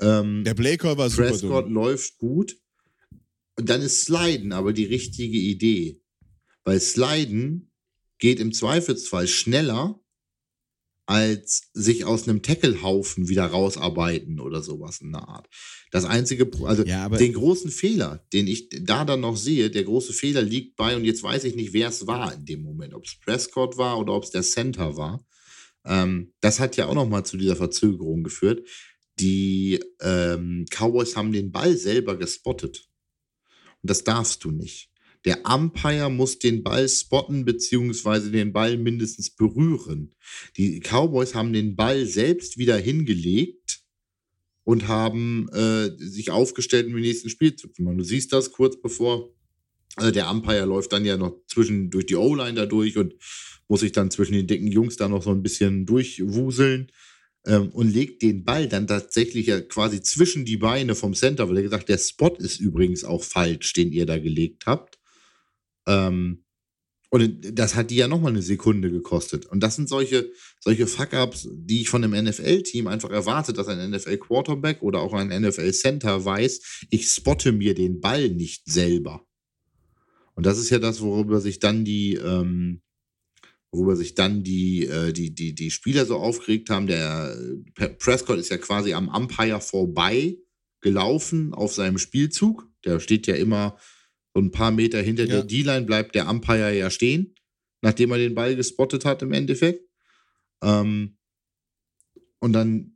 Ähm, 0.00 0.44
der 0.44 0.54
Playcall 0.54 0.96
war 0.96 1.10
super 1.10 1.28
Prescott 1.28 1.66
dumm. 1.66 1.74
läuft 1.74 2.16
gut. 2.16 2.56
Und 3.58 3.68
dann 3.68 3.82
ist 3.82 4.02
Sliden 4.02 4.52
aber 4.52 4.72
die 4.72 4.86
richtige 4.86 5.38
Idee. 5.38 6.00
Weil 6.64 6.80
Sliden 6.80 7.72
geht 8.18 8.40
im 8.40 8.52
Zweifelsfall 8.52 9.28
schneller 9.28 10.02
als 11.06 11.68
sich 11.74 12.04
aus 12.04 12.28
einem 12.28 12.42
Tacklehaufen 12.42 13.28
wieder 13.28 13.46
rausarbeiten 13.46 14.40
oder 14.40 14.62
sowas 14.62 15.00
in 15.00 15.12
der 15.12 15.28
Art. 15.28 15.48
Das 15.90 16.04
einzige, 16.04 16.48
also 16.64 16.84
ja, 16.84 17.08
den 17.08 17.32
großen 17.34 17.70
Fehler, 17.70 18.24
den 18.32 18.46
ich 18.46 18.68
da 18.70 19.04
dann 19.04 19.20
noch 19.20 19.36
sehe, 19.36 19.70
der 19.70 19.84
große 19.84 20.12
Fehler 20.12 20.42
liegt 20.42 20.76
bei, 20.76 20.96
und 20.96 21.04
jetzt 21.04 21.22
weiß 21.22 21.44
ich 21.44 21.56
nicht, 21.56 21.72
wer 21.72 21.88
es 21.88 22.06
war 22.06 22.32
in 22.32 22.46
dem 22.46 22.62
Moment, 22.62 22.94
ob 22.94 23.04
es 23.04 23.18
Prescott 23.18 23.76
war 23.76 23.98
oder 23.98 24.14
ob 24.14 24.24
es 24.24 24.30
der 24.30 24.42
Center 24.42 24.96
war. 24.96 25.26
Ähm, 25.84 26.32
das 26.40 26.60
hat 26.60 26.76
ja 26.76 26.86
auch 26.86 26.94
noch 26.94 27.08
mal 27.08 27.24
zu 27.24 27.36
dieser 27.36 27.56
Verzögerung 27.56 28.22
geführt. 28.22 28.66
Die 29.18 29.80
ähm, 30.00 30.64
Cowboys 30.70 31.16
haben 31.16 31.32
den 31.32 31.50
Ball 31.50 31.76
selber 31.76 32.16
gespottet. 32.16 32.88
Und 33.82 33.90
das 33.90 34.04
darfst 34.04 34.44
du 34.44 34.50
nicht. 34.50 34.90
Der 35.24 35.46
Umpire 35.46 36.10
muss 36.10 36.38
den 36.38 36.62
Ball 36.64 36.88
spotten 36.88 37.44
beziehungsweise 37.44 38.32
den 38.32 38.52
Ball 38.52 38.76
mindestens 38.76 39.30
berühren. 39.30 40.14
Die 40.56 40.80
Cowboys 40.80 41.34
haben 41.34 41.52
den 41.52 41.76
Ball 41.76 42.06
selbst 42.06 42.58
wieder 42.58 42.76
hingelegt 42.76 43.82
und 44.64 44.88
haben 44.88 45.48
äh, 45.50 45.90
sich 45.98 46.30
aufgestellt, 46.30 46.86
um 46.86 46.94
den 46.94 47.02
nächsten 47.02 47.28
Spielzug 47.28 47.74
zu 47.74 47.82
machen. 47.82 47.98
Du 47.98 48.04
siehst 48.04 48.32
das 48.32 48.50
kurz 48.50 48.80
bevor 48.80 49.32
also 49.96 50.10
der 50.10 50.30
Umpire 50.30 50.64
läuft 50.64 50.92
dann 50.92 51.04
ja 51.04 51.16
noch 51.16 51.36
zwischen 51.46 51.90
durch 51.90 52.06
die 52.06 52.16
O-Line 52.16 52.54
da 52.54 52.66
durch 52.66 52.96
und 52.96 53.14
muss 53.68 53.80
sich 53.80 53.92
dann 53.92 54.10
zwischen 54.10 54.34
den 54.34 54.46
dicken 54.46 54.68
Jungs 54.68 54.96
da 54.96 55.08
noch 55.08 55.22
so 55.22 55.30
ein 55.30 55.42
bisschen 55.42 55.86
durchwuseln 55.86 56.90
ähm, 57.46 57.70
und 57.70 57.92
legt 57.92 58.22
den 58.22 58.44
Ball 58.44 58.68
dann 58.68 58.86
tatsächlich 58.86 59.46
ja 59.46 59.60
quasi 59.60 60.00
zwischen 60.00 60.44
die 60.44 60.56
Beine 60.56 60.94
vom 60.94 61.14
Center, 61.14 61.48
weil 61.48 61.56
er 61.56 61.62
gesagt, 61.62 61.88
der 61.88 61.98
Spot 61.98 62.34
ist 62.36 62.60
übrigens 62.60 63.04
auch 63.04 63.22
falsch, 63.22 63.72
den 63.72 63.92
ihr 63.92 64.06
da 64.06 64.18
gelegt 64.18 64.66
habt. 64.66 64.98
Ähm, 65.86 66.44
und 67.10 67.58
das 67.58 67.74
hat 67.74 67.90
die 67.90 67.96
ja 67.96 68.08
nochmal 68.08 68.32
eine 68.32 68.40
Sekunde 68.40 68.90
gekostet. 68.90 69.44
Und 69.44 69.62
das 69.62 69.76
sind 69.76 69.86
solche, 69.86 70.32
solche 70.60 70.86
Fuck-Ups, 70.86 71.46
die 71.52 71.82
ich 71.82 71.90
von 71.90 72.02
einem 72.02 72.24
NFL-Team 72.24 72.86
einfach 72.86 73.10
erwarte, 73.10 73.52
dass 73.52 73.68
ein 73.68 73.90
NFL-Quarterback 73.90 74.80
oder 74.80 75.00
auch 75.00 75.12
ein 75.12 75.28
NFL-Center 75.28 76.24
weiß, 76.24 76.86
ich 76.88 77.10
spotte 77.10 77.52
mir 77.52 77.74
den 77.74 78.00
Ball 78.00 78.30
nicht 78.30 78.62
selber. 78.64 79.26
Und 80.34 80.46
das 80.46 80.58
ist 80.58 80.70
ja 80.70 80.78
das, 80.78 81.02
worüber 81.02 81.42
sich 81.42 81.58
dann 81.58 81.84
die, 81.84 82.14
ähm, 82.14 82.80
worüber 83.72 83.96
sich 83.96 84.14
dann 84.14 84.44
die, 84.44 84.84
äh, 84.86 85.12
die, 85.12 85.34
die, 85.34 85.54
die 85.54 85.70
Spieler 85.70 86.04
so 86.04 86.16
aufgeregt 86.16 86.68
haben. 86.70 86.86
Der 86.86 87.34
äh, 87.78 87.88
Prescott 87.88 88.38
ist 88.38 88.50
ja 88.50 88.58
quasi 88.58 88.92
am 88.92 89.08
Umpire 89.08 89.60
vorbei 89.60 90.36
gelaufen 90.82 91.54
auf 91.54 91.72
seinem 91.72 91.98
Spielzug. 91.98 92.68
Der 92.84 93.00
steht 93.00 93.26
ja 93.26 93.34
immer 93.34 93.78
so 94.34 94.42
ein 94.42 94.50
paar 94.50 94.70
Meter 94.70 95.00
hinter 95.00 95.24
ja. 95.24 95.36
der 95.36 95.44
D-Line, 95.44 95.86
bleibt 95.86 96.14
der 96.14 96.28
Umpire 96.28 96.76
ja 96.76 96.90
stehen, 96.90 97.34
nachdem 97.80 98.10
er 98.10 98.18
den 98.18 98.34
Ball 98.34 98.56
gespottet 98.56 99.04
hat 99.06 99.22
im 99.22 99.32
Endeffekt. 99.32 99.88
Ähm, 100.62 101.16
und 102.40 102.52
dann 102.52 102.94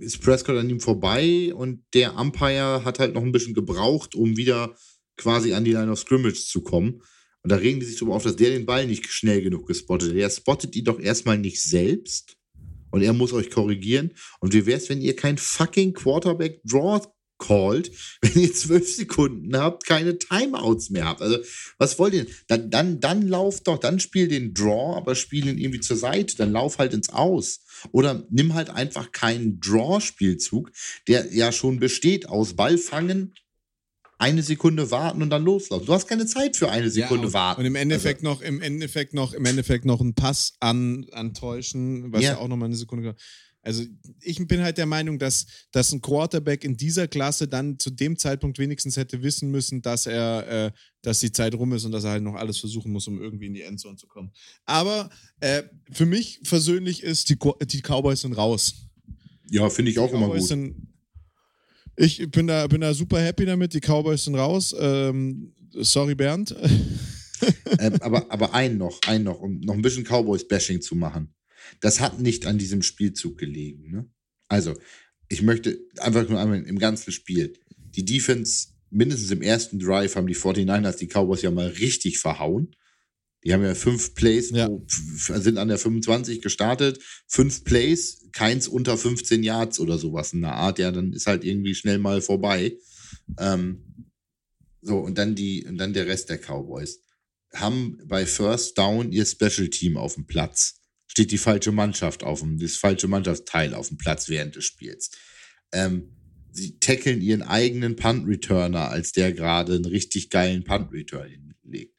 ist 0.00 0.22
Prescott 0.22 0.56
an 0.56 0.70
ihm 0.70 0.80
vorbei 0.80 1.52
und 1.54 1.84
der 1.92 2.16
Umpire 2.16 2.84
hat 2.84 2.98
halt 2.98 3.14
noch 3.14 3.22
ein 3.22 3.32
bisschen 3.32 3.54
gebraucht, 3.54 4.14
um 4.14 4.36
wieder 4.36 4.74
quasi 5.16 5.52
an 5.52 5.64
die 5.64 5.72
Line 5.72 5.90
of 5.90 5.98
Scrimmage 5.98 6.46
zu 6.46 6.62
kommen. 6.62 7.02
Und 7.44 7.50
da 7.50 7.56
regen 7.56 7.78
die 7.78 7.86
sich 7.86 7.96
darüber 7.98 8.16
auf, 8.16 8.22
dass 8.22 8.36
der 8.36 8.50
den 8.50 8.64
Ball 8.64 8.86
nicht 8.86 9.06
schnell 9.10 9.42
genug 9.42 9.68
gespottet 9.68 10.08
hat. 10.08 10.16
Der 10.16 10.30
spottet 10.30 10.74
ihn 10.76 10.86
doch 10.86 10.98
erstmal 10.98 11.38
nicht 11.38 11.62
selbst. 11.62 12.38
Und 12.90 13.02
er 13.02 13.12
muss 13.12 13.34
euch 13.34 13.50
korrigieren. 13.50 14.14
Und 14.40 14.54
wie 14.54 14.64
wäre 14.64 14.78
es, 14.78 14.88
wenn 14.88 15.02
ihr 15.02 15.14
kein 15.14 15.36
fucking 15.36 15.92
Quarterback 15.92 16.62
Draw 16.64 17.02
callt, 17.38 17.90
wenn 18.22 18.42
ihr 18.42 18.54
zwölf 18.54 18.88
Sekunden 18.88 19.54
habt, 19.58 19.84
keine 19.84 20.16
Timeouts 20.18 20.88
mehr 20.88 21.04
habt? 21.04 21.20
Also, 21.20 21.36
was 21.76 21.98
wollt 21.98 22.14
ihr? 22.14 22.26
Dann, 22.46 22.70
dann, 22.70 23.00
dann 23.00 23.28
lauft 23.28 23.66
doch, 23.66 23.78
dann 23.78 24.00
spiel 24.00 24.28
den 24.28 24.54
Draw, 24.54 24.96
aber 24.96 25.14
spiel 25.14 25.46
ihn 25.46 25.58
irgendwie 25.58 25.80
zur 25.80 25.98
Seite. 25.98 26.36
Dann 26.36 26.52
lauf 26.52 26.78
halt 26.78 26.94
ins 26.94 27.10
Aus. 27.10 27.60
Oder 27.92 28.26
nimm 28.30 28.54
halt 28.54 28.70
einfach 28.70 29.12
keinen 29.12 29.60
Draw-Spielzug, 29.60 30.70
der 31.08 31.30
ja 31.34 31.52
schon 31.52 31.78
besteht 31.78 32.26
aus 32.26 32.56
Ballfangen, 32.56 33.34
eine 34.24 34.42
Sekunde 34.42 34.90
warten 34.90 35.22
und 35.22 35.30
dann 35.30 35.44
loslaufen. 35.44 35.86
Du 35.86 35.92
hast 35.92 36.06
keine 36.06 36.26
Zeit 36.26 36.56
für 36.56 36.70
eine 36.70 36.90
Sekunde 36.90 37.22
ja, 37.22 37.26
und, 37.26 37.32
warten. 37.34 37.60
Und 37.60 37.66
im 37.66 37.74
Endeffekt 37.74 38.24
also. 38.24 38.34
noch, 38.34 38.42
im 38.42 38.60
Endeffekt 38.60 39.14
noch, 39.14 39.32
im 39.32 39.44
Endeffekt 39.44 39.84
noch 39.84 40.00
einen 40.00 40.14
Pass 40.14 40.54
an, 40.60 41.06
antäuschen, 41.12 42.12
was 42.12 42.22
ja, 42.22 42.32
ja 42.32 42.38
auch 42.38 42.48
noch 42.48 42.56
mal 42.56 42.66
eine 42.66 42.76
Sekunde. 42.76 43.14
Also 43.64 43.82
ich 44.20 44.46
bin 44.46 44.62
halt 44.62 44.76
der 44.76 44.86
Meinung, 44.86 45.18
dass, 45.18 45.46
dass 45.72 45.92
ein 45.92 46.02
Quarterback 46.02 46.64
in 46.64 46.76
dieser 46.76 47.08
Klasse 47.08 47.48
dann 47.48 47.78
zu 47.78 47.90
dem 47.90 48.18
Zeitpunkt 48.18 48.58
wenigstens 48.58 48.96
hätte 48.96 49.22
wissen 49.22 49.50
müssen, 49.50 49.80
dass 49.80 50.06
er, 50.06 50.66
äh, 50.66 50.70
dass 51.02 51.20
die 51.20 51.32
Zeit 51.32 51.54
rum 51.54 51.72
ist 51.72 51.84
und 51.84 51.92
dass 51.92 52.04
er 52.04 52.10
halt 52.10 52.22
noch 52.22 52.34
alles 52.34 52.58
versuchen 52.58 52.92
muss, 52.92 53.08
um 53.08 53.20
irgendwie 53.20 53.46
in 53.46 53.54
die 53.54 53.62
Endzone 53.62 53.96
zu 53.96 54.06
kommen. 54.06 54.32
Aber 54.66 55.08
äh, 55.40 55.62
für 55.92 56.04
mich 56.06 56.40
persönlich 56.42 57.02
ist 57.02 57.30
die, 57.30 57.38
die 57.66 57.80
Cowboys 57.80 58.20
sind 58.20 58.34
raus. 58.34 58.86
Ja, 59.50 59.70
finde 59.70 59.90
ich 59.90 59.98
auch 59.98 60.12
immer 60.12 60.28
gut. 60.28 60.42
Sind, 60.42 60.93
ich 61.96 62.30
bin 62.30 62.46
da, 62.46 62.66
bin 62.66 62.80
da 62.80 62.92
super 62.94 63.20
happy 63.20 63.44
damit. 63.44 63.74
Die 63.74 63.80
Cowboys 63.80 64.24
sind 64.24 64.34
raus. 64.34 64.74
Ähm, 64.78 65.52
sorry, 65.72 66.14
Bernd. 66.14 66.54
ähm, 67.78 67.94
aber, 68.00 68.30
aber 68.30 68.54
ein 68.54 68.78
noch, 68.78 69.00
ein 69.06 69.22
noch, 69.22 69.40
um 69.40 69.60
noch 69.60 69.74
ein 69.74 69.82
bisschen 69.82 70.04
Cowboys-Bashing 70.04 70.80
zu 70.80 70.94
machen. 70.94 71.34
Das 71.80 72.00
hat 72.00 72.20
nicht 72.20 72.46
an 72.46 72.58
diesem 72.58 72.82
Spielzug 72.82 73.38
gelegen. 73.38 73.90
Ne? 73.90 74.10
Also, 74.48 74.74
ich 75.28 75.42
möchte 75.42 75.78
einfach 75.98 76.28
nur 76.28 76.40
einmal 76.40 76.62
im 76.62 76.78
ganzen 76.78 77.12
Spiel. 77.12 77.54
Die 77.76 78.04
Defense, 78.04 78.68
mindestens 78.90 79.30
im 79.30 79.42
ersten 79.42 79.78
Drive, 79.78 80.16
haben 80.16 80.26
die 80.26 80.36
49ers 80.36 80.98
die 80.98 81.08
Cowboys 81.08 81.42
ja 81.42 81.50
mal 81.50 81.68
richtig 81.68 82.18
verhauen. 82.18 82.74
Die 83.44 83.52
haben 83.52 83.62
ja 83.62 83.74
fünf 83.74 84.14
Plays, 84.14 84.50
ja. 84.50 84.70
sind 84.88 85.58
an 85.58 85.68
der 85.68 85.78
25 85.78 86.40
gestartet, 86.40 86.98
fünf 87.26 87.64
Plays, 87.64 88.26
keins 88.32 88.68
unter 88.68 88.96
15 88.96 89.42
Yards 89.42 89.80
oder 89.80 89.98
sowas 89.98 90.32
in 90.32 90.40
der 90.40 90.54
Art. 90.54 90.78
Ja, 90.78 90.90
dann 90.90 91.12
ist 91.12 91.26
halt 91.26 91.44
irgendwie 91.44 91.74
schnell 91.74 91.98
mal 91.98 92.22
vorbei. 92.22 92.78
Ähm, 93.38 94.10
so, 94.80 94.98
und 94.98 95.18
dann 95.18 95.34
die, 95.34 95.64
und 95.66 95.76
dann 95.76 95.92
der 95.92 96.06
Rest 96.06 96.30
der 96.30 96.38
Cowboys. 96.38 97.00
Haben 97.52 97.98
bei 98.06 98.26
First 98.26 98.78
Down 98.78 99.12
ihr 99.12 99.26
Special 99.26 99.68
Team 99.68 99.96
auf 99.96 100.14
dem 100.14 100.26
Platz. 100.26 100.80
Steht 101.06 101.30
die 101.30 101.38
falsche 101.38 101.70
Mannschaft 101.70 102.24
auf 102.24 102.40
dem, 102.40 102.58
das 102.58 102.76
falsche 102.76 103.08
Mannschaftsteil 103.08 103.74
auf 103.74 103.88
dem 103.88 103.98
Platz 103.98 104.28
während 104.28 104.56
des 104.56 104.64
Spiels. 104.64 105.10
Ähm, 105.70 106.16
sie 106.50 106.78
tackeln 106.78 107.20
ihren 107.20 107.42
eigenen 107.42 107.94
Punt-Returner, 107.94 108.88
als 108.88 109.12
der 109.12 109.32
gerade 109.32 109.74
einen 109.74 109.84
richtig 109.84 110.30
geilen 110.30 110.64
Punt-Return 110.64 111.54
hinlegt. 111.62 111.94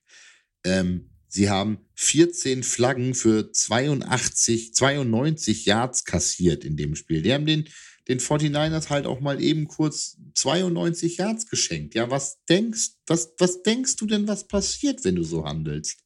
Ähm, 0.63 1.11
Sie 1.35 1.49
haben 1.49 1.79
14 1.95 2.63
Flaggen 2.63 3.13
für 3.13 3.51
82, 3.51 4.73
92 4.73 5.65
Yards 5.65 6.05
kassiert 6.05 6.63
in 6.63 6.77
dem 6.77 6.95
Spiel. 6.95 7.21
Die 7.21 7.33
haben 7.33 7.45
den, 7.45 7.67
den 8.07 8.21
49ers 8.21 8.89
halt 8.89 9.05
auch 9.05 9.19
mal 9.19 9.43
eben 9.43 9.67
kurz 9.67 10.15
92 10.35 11.17
Yards 11.17 11.49
geschenkt. 11.49 11.93
Ja, 11.93 12.09
was 12.09 12.37
denkst, 12.45 12.91
was, 13.05 13.33
was 13.37 13.63
denkst 13.63 13.97
du 13.97 14.05
denn, 14.05 14.29
was 14.29 14.47
passiert, 14.47 15.03
wenn 15.03 15.17
du 15.17 15.23
so 15.23 15.43
handelst? 15.43 15.97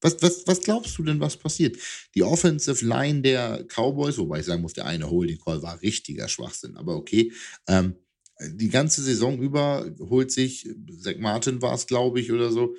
Was, 0.00 0.22
was, 0.22 0.46
was 0.46 0.60
glaubst 0.62 0.96
du 0.96 1.02
denn, 1.02 1.20
was 1.20 1.36
passiert? 1.36 1.76
Die 2.14 2.22
Offensive 2.22 2.82
Line 2.82 3.20
der 3.20 3.66
Cowboys, 3.68 4.16
wobei 4.16 4.40
ich 4.40 4.46
sagen 4.46 4.62
muss, 4.62 4.72
der 4.72 4.86
eine 4.86 5.10
Holding 5.10 5.38
Call 5.38 5.60
war 5.60 5.82
richtiger 5.82 6.28
Schwachsinn, 6.28 6.78
aber 6.78 6.96
okay. 6.96 7.30
Ähm, 7.68 7.96
die 8.40 8.68
ganze 8.68 9.02
Saison 9.02 9.38
über 9.38 9.90
holt 9.98 10.30
sich, 10.30 10.68
Zach 11.00 11.16
Martin 11.18 11.60
war 11.60 11.74
es, 11.74 11.86
glaube 11.86 12.20
ich, 12.20 12.32
oder 12.32 12.50
so, 12.52 12.74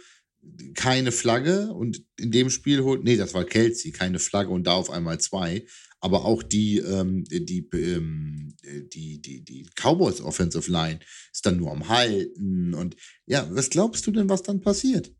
keine 0.76 1.12
Flagge 1.12 1.74
und 1.74 2.04
in 2.18 2.32
dem 2.32 2.50
Spiel 2.50 2.84
holt, 2.84 3.04
nee, 3.04 3.18
das 3.18 3.34
war 3.34 3.46
Kelsey, 3.46 3.92
keine 3.92 4.20
Flagge 4.20 4.52
und 4.52 4.66
da 4.66 4.74
auf 4.74 4.90
einmal 4.90 5.20
zwei. 5.20 5.66
Aber 6.00 6.26
auch 6.26 6.44
die, 6.44 6.78
ähm, 6.78 7.24
die, 7.26 7.68
ähm, 7.74 8.56
die, 8.94 9.20
die, 9.20 9.44
die 9.44 9.68
Cowboys 9.76 10.22
Offensive 10.22 10.72
Line 10.72 11.00
ist 11.34 11.46
dann 11.46 11.58
nur 11.58 11.72
am 11.72 11.90
Halten. 11.90 12.76
Und 12.76 12.96
ja, 13.26 13.48
was 13.52 13.70
glaubst 13.70 14.06
du 14.06 14.12
denn, 14.12 14.30
was 14.30 14.44
dann 14.44 14.62
passiert? 14.62 15.12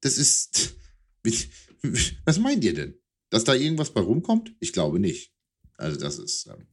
Das 0.00 0.18
ist. 0.18 0.76
Was 2.24 2.38
meint 2.38 2.64
ihr 2.64 2.74
denn? 2.74 2.98
Dass 3.30 3.44
da 3.44 3.54
irgendwas 3.54 3.92
bei 3.92 4.00
rumkommt? 4.00 4.54
Ich 4.60 4.72
glaube 4.72 4.98
nicht. 4.98 5.32
Also, 5.76 5.98
das 5.98 6.18
ist. 6.18 6.46
Ähm, 6.46 6.66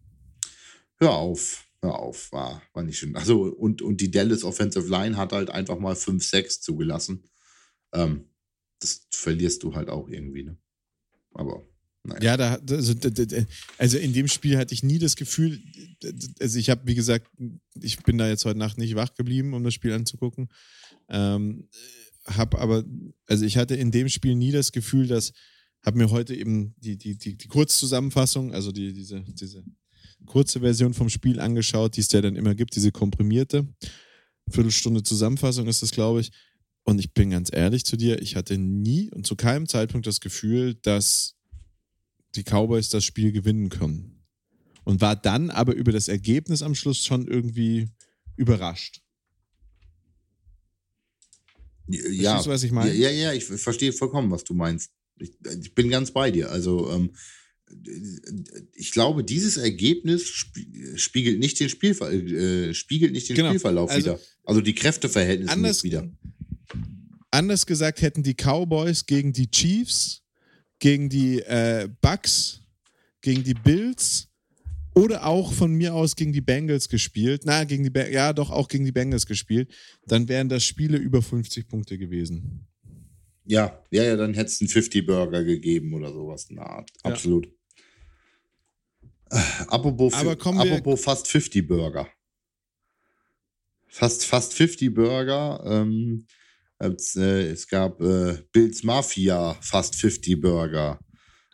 hör 0.98 1.16
auf, 1.16 1.66
hör 1.82 2.00
auf, 2.00 2.32
war, 2.32 2.62
war 2.74 2.84
nicht 2.84 3.00
schön. 3.00 3.16
Also, 3.16 3.44
und, 3.44 3.82
und 3.82 4.00
die 4.02 4.12
Dallas 4.12 4.44
Offensive 4.44 4.88
Line 4.88 5.18
hat 5.18 5.34
halt 5.34 5.50
einfach 5.50 5.80
mal 5.80 5.96
5-6 5.96 6.62
zugelassen. 6.62 7.24
Ähm, 7.94 8.26
das 8.80 9.08
verlierst 9.12 9.64
du 9.64 9.76
halt 9.76 9.90
auch 9.90 10.08
irgendwie, 10.08 10.44
ne? 10.44 10.58
Aber 11.34 11.64
naja. 12.04 12.24
Ja, 12.24 12.38
da, 12.38 12.60
also, 12.76 12.96
also 13.78 13.98
in 14.00 14.14
dem 14.14 14.28
Spiel 14.28 14.58
hatte 14.58 14.74
ich 14.74 14.82
nie 14.82 14.98
das 14.98 15.16
Gefühl, 15.16 15.62
also 16.40 16.58
ich 16.58 16.70
habe, 16.72 16.82
wie 16.86 16.96
gesagt, 16.96 17.28
ich 17.80 18.02
bin 18.02 18.18
da 18.18 18.28
jetzt 18.28 18.44
heute 18.46 18.58
Nacht 18.58 18.80
nicht 18.80 18.96
wach 18.96 19.14
geblieben, 19.14 19.54
um 19.54 19.64
das 19.64 19.76
Spiel 19.76 19.94
anzugucken. 19.94 20.50
Ähm, 21.10 21.70
habe 22.26 22.58
aber, 22.58 22.84
also 23.28 23.46
ich 23.46 23.58
hatte 23.58 23.76
in 23.76 23.92
dem 23.92 24.10
Spiel 24.10 24.36
nie 24.36 24.52
das 24.52 24.72
Gefühl, 24.72 25.08
dass, 25.08 25.32
habe 25.86 26.00
mir 26.00 26.10
heute 26.10 26.34
eben 26.36 26.74
die, 26.80 26.98
die, 26.98 27.18
die, 27.18 27.38
die 27.38 27.48
Kurzzusammenfassung, 27.48 28.52
also 28.52 28.72
die, 28.72 28.94
diese, 28.94 29.22
diese 29.22 29.64
kurze 30.26 30.60
Version 30.60 30.96
vom 30.96 31.10
Spiel 31.10 31.40
angeschaut, 31.40 31.98
die 31.98 32.02
es 32.02 32.12
ja 32.12 32.22
dann 32.22 32.36
immer 32.36 32.56
gibt, 32.56 32.76
diese 32.76 32.92
komprimierte 32.92 33.68
Viertelstunde 34.50 35.04
Zusammenfassung 35.04 35.68
ist 35.68 35.82
das, 35.82 35.92
glaube 35.92 36.22
ich. 36.22 36.32
Und 36.84 37.00
ich 37.00 37.14
bin 37.14 37.30
ganz 37.30 37.50
ehrlich 37.54 37.86
zu 37.86 37.96
dir, 37.96 38.22
ich 38.22 38.36
hatte 38.36 38.58
nie 38.58 39.12
und 39.12 39.26
zu 39.26 39.36
keinem 39.36 39.68
Zeitpunkt 39.68 40.08
das 40.08 40.20
Gefühl, 40.20 40.76
dass 40.76 41.36
die 42.36 42.44
Cowboys 42.44 42.90
das 42.90 43.04
Spiel 43.04 43.32
gewinnen 43.32 43.70
können. 43.70 44.24
Und 44.84 45.00
war 45.00 45.16
dann 45.16 45.52
aber 45.52 45.76
über 45.76 45.92
das 45.92 46.08
Ergebnis 46.08 46.64
am 46.64 46.74
Schluss 46.74 47.06
schon 47.06 47.28
irgendwie 47.28 47.90
überrascht. 48.36 49.02
Ja, 51.88 52.32
Verstehst 52.32 52.46
du, 52.46 52.50
was 52.50 52.64
ich 52.64 52.72
meine? 52.72 52.94
Ja, 52.94 53.10
ja, 53.10 53.34
ich 53.34 53.46
verstehe 53.46 53.94
vollkommen, 53.94 54.32
was 54.32 54.44
du 54.44 54.54
meinst. 54.54 54.92
Ich, 55.20 55.34
ich 55.62 55.76
bin 55.76 55.90
ganz 55.90 56.12
bei 56.12 56.32
dir. 56.32 56.50
Also, 56.50 56.90
ähm, 56.92 57.12
ich 58.74 58.92
glaube, 58.92 59.24
dieses 59.24 59.58
Ergebnis 59.58 60.28
spiegelt 60.96 61.40
nicht 61.40 61.60
den, 61.60 61.70
Spielver 61.70 62.12
äh, 62.12 62.74
spiegelt 62.74 63.12
nicht 63.12 63.30
den 63.30 63.36
genau. 63.36 63.50
Spielverlauf 63.50 63.90
also, 63.90 64.12
wieder. 64.12 64.20
Also 64.44 64.62
die 64.62 64.76
Kräfteverhältnisse 64.76 65.54
anders, 65.54 65.84
wieder. 65.84 66.10
Anders 67.32 67.66
gesagt 67.66 68.02
hätten 68.02 68.24
die 68.24 68.36
Cowboys 68.36 69.06
gegen 69.06 69.32
die 69.32 69.50
Chiefs, 69.50 70.22
gegen 70.80 71.10
die 71.10 71.40
äh, 71.40 71.90
Bucks, 72.02 72.62
gegen 73.22 73.44
die 73.44 73.54
Bills 73.54 74.28
oder 74.94 75.26
auch 75.26 75.54
von 75.54 75.74
mir 75.74 75.94
aus 75.94 76.16
gegen 76.16 76.34
die 76.34 76.42
Bengals 76.42 76.90
gespielt, 76.90 77.44
na, 77.46 77.64
gegen 77.64 77.84
die, 77.84 77.90
ba 77.90 78.08
ja, 78.08 78.34
doch 78.34 78.50
auch 78.52 78.68
gegen 78.68 78.84
die 78.84 78.92
Bengals 78.92 79.26
gespielt, 79.26 79.74
dann 80.06 80.28
wären 80.28 80.50
das 80.50 80.66
Spiele 80.66 80.98
über 80.98 81.22
50 81.22 81.68
Punkte 81.68 81.98
gewesen. 81.98 82.68
Ja, 83.46 83.82
ja, 83.90 84.04
ja, 84.04 84.16
dann 84.16 84.34
hätte 84.34 84.50
es 84.50 84.62
einen 84.62 84.70
50-Burger 84.70 85.44
gegeben 85.44 85.94
oder 85.94 86.12
sowas 86.12 86.48
Art. 86.58 86.90
Absolut. 87.04 87.48
Ja. 87.48 87.52
Apropos, 89.68 90.14
apropos 90.14 91.02
fast 91.02 91.28
50 91.28 91.66
Burger. 91.66 92.08
Fast, 93.88 94.26
fast 94.26 94.54
50 94.54 94.94
Burger. 94.94 95.64
Ähm, 95.66 96.26
es, 96.82 97.16
äh, 97.16 97.52
es 97.52 97.68
gab 97.68 98.02
äh, 98.02 98.38
Bills 98.52 98.84
Mafia 98.84 99.56
fast 99.62 99.96
50 99.96 100.42
Burger 100.42 101.00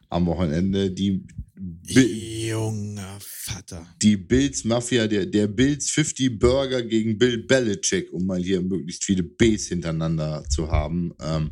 am 0.10 0.26
Wochenende. 0.26 0.92
Die 0.92 1.26
Junger 1.58 3.18
Vater. 3.20 3.88
Die 4.02 4.18
Bills 4.18 4.64
Mafia, 4.64 5.08
der, 5.08 5.26
der 5.26 5.48
Bills 5.48 5.90
50 5.90 6.40
Burger 6.40 6.84
gegen 6.84 7.18
Bill 7.18 7.40
Belichick, 7.40 8.12
um 8.14 8.26
mal 8.26 8.42
hier 8.42 8.62
möglichst 8.62 9.04
viele 9.04 9.24
Bs 9.24 9.68
hintereinander 9.68 10.44
zu 10.50 10.72
haben. 10.72 11.14
Ähm, 11.22 11.52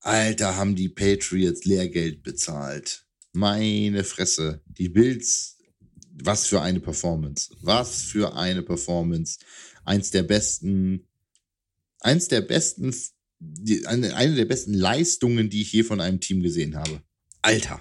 Alter, 0.00 0.56
haben 0.56 0.74
die 0.74 0.88
Patriots 0.88 1.64
Lehrgeld 1.64 2.22
bezahlt. 2.22 3.04
Meine 3.32 4.04
Fresse. 4.04 4.62
Die 4.66 4.88
Bills, 4.88 5.58
was 6.10 6.46
für 6.46 6.60
eine 6.60 6.80
Performance. 6.80 7.50
Was 7.62 8.02
für 8.02 8.34
eine 8.36 8.62
Performance. 8.62 9.38
Eins 9.84 10.10
der 10.10 10.22
besten 10.22 11.07
eins 12.00 12.28
der 12.28 12.40
besten, 12.40 12.94
eine, 13.86 14.34
der 14.34 14.44
besten 14.44 14.74
Leistungen, 14.74 15.50
die 15.50 15.62
ich 15.62 15.72
je 15.72 15.82
von 15.82 16.00
einem 16.00 16.20
Team 16.20 16.42
gesehen 16.42 16.76
habe. 16.76 17.02
Alter. 17.42 17.80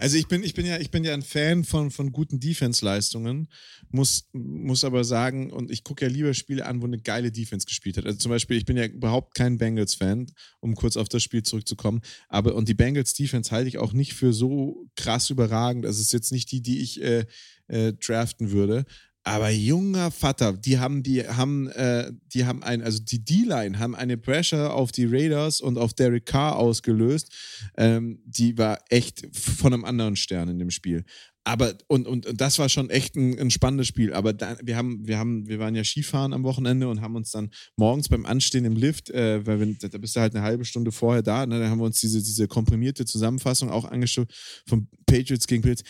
Also 0.00 0.16
ich 0.16 0.28
bin, 0.28 0.42
ich 0.42 0.54
bin 0.54 0.64
ja, 0.64 0.78
ich 0.78 0.90
bin 0.90 1.04
ja 1.04 1.12
ein 1.12 1.20
Fan 1.20 1.62
von, 1.62 1.90
von 1.90 2.10
guten 2.10 2.40
Defense-Leistungen, 2.40 3.48
muss, 3.90 4.30
muss 4.32 4.82
aber 4.82 5.04
sagen, 5.04 5.52
und 5.52 5.70
ich 5.70 5.84
gucke 5.84 6.06
ja 6.06 6.10
lieber 6.10 6.32
Spiele 6.32 6.64
an, 6.64 6.80
wo 6.80 6.86
eine 6.86 6.98
geile 6.98 7.30
Defense 7.30 7.66
gespielt 7.66 7.98
hat. 7.98 8.06
Also 8.06 8.16
zum 8.16 8.30
Beispiel, 8.30 8.56
ich 8.56 8.64
bin 8.64 8.78
ja 8.78 8.86
überhaupt 8.86 9.34
kein 9.34 9.58
Bengals-Fan, 9.58 10.32
um 10.60 10.74
kurz 10.74 10.96
auf 10.96 11.10
das 11.10 11.22
Spiel 11.22 11.42
zurückzukommen. 11.42 12.00
Aber 12.30 12.54
und 12.54 12.66
die 12.66 12.74
Bengals-Defense 12.74 13.50
halte 13.50 13.68
ich 13.68 13.76
auch 13.76 13.92
nicht 13.92 14.14
für 14.14 14.32
so 14.32 14.86
krass 14.96 15.28
überragend. 15.28 15.84
Das 15.84 16.00
ist 16.00 16.14
jetzt 16.14 16.32
nicht 16.32 16.50
die, 16.50 16.62
die 16.62 16.78
ich 16.78 17.02
äh, 17.02 17.26
äh, 17.68 17.92
draften 17.92 18.52
würde. 18.52 18.86
Aber 19.22 19.50
junger 19.50 20.10
Vater, 20.10 20.54
die 20.54 20.78
haben, 20.78 21.02
die 21.02 21.28
haben, 21.28 21.68
äh, 21.68 22.10
die 22.32 22.46
haben 22.46 22.62
ein, 22.62 22.82
also 22.82 23.00
die 23.02 23.22
D-Line 23.22 23.78
haben 23.78 23.94
eine 23.94 24.16
Pressure 24.16 24.72
auf 24.72 24.92
die 24.92 25.04
Raiders 25.04 25.60
und 25.60 25.76
auf 25.76 25.92
Derek 25.92 26.24
Carr 26.24 26.56
ausgelöst. 26.56 27.30
Ähm, 27.76 28.22
die 28.24 28.56
war 28.56 28.78
echt 28.88 29.26
von 29.36 29.74
einem 29.74 29.84
anderen 29.84 30.16
Stern 30.16 30.48
in 30.48 30.58
dem 30.58 30.70
Spiel. 30.70 31.04
Aber 31.44 31.74
und, 31.88 32.06
und, 32.06 32.26
und 32.26 32.40
das 32.40 32.58
war 32.58 32.68
schon 32.68 32.90
echt 32.90 33.16
ein, 33.16 33.38
ein 33.38 33.50
spannendes 33.50 33.88
Spiel. 33.88 34.12
Aber 34.14 34.32
da, 34.32 34.56
wir 34.62 34.76
haben, 34.76 35.06
wir 35.06 35.18
haben, 35.18 35.48
wir 35.48 35.58
waren 35.58 35.74
ja 35.74 35.84
Skifahren 35.84 36.32
am 36.32 36.44
Wochenende 36.44 36.88
und 36.88 37.00
haben 37.02 37.16
uns 37.16 37.30
dann 37.30 37.50
morgens 37.76 38.08
beim 38.08 38.24
Anstehen 38.24 38.64
im 38.64 38.76
Lift, 38.76 39.10
äh, 39.10 39.44
weil 39.46 39.60
wir, 39.60 39.88
da 39.90 39.98
bist 39.98 40.16
du 40.16 40.20
halt 40.20 40.34
eine 40.34 40.44
halbe 40.44 40.64
Stunde 40.64 40.92
vorher 40.92 41.22
da, 41.22 41.46
ne, 41.46 41.58
da 41.58 41.68
haben 41.68 41.78
wir 41.78 41.86
uns 41.86 42.00
diese, 42.00 42.22
diese 42.22 42.48
komprimierte 42.48 43.04
Zusammenfassung 43.04 43.70
auch 43.70 43.84
angeschaut 43.84 44.32
von 44.66 44.88
Patriots 45.06 45.46
gegen 45.46 45.62
Patriots 45.62 45.84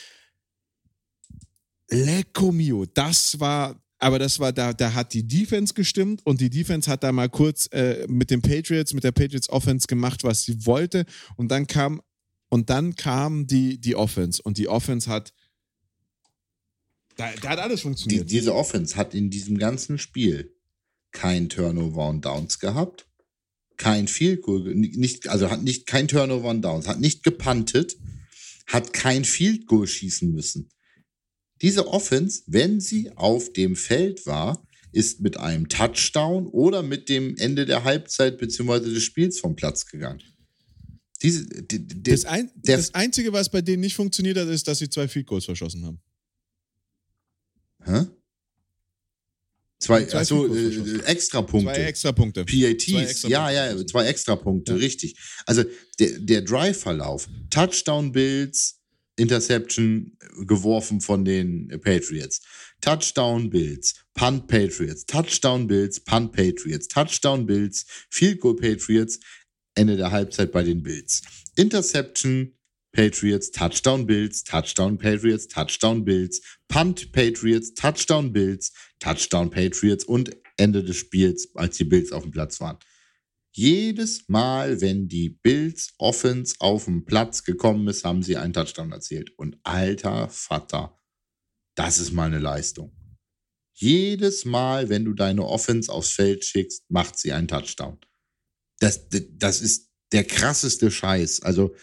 Lecco 1.90 2.52
mio, 2.52 2.86
das 2.86 3.38
war, 3.40 3.82
aber 3.98 4.18
das 4.18 4.38
war, 4.38 4.52
da, 4.52 4.72
da 4.72 4.94
hat 4.94 5.12
die 5.12 5.26
Defense 5.26 5.74
gestimmt 5.74 6.24
und 6.24 6.40
die 6.40 6.50
Defense 6.50 6.90
hat 6.90 7.02
da 7.02 7.12
mal 7.12 7.28
kurz 7.28 7.66
äh, 7.72 8.06
mit 8.08 8.30
den 8.30 8.42
Patriots, 8.42 8.94
mit 8.94 9.04
der 9.04 9.12
Patriots 9.12 9.48
Offense 9.48 9.86
gemacht, 9.86 10.24
was 10.24 10.44
sie 10.44 10.66
wollte 10.66 11.04
und 11.36 11.50
dann 11.50 11.66
kam, 11.66 12.00
und 12.48 12.70
dann 12.70 12.94
kam 12.94 13.46
die, 13.46 13.80
die 13.80 13.96
Offense 13.96 14.40
und 14.42 14.58
die 14.58 14.68
Offense 14.68 15.10
hat, 15.10 15.32
da, 17.16 17.30
da 17.42 17.50
hat 17.50 17.58
alles 17.58 17.82
funktioniert. 17.82 18.30
Die, 18.30 18.34
diese 18.34 18.54
Offense 18.54 18.96
hat 18.96 19.14
in 19.14 19.30
diesem 19.30 19.58
ganzen 19.58 19.98
Spiel 19.98 20.54
kein 21.12 21.48
Turnover 21.48 22.08
und 22.08 22.24
Downs 22.24 22.60
gehabt, 22.60 23.06
kein 23.76 24.08
Field 24.08 24.42
Goal, 24.42 24.74
nicht, 24.74 25.28
also 25.28 25.50
hat 25.50 25.62
nicht 25.62 25.86
kein 25.86 26.08
Turnover 26.08 26.48
und 26.48 26.62
Downs, 26.62 26.86
hat 26.86 27.00
nicht 27.00 27.22
gepantet, 27.22 27.96
hat 28.66 28.92
kein 28.92 29.24
Field 29.24 29.66
Goal 29.66 29.86
schießen 29.86 30.30
müssen. 30.30 30.70
Diese 31.62 31.86
Offense, 31.88 32.42
wenn 32.46 32.80
sie 32.80 33.10
auf 33.16 33.52
dem 33.52 33.76
Feld 33.76 34.26
war, 34.26 34.66
ist 34.92 35.20
mit 35.20 35.36
einem 35.36 35.68
Touchdown 35.68 36.46
oder 36.48 36.82
mit 36.82 37.08
dem 37.08 37.36
Ende 37.36 37.66
der 37.66 37.84
Halbzeit 37.84 38.38
bzw. 38.38 38.92
des 38.92 39.02
Spiels 39.02 39.38
vom 39.38 39.54
Platz 39.54 39.86
gegangen. 39.86 40.22
Diese, 41.22 41.46
die, 41.46 41.86
die, 41.86 42.02
das, 42.02 42.24
ein, 42.24 42.50
das, 42.56 42.94
Einzige, 42.94 43.32
was 43.32 43.50
bei 43.50 43.60
denen 43.60 43.80
nicht 43.80 43.94
funktioniert 43.94 44.38
hat, 44.38 44.48
ist, 44.48 44.66
dass 44.66 44.78
sie 44.78 44.88
zwei 44.88 45.06
Field 45.06 45.26
Goals 45.26 45.44
verschossen 45.44 45.84
haben. 45.84 46.00
Hä? 47.84 48.06
Zwei, 49.78 50.04
zwei 50.04 50.18
also 50.18 50.54
äh, 50.54 51.02
Extrapunkte. 51.04 51.72
Zwei 51.72 51.82
Extrapunkte. 51.84 52.44
PATs, 52.44 52.84
zwei 52.84 53.02
Extra 53.02 53.28
ja, 53.28 53.50
ja, 53.50 53.86
zwei 53.86 54.06
Extrapunkte, 54.06 54.72
ja. 54.72 54.78
richtig. 54.78 55.16
Also 55.46 55.64
der, 55.98 56.18
der 56.18 56.42
Drive-Verlauf, 56.42 57.28
Touchdown 57.48 58.12
Bills, 58.12 58.79
Interception 59.20 60.16
geworfen 60.46 61.00
von 61.00 61.24
den 61.24 61.68
Patriots. 61.82 62.40
Touchdown 62.80 63.50
Bills, 63.50 63.94
Punt 64.14 64.48
Patriots, 64.48 65.04
Touchdown 65.04 65.66
Bills, 65.66 66.00
Punt 66.00 66.32
Patriots, 66.32 66.88
Touchdown 66.88 67.46
Bills, 67.46 67.84
Field 68.10 68.40
Goal 68.40 68.56
Patriots, 68.56 69.20
Ende 69.74 69.96
der 69.96 70.10
Halbzeit 70.10 70.52
bei 70.52 70.62
den 70.62 70.82
Bills. 70.82 71.22
Interception 71.56 72.54
Patriots, 72.92 73.50
Touchdown 73.50 74.06
Bills, 74.06 74.42
Touchdown 74.42 74.98
Patriots, 74.98 75.46
Touchdown 75.46 76.04
Bills, 76.04 76.40
Punt 76.68 77.12
Patriots, 77.12 77.74
Touchdown 77.74 78.32
Bills, 78.32 78.72
Touchdown 78.98 79.50
Patriots 79.50 80.04
und 80.04 80.36
Ende 80.56 80.82
des 80.82 80.96
Spiels, 80.96 81.48
als 81.54 81.76
die 81.76 81.84
Bills 81.84 82.12
auf 82.12 82.22
dem 82.22 82.32
Platz 82.32 82.60
waren. 82.60 82.78
Jedes 83.52 84.28
Mal, 84.28 84.80
wenn 84.80 85.08
die 85.08 85.30
Bills 85.30 85.92
Offense 85.98 86.54
auf 86.60 86.84
den 86.84 87.04
Platz 87.04 87.42
gekommen 87.42 87.88
ist, 87.88 88.04
haben 88.04 88.22
sie 88.22 88.36
einen 88.36 88.52
Touchdown 88.52 88.92
erzielt. 88.92 89.30
Und 89.36 89.58
alter 89.64 90.28
Vater, 90.28 90.96
das 91.74 91.98
ist 91.98 92.12
mal 92.12 92.26
eine 92.26 92.38
Leistung. 92.38 92.96
Jedes 93.74 94.44
Mal, 94.44 94.88
wenn 94.88 95.04
du 95.04 95.14
deine 95.14 95.44
Offense 95.44 95.90
aufs 95.90 96.10
Feld 96.10 96.44
schickst, 96.44 96.90
macht 96.90 97.18
sie 97.18 97.32
einen 97.32 97.48
Touchdown. 97.48 97.98
Das, 98.78 99.08
das 99.08 99.60
ist 99.60 99.90
der 100.12 100.24
krasseste 100.24 100.90
Scheiß. 100.90 101.42
Also 101.42 101.74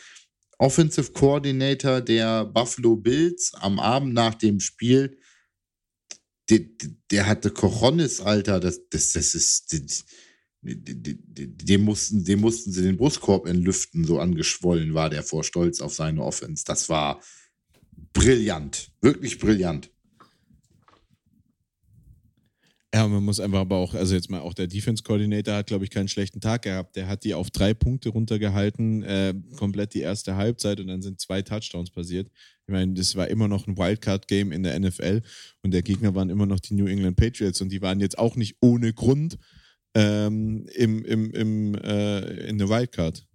Offensive 0.60 1.12
Coordinator 1.12 2.02
der 2.02 2.46
Buffalo 2.46 2.96
Bills 2.96 3.54
am 3.56 3.80
Abend 3.80 4.14
nach 4.14 4.36
dem 4.36 4.60
Spiel, 4.60 5.20
der, 6.50 6.62
der 7.12 7.28
hatte 7.28 7.52
Cojones, 7.52 8.22
Alter. 8.22 8.60
Das, 8.60 8.88
das, 8.90 9.14
das 9.14 9.36
ist. 9.36 10.06
Dem 10.62 11.82
mussten, 11.82 12.24
dem 12.24 12.42
mussten 12.42 12.72
sie 12.72 12.82
den 12.82 12.98
Brustkorb 12.98 13.46
entlüften, 13.46 14.06
so 14.06 14.20
angeschwollen 14.20 14.94
war 14.94 15.10
der 15.10 15.24
vor 15.24 15.44
Stolz 15.44 15.82
auf 15.82 15.94
seine 15.94 16.24
Offense. 16.24 16.64
Das 16.66 16.90
war 16.90 17.22
brillant. 18.14 18.92
Wirklich 19.02 19.38
brillant. 19.38 19.90
Ja, 22.94 23.06
man 23.08 23.24
muss 23.24 23.40
einfach 23.40 23.60
aber 23.60 23.76
auch, 23.76 23.94
also 23.94 24.16
jetzt 24.16 24.30
mal 24.30 24.40
auch 24.40 24.54
der 24.54 24.68
Defense 24.68 25.04
Coordinator 25.04 25.56
hat, 25.56 25.68
glaube 25.68 25.84
ich, 25.84 25.92
keinen 25.92 26.08
schlechten 26.08 26.40
Tag 26.40 26.64
gehabt. 26.64 26.96
Der 26.96 27.08
hat 27.08 27.26
die 27.26 27.34
auf 27.34 27.52
drei 27.52 27.74
Punkte 27.74 28.10
runtergehalten, 28.10 29.04
äh, 29.04 29.34
komplett 29.58 29.94
die 29.94 30.00
erste 30.00 30.36
Halbzeit 30.36 30.80
und 30.80 30.88
dann 30.88 31.02
sind 31.02 31.20
zwei 31.20 31.42
Touchdowns 31.42 31.92
passiert. 31.92 32.32
Ich 32.66 32.72
meine, 32.72 32.94
das 32.94 33.16
war 33.16 33.28
immer 33.28 33.48
noch 33.48 33.68
ein 33.68 33.78
Wildcard-Game 33.78 34.52
in 34.52 34.64
der 34.64 34.80
NFL 34.80 35.22
und 35.62 35.72
der 35.72 35.84
Gegner 35.84 36.16
waren 36.16 36.30
immer 36.30 36.46
noch 36.46 36.60
die 36.60 36.74
New 36.74 36.88
England 36.88 37.18
Patriots 37.18 37.62
und 37.62 37.70
die 37.70 37.82
waren 37.82 38.00
jetzt 38.00 38.18
auch 38.18 38.36
nicht 38.36 38.56
ohne 38.62 38.94
Grund 38.94 39.38
ähm, 39.98 40.68
im, 40.76 41.04
im, 41.06 41.32
im, 41.32 41.76
äh, 41.76 42.48
in 42.48 42.60
der 42.60 42.70
Wildcard. 42.70 43.26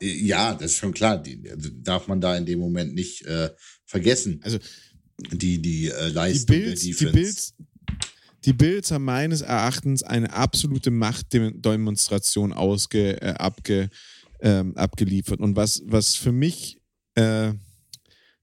Ja, 0.00 0.54
das 0.54 0.72
ist 0.72 0.76
schon 0.76 0.94
klar. 0.94 1.20
Die, 1.20 1.50
also 1.50 1.68
darf 1.82 2.06
man 2.06 2.20
da 2.20 2.36
in 2.36 2.46
dem 2.46 2.60
Moment 2.60 2.94
nicht 2.94 3.26
äh, 3.26 3.50
vergessen. 3.84 4.38
Also 4.44 4.58
die, 5.32 5.60
die 5.60 5.88
äh, 5.88 6.08
Leistung 6.10 6.54
die 6.54 6.62
Bills, 6.62 6.80
der 6.80 6.90
Defense. 6.90 7.04
Die 7.04 7.12
Bills, 7.12 7.54
die 8.44 8.52
Bills 8.52 8.90
haben 8.92 9.04
meines 9.04 9.40
Erachtens 9.40 10.04
eine 10.04 10.32
absolute 10.32 10.92
Machtdemonstration 10.92 12.52
ausge, 12.52 13.20
äh, 13.20 13.34
abge, 13.34 13.90
ähm, 14.40 14.76
abgeliefert. 14.76 15.40
Und 15.40 15.56
was, 15.56 15.82
was 15.86 16.14
für 16.14 16.30
mich 16.30 16.80
äh, 17.16 17.52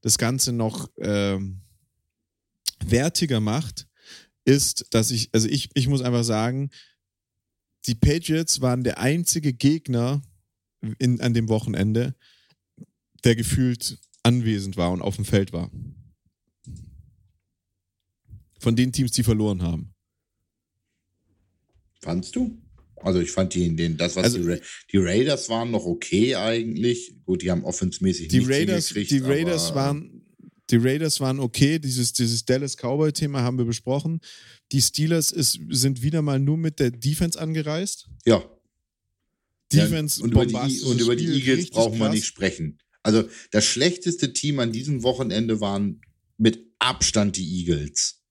das 0.02 0.18
Ganze 0.18 0.52
noch 0.52 0.90
äh, 0.98 1.40
wertiger 2.86 3.40
macht, 3.40 3.88
ist, 4.44 4.88
dass 4.90 5.12
ich, 5.12 5.30
also 5.32 5.48
ich, 5.48 5.70
ich 5.76 5.88
muss 5.88 6.02
einfach 6.02 6.26
sagen, 6.26 6.72
die 7.88 7.96
Patriots 7.96 8.62
waren 8.62 8.84
der 8.84 9.00
einzige 9.00 9.54
Gegner 9.54 10.22
in, 11.00 11.22
an 11.22 11.34
dem 11.34 11.50
Wochenende, 11.50 12.16
der 13.24 13.36
gefühlt 13.36 13.98
anwesend 14.24 14.78
war 14.78 14.92
und 14.92 15.02
auf 15.02 15.16
dem 15.16 15.26
Feld 15.26 15.54
war. 15.54 15.72
Von 18.60 18.76
den 18.76 18.92
Teams, 18.92 19.12
die 19.12 19.24
verloren 19.24 19.62
haben. 19.62 19.94
Fandst 22.02 22.36
du? 22.36 22.62
Also 22.98 23.20
ich 23.20 23.32
fand 23.32 23.54
die, 23.54 23.76
den, 23.76 23.98
das, 23.98 24.16
was 24.16 24.26
also, 24.26 24.40
die, 24.40 24.50
Ra 24.50 24.58
die, 24.92 24.98
Raiders 24.98 25.50
waren 25.50 25.70
noch 25.70 25.86
okay 25.86 26.36
eigentlich. 26.36 27.16
Gut, 27.26 27.44
die 27.44 27.52
haben 27.52 27.64
offensmäßig 27.64 28.30
die 28.30 28.40
Raiders, 28.40 28.88
Die 28.88 29.20
Raiders 29.20 29.76
waren, 29.76 30.15
die 30.70 30.78
Raiders 30.78 31.20
waren 31.20 31.40
okay. 31.40 31.80
Dieses, 31.80 32.14
dieses 32.14 32.46
Dallas 32.46 32.76
Cowboy-Thema 32.76 33.42
haben 33.42 33.58
wir 33.58 33.66
besprochen. 33.66 34.20
Die 34.72 34.82
Steelers 34.82 35.32
ist, 35.32 35.60
sind 35.70 36.02
wieder 36.02 36.22
mal 36.22 36.40
nur 36.40 36.58
mit 36.58 36.80
der 36.80 36.92
Defense 36.92 37.40
angereist. 37.40 38.10
Ja. 38.26 38.44
Defense 39.72 40.20
ja, 40.20 40.26
und, 40.26 40.32
über 40.32 40.46
die, 40.46 40.82
und 40.82 41.02
über 41.02 41.16
die 41.16 41.28
Eagles 41.28 41.70
brauchen 41.70 42.00
wir 42.00 42.10
nicht 42.10 42.26
sprechen. 42.26 42.80
Also 43.04 43.28
das 43.52 43.66
schlechteste 43.66 44.34
Team 44.34 44.60
an 44.60 44.72
diesem 44.72 45.04
Wochenende 45.04 45.62
waren 45.62 46.02
mit 46.38 46.66
Abstand 46.80 47.38
die 47.38 47.60
Eagles. 47.60 48.22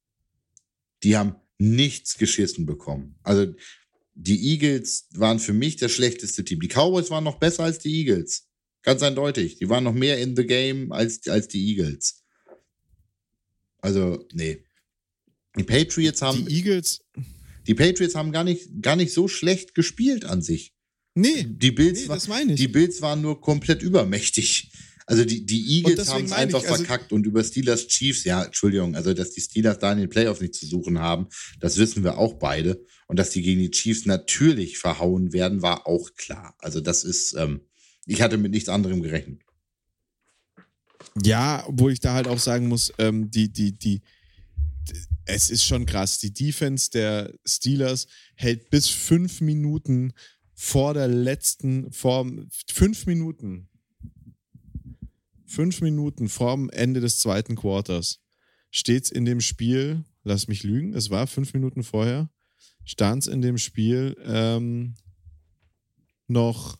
Die 1.02 1.16
haben 1.16 1.36
nichts 1.58 2.18
geschissen 2.18 2.66
bekommen. 2.66 3.16
Also 3.22 3.52
die 4.14 4.50
Eagles 4.50 5.08
waren 5.12 5.38
für 5.38 5.52
mich 5.52 5.76
das 5.76 5.92
schlechteste 5.92 6.44
Team. 6.44 6.60
Die 6.60 6.68
Cowboys 6.68 7.10
waren 7.10 7.24
noch 7.24 7.38
besser 7.38 7.64
als 7.64 7.78
die 7.78 7.94
Eagles. 7.94 8.48
Ganz 8.82 9.02
eindeutig. 9.02 9.56
Die 9.56 9.68
waren 9.68 9.84
noch 9.84 9.94
mehr 9.94 10.20
in 10.20 10.36
the 10.36 10.44
game 10.44 10.92
als, 10.92 11.26
als 11.28 11.48
die 11.48 11.68
Eagles. 11.68 12.23
Also, 13.84 14.26
nee. 14.32 14.64
Die 15.58 15.62
Patriots 15.62 16.22
haben. 16.22 16.46
Die 16.46 16.56
Eagles. 16.56 17.04
Die 17.66 17.74
Patriots 17.74 18.14
haben 18.14 18.32
gar 18.32 18.42
nicht, 18.42 18.80
gar 18.80 18.96
nicht 18.96 19.12
so 19.12 19.28
schlecht 19.28 19.74
gespielt 19.74 20.24
an 20.24 20.40
sich. 20.40 20.72
Nee. 21.14 21.44
Die 21.46 21.70
Bills, 21.70 22.00
nee, 22.00 22.08
das 22.08 22.26
meine 22.26 22.54
ich. 22.54 22.60
Die 22.60 22.68
Bills 22.68 23.02
waren 23.02 23.20
nur 23.20 23.42
komplett 23.42 23.82
übermächtig. 23.82 24.72
Also 25.06 25.26
die, 25.26 25.44
die 25.44 25.80
Eagles 25.80 26.08
haben 26.08 26.24
es 26.24 26.32
einfach 26.32 26.62
ich, 26.62 26.70
also 26.70 26.82
verkackt 26.82 27.12
und 27.12 27.26
über 27.26 27.44
Steelers 27.44 27.86
Chiefs, 27.88 28.24
ja, 28.24 28.44
Entschuldigung, 28.44 28.94
also 28.94 29.12
dass 29.12 29.32
die 29.32 29.42
Steelers 29.42 29.78
da 29.78 29.92
in 29.92 29.98
den 29.98 30.08
Playoffs 30.08 30.40
nicht 30.40 30.54
zu 30.54 30.64
suchen 30.64 30.98
haben, 30.98 31.28
das 31.60 31.76
wissen 31.76 32.04
wir 32.04 32.16
auch 32.16 32.38
beide. 32.38 32.82
Und 33.06 33.18
dass 33.18 33.28
die 33.28 33.42
gegen 33.42 33.60
die 33.60 33.70
Chiefs 33.70 34.06
natürlich 34.06 34.78
verhauen 34.78 35.34
werden, 35.34 35.60
war 35.60 35.86
auch 35.86 36.14
klar. 36.14 36.54
Also 36.58 36.80
das 36.80 37.04
ist, 37.04 37.34
ähm, 37.34 37.60
ich 38.06 38.22
hatte 38.22 38.38
mit 38.38 38.52
nichts 38.52 38.70
anderem 38.70 39.02
gerechnet. 39.02 39.43
Ja, 41.22 41.64
wo 41.68 41.88
ich 41.88 42.00
da 42.00 42.14
halt 42.14 42.26
auch 42.26 42.38
sagen 42.38 42.68
muss, 42.68 42.92
ähm, 42.98 43.30
die, 43.30 43.52
die, 43.52 43.72
die, 43.72 44.02
es 45.24 45.50
ist 45.50 45.64
schon 45.64 45.86
krass. 45.86 46.18
Die 46.18 46.32
Defense 46.32 46.90
der 46.90 47.32
Steelers 47.46 48.06
hält 48.36 48.70
bis 48.70 48.88
fünf 48.88 49.40
Minuten 49.40 50.12
vor 50.54 50.94
der 50.94 51.08
letzten, 51.08 51.90
vor 51.92 52.26
fünf 52.68 53.06
Minuten 53.06 53.68
fünf 55.54 55.80
Minuten 55.80 56.28
vorm 56.28 56.68
Ende 56.70 57.00
des 57.00 57.18
zweiten 57.18 57.54
Quarters 57.54 58.20
steht 58.70 59.04
es 59.04 59.10
in 59.10 59.24
dem 59.24 59.40
Spiel, 59.40 60.04
lass 60.24 60.48
mich 60.48 60.64
lügen, 60.64 60.94
es 60.94 61.10
war 61.10 61.26
fünf 61.26 61.54
Minuten 61.54 61.84
vorher, 61.84 62.28
stand 62.84 63.22
es 63.22 63.28
in 63.28 63.40
dem 63.40 63.56
Spiel 63.56 64.16
ähm, 64.24 64.94
noch, 66.26 66.78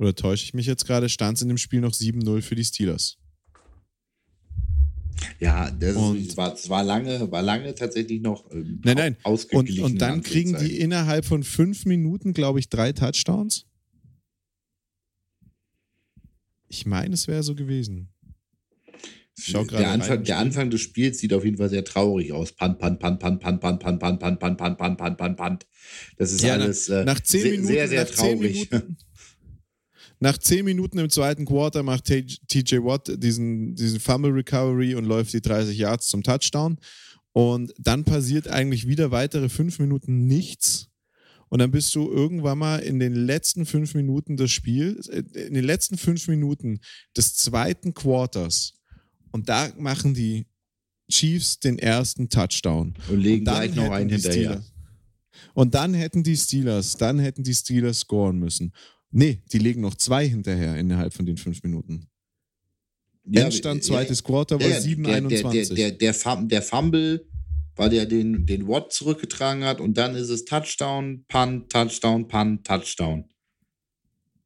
oder 0.00 0.14
täusche 0.14 0.44
ich 0.44 0.54
mich 0.54 0.66
jetzt 0.66 0.86
gerade, 0.86 1.08
stand 1.08 1.36
es 1.36 1.42
in 1.42 1.48
dem 1.48 1.58
Spiel 1.58 1.80
noch 1.80 1.92
7-0 1.92 2.40
für 2.40 2.54
die 2.54 2.64
Steelers. 2.64 3.18
Ja, 5.38 5.70
das 5.70 5.96
und, 5.96 6.36
war, 6.38 6.56
war, 6.68 6.82
lange, 6.82 7.30
war 7.30 7.42
lange 7.42 7.74
tatsächlich 7.74 8.22
noch 8.22 8.50
ähm, 8.50 8.80
nein, 8.82 8.96
nein. 8.96 9.16
Und, 9.24 9.78
und 9.78 9.98
dann 9.98 10.22
kriegen 10.22 10.56
die 10.58 10.78
innerhalb 10.80 11.26
von 11.26 11.42
fünf 11.42 11.84
Minuten, 11.84 12.32
glaube 12.32 12.58
ich, 12.58 12.70
drei 12.70 12.92
Touchdowns. 12.92 13.66
Ich 16.68 16.86
meine, 16.86 17.14
es 17.14 17.28
wäre 17.28 17.42
so 17.42 17.54
gewesen. 17.54 18.08
Der, 19.48 19.90
Anfang, 19.90 20.24
der 20.24 20.38
Anfang 20.38 20.70
des 20.70 20.82
Spiels 20.82 21.18
sieht 21.18 21.32
auf 21.32 21.44
jeden 21.44 21.56
Fall 21.56 21.70
sehr 21.70 21.84
traurig 21.84 22.32
aus. 22.32 22.52
Pan, 22.52 22.76
pan, 22.78 22.98
pan, 22.98 23.18
pan, 23.18 23.38
pan, 23.38 23.58
pan, 23.58 23.78
pan, 23.78 23.98
pan, 23.98 24.18
pan, 24.18 24.38
pan, 24.38 24.76
pan, 24.76 24.96
pan, 24.96 25.16
pan, 25.16 25.36
pan. 25.36 25.58
Das 26.16 26.32
ist 26.32 26.42
ja, 26.42 26.54
alles 26.54 26.88
nach, 26.88 27.04
nach 27.04 27.20
zehn 27.20 27.40
sehr, 27.40 27.50
Minuten, 27.52 27.66
sehr, 27.68 27.88
sehr 27.88 28.06
traurig. 28.06 28.70
Minuten, 28.70 28.96
nach 30.20 30.36
zehn 30.38 30.64
Minuten 30.66 30.98
im 30.98 31.08
zweiten 31.08 31.46
Quarter 31.46 31.82
macht 31.82 32.04
TJ 32.04 32.76
Watt 32.76 33.10
diesen, 33.22 33.74
diesen 33.74 34.00
Fumble 34.00 34.32
Recovery 34.32 34.94
und 34.94 35.06
läuft 35.06 35.32
die 35.32 35.40
30 35.40 35.76
Yards 35.76 36.08
zum 36.08 36.22
Touchdown. 36.22 36.78
Und 37.32 37.72
dann 37.78 38.04
passiert 38.04 38.48
eigentlich 38.48 38.86
wieder 38.86 39.10
weitere 39.10 39.48
fünf 39.48 39.78
Minuten 39.78 40.26
nichts. 40.26 40.88
Und 41.48 41.60
dann 41.60 41.70
bist 41.70 41.94
du 41.94 42.10
irgendwann 42.10 42.58
mal 42.58 42.78
in 42.78 43.00
den 43.00 43.14
letzten 43.14 43.66
fünf 43.66 43.94
Minuten 43.94 44.36
des 44.36 44.52
Spiels, 44.52 45.08
äh, 45.08 45.24
in 45.34 45.54
den 45.54 45.64
letzten 45.64 45.96
fünf 45.96 46.28
Minuten 46.28 46.80
des 47.16 47.34
zweiten 47.34 47.94
Quarters. 47.94 48.74
Und 49.32 49.48
da 49.48 49.72
machen 49.78 50.14
die 50.14 50.46
Chiefs 51.10 51.58
den 51.58 51.78
ersten 51.78 52.28
Touchdown. 52.28 52.94
Und 53.08 53.20
legen 53.20 53.48
und 53.48 53.54
gleich 53.54 53.74
noch 53.74 53.90
einen 53.90 54.10
hinterher. 54.10 54.32
Steelers, 54.32 54.72
und 55.54 55.74
dann 55.74 55.94
hätten 55.94 56.22
die 56.22 56.36
Steelers, 56.36 56.96
dann 56.96 57.18
hätten 57.18 57.42
die 57.42 57.54
Steelers 57.54 58.00
scoren 58.00 58.38
müssen. 58.38 58.72
Nee, 59.10 59.42
die 59.52 59.58
legen 59.58 59.80
noch 59.80 59.94
zwei 59.94 60.28
hinterher 60.28 60.76
innerhalb 60.76 61.12
von 61.12 61.26
den 61.26 61.36
fünf 61.36 61.62
Minuten. 61.62 62.06
Ja, 63.24 63.44
Endstand 63.44 63.84
zweites 63.84 64.20
ja, 64.20 64.24
Quarter 64.24 64.60
war 64.60 64.68
ja, 64.68 64.78
7,21. 64.78 65.74
Der, 65.74 65.90
der, 65.90 66.12
der, 66.12 66.42
der, 66.42 66.62
Fumble 66.62 67.26
weil 67.80 67.94
er 67.94 68.04
den, 68.04 68.44
den 68.44 68.68
Watt 68.68 68.92
zurückgetragen 68.92 69.64
hat 69.64 69.80
und 69.80 69.96
dann 69.96 70.14
ist 70.14 70.28
es 70.28 70.44
Touchdown, 70.44 71.24
Punt, 71.28 71.72
Touchdown, 71.72 72.28
Punt, 72.28 72.66
Touchdown. 72.66 73.24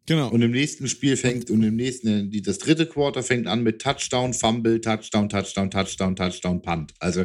Genau. 0.07 0.31
Und 0.31 0.41
im 0.43 0.53
nächsten 0.53 0.87
Spiel 0.87 1.17
fängt, 1.17 1.51
und 1.51 1.65
im 1.65 1.75
nächsten, 1.75 2.31
das 2.45 2.59
dritte 2.59 2.87
Quarter 2.87 3.25
fängt 3.25 3.49
an 3.49 3.65
mit 3.65 3.83
Touchdown, 3.83 4.35
Fumble, 4.35 4.81
Touchdown, 4.81 5.29
Touchdown, 5.29 5.69
Touchdown, 5.69 6.15
Touchdown, 6.15 6.63
Punt. 6.63 6.95
Also 7.01 7.25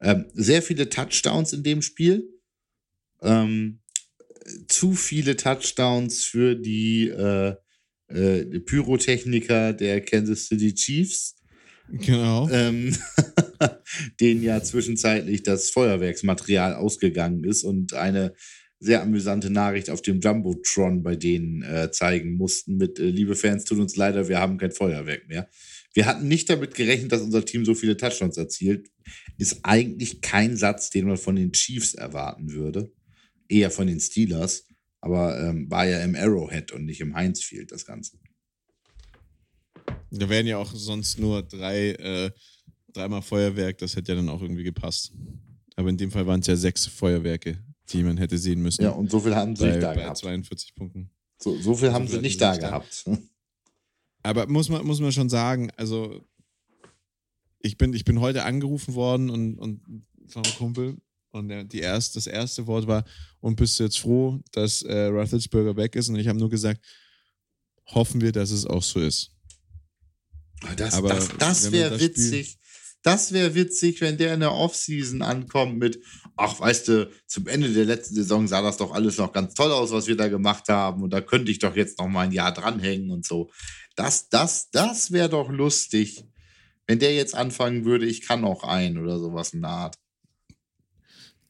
ähm, 0.00 0.24
sehr 0.32 0.62
viele 0.62 0.88
Touchdowns 0.88 1.52
in 1.52 1.62
dem 1.62 1.82
Spiel. 1.82 2.26
Ähm, 3.20 3.81
zu 4.68 4.92
viele 4.92 5.36
Touchdowns 5.36 6.24
für 6.24 6.54
die 6.54 7.08
äh, 7.08 7.54
äh, 8.08 8.60
Pyrotechniker 8.60 9.72
der 9.72 10.00
Kansas 10.00 10.46
City 10.46 10.74
Chiefs. 10.74 11.36
Genau. 11.88 12.48
Ähm, 12.50 12.96
denen 14.20 14.42
ja 14.42 14.62
zwischenzeitlich 14.62 15.42
das 15.42 15.70
Feuerwerksmaterial 15.70 16.74
ausgegangen 16.74 17.44
ist 17.44 17.64
und 17.64 17.94
eine 17.94 18.34
sehr 18.78 19.02
amüsante 19.02 19.50
Nachricht 19.50 19.90
auf 19.90 20.02
dem 20.02 20.20
Jumbotron 20.20 21.02
bei 21.02 21.14
denen 21.14 21.62
äh, 21.62 21.90
zeigen 21.92 22.34
mussten 22.34 22.76
mit 22.76 22.98
äh, 22.98 23.10
liebe 23.10 23.36
Fans, 23.36 23.64
tut 23.64 23.78
uns 23.78 23.94
leider, 23.96 24.28
wir 24.28 24.40
haben 24.40 24.58
kein 24.58 24.72
Feuerwerk 24.72 25.28
mehr. 25.28 25.48
Wir 25.94 26.06
hatten 26.06 26.26
nicht 26.26 26.50
damit 26.50 26.74
gerechnet, 26.74 27.12
dass 27.12 27.20
unser 27.20 27.44
Team 27.44 27.64
so 27.64 27.74
viele 27.74 27.96
Touchdowns 27.96 28.38
erzielt. 28.38 28.88
Ist 29.38 29.60
eigentlich 29.62 30.20
kein 30.20 30.56
Satz, 30.56 30.90
den 30.90 31.06
man 31.06 31.16
von 31.16 31.36
den 31.36 31.52
Chiefs 31.52 31.94
erwarten 31.94 32.52
würde. 32.52 32.90
Eher 33.52 33.70
von 33.70 33.86
den 33.86 34.00
Steelers. 34.00 34.66
Aber 35.00 35.38
ähm, 35.40 35.70
war 35.70 35.86
ja 35.86 36.00
im 36.02 36.14
Arrowhead 36.14 36.72
und 36.72 36.84
nicht 36.84 37.00
im 37.00 37.14
Heinz 37.14 37.42
Field 37.42 37.72
das 37.72 37.84
Ganze. 37.84 38.18
Da 40.10 40.28
wären 40.28 40.46
ja 40.46 40.58
auch 40.58 40.72
sonst 40.72 41.18
nur 41.18 41.42
drei, 41.42 41.90
äh, 41.90 42.30
dreimal 42.92 43.22
Feuerwerk, 43.22 43.78
das 43.78 43.96
hätte 43.96 44.12
ja 44.12 44.16
dann 44.16 44.28
auch 44.28 44.42
irgendwie 44.42 44.62
gepasst. 44.62 45.12
Aber 45.74 45.88
in 45.88 45.96
dem 45.96 46.10
Fall 46.10 46.26
waren 46.26 46.40
es 46.40 46.46
ja 46.46 46.56
sechs 46.56 46.86
Feuerwerke, 46.86 47.58
die 47.88 48.02
man 48.02 48.16
hätte 48.18 48.38
sehen 48.38 48.62
müssen. 48.62 48.82
Ja, 48.82 48.90
und 48.90 49.10
so 49.10 49.18
viel 49.20 49.34
haben 49.34 49.56
sie 49.56 49.64
bei, 49.64 49.70
nicht 49.70 49.82
da 49.82 49.94
bei 49.94 50.02
gehabt. 50.02 50.18
42 50.18 50.74
Punkten. 50.74 51.10
So, 51.38 51.58
so 51.58 51.74
viel 51.74 51.92
haben 51.92 52.06
viel 52.06 52.16
sie 52.16 52.22
nicht 52.22 52.40
da 52.40 52.50
nicht 52.52 52.62
da. 52.62 52.68
gehabt. 52.68 53.04
Aber 54.22 54.46
muss 54.46 54.68
man, 54.68 54.86
muss 54.86 55.00
man 55.00 55.10
schon 55.10 55.28
sagen, 55.28 55.70
also 55.76 56.24
ich 57.60 57.76
bin, 57.76 57.92
ich 57.92 58.04
bin 58.04 58.20
heute 58.20 58.44
angerufen 58.44 58.94
worden 58.94 59.30
und, 59.30 59.58
und 59.58 60.06
von 60.28 60.44
einem 60.44 60.54
Kumpel 60.54 60.96
und 61.32 61.48
der, 61.48 61.64
die 61.64 61.80
erst, 61.80 62.16
das 62.16 62.26
erste 62.26 62.66
Wort 62.66 62.86
war, 62.86 63.04
und 63.40 63.56
bist 63.56 63.78
du 63.78 63.84
jetzt 63.84 63.98
froh, 63.98 64.40
dass 64.52 64.82
äh, 64.82 65.06
Roethlisberger 65.06 65.76
weg 65.76 65.96
ist? 65.96 66.08
Und 66.08 66.16
ich 66.16 66.28
habe 66.28 66.38
nur 66.38 66.50
gesagt, 66.50 66.84
hoffen 67.86 68.20
wir, 68.20 68.32
dass 68.32 68.50
es 68.50 68.64
auch 68.66 68.82
so 68.82 69.00
ist. 69.00 69.30
Das, 70.76 70.94
Aber 70.94 71.08
das, 71.08 71.28
das 71.38 71.72
wäre 71.72 71.90
das 71.90 72.02
Spiel- 72.02 72.08
witzig. 72.08 72.58
Das 73.04 73.32
wäre 73.32 73.56
witzig, 73.56 74.00
wenn 74.00 74.16
der 74.16 74.32
in 74.34 74.38
der 74.38 74.52
Offseason 74.52 75.22
ankommt 75.22 75.76
mit, 75.76 75.98
ach, 76.36 76.60
weißt 76.60 76.86
du, 76.86 77.10
zum 77.26 77.48
Ende 77.48 77.72
der 77.72 77.84
letzten 77.84 78.14
Saison 78.14 78.46
sah 78.46 78.62
das 78.62 78.76
doch 78.76 78.92
alles 78.92 79.18
noch 79.18 79.32
ganz 79.32 79.54
toll 79.54 79.72
aus, 79.72 79.90
was 79.90 80.06
wir 80.06 80.16
da 80.16 80.28
gemacht 80.28 80.68
haben. 80.68 81.02
Und 81.02 81.10
da 81.10 81.20
könnte 81.20 81.50
ich 81.50 81.58
doch 81.58 81.74
jetzt 81.74 81.98
noch 81.98 82.06
mal 82.06 82.20
ein 82.20 82.30
Jahr 82.32 82.54
dranhängen 82.54 83.10
und 83.10 83.26
so. 83.26 83.50
Das, 83.96 84.28
das, 84.28 84.70
das 84.70 85.10
wäre 85.10 85.28
doch 85.28 85.50
lustig, 85.50 86.24
wenn 86.86 87.00
der 87.00 87.12
jetzt 87.12 87.34
anfangen 87.34 87.84
würde, 87.84 88.06
ich 88.06 88.20
kann 88.20 88.44
auch 88.44 88.62
ein 88.62 88.96
oder 88.96 89.18
sowas 89.18 89.52
in 89.52 89.62
der 89.62 89.70
Art. 89.70 89.98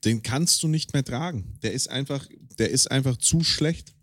Den 0.04 0.22
kannst 0.22 0.62
du 0.62 0.68
nicht 0.68 0.92
mehr 0.92 1.04
tragen. 1.04 1.58
Der 1.62 1.72
ist 1.72 1.88
einfach, 1.88 2.26
der 2.58 2.70
ist 2.70 2.90
einfach 2.90 3.16
zu 3.16 3.44
schlecht. 3.44 3.94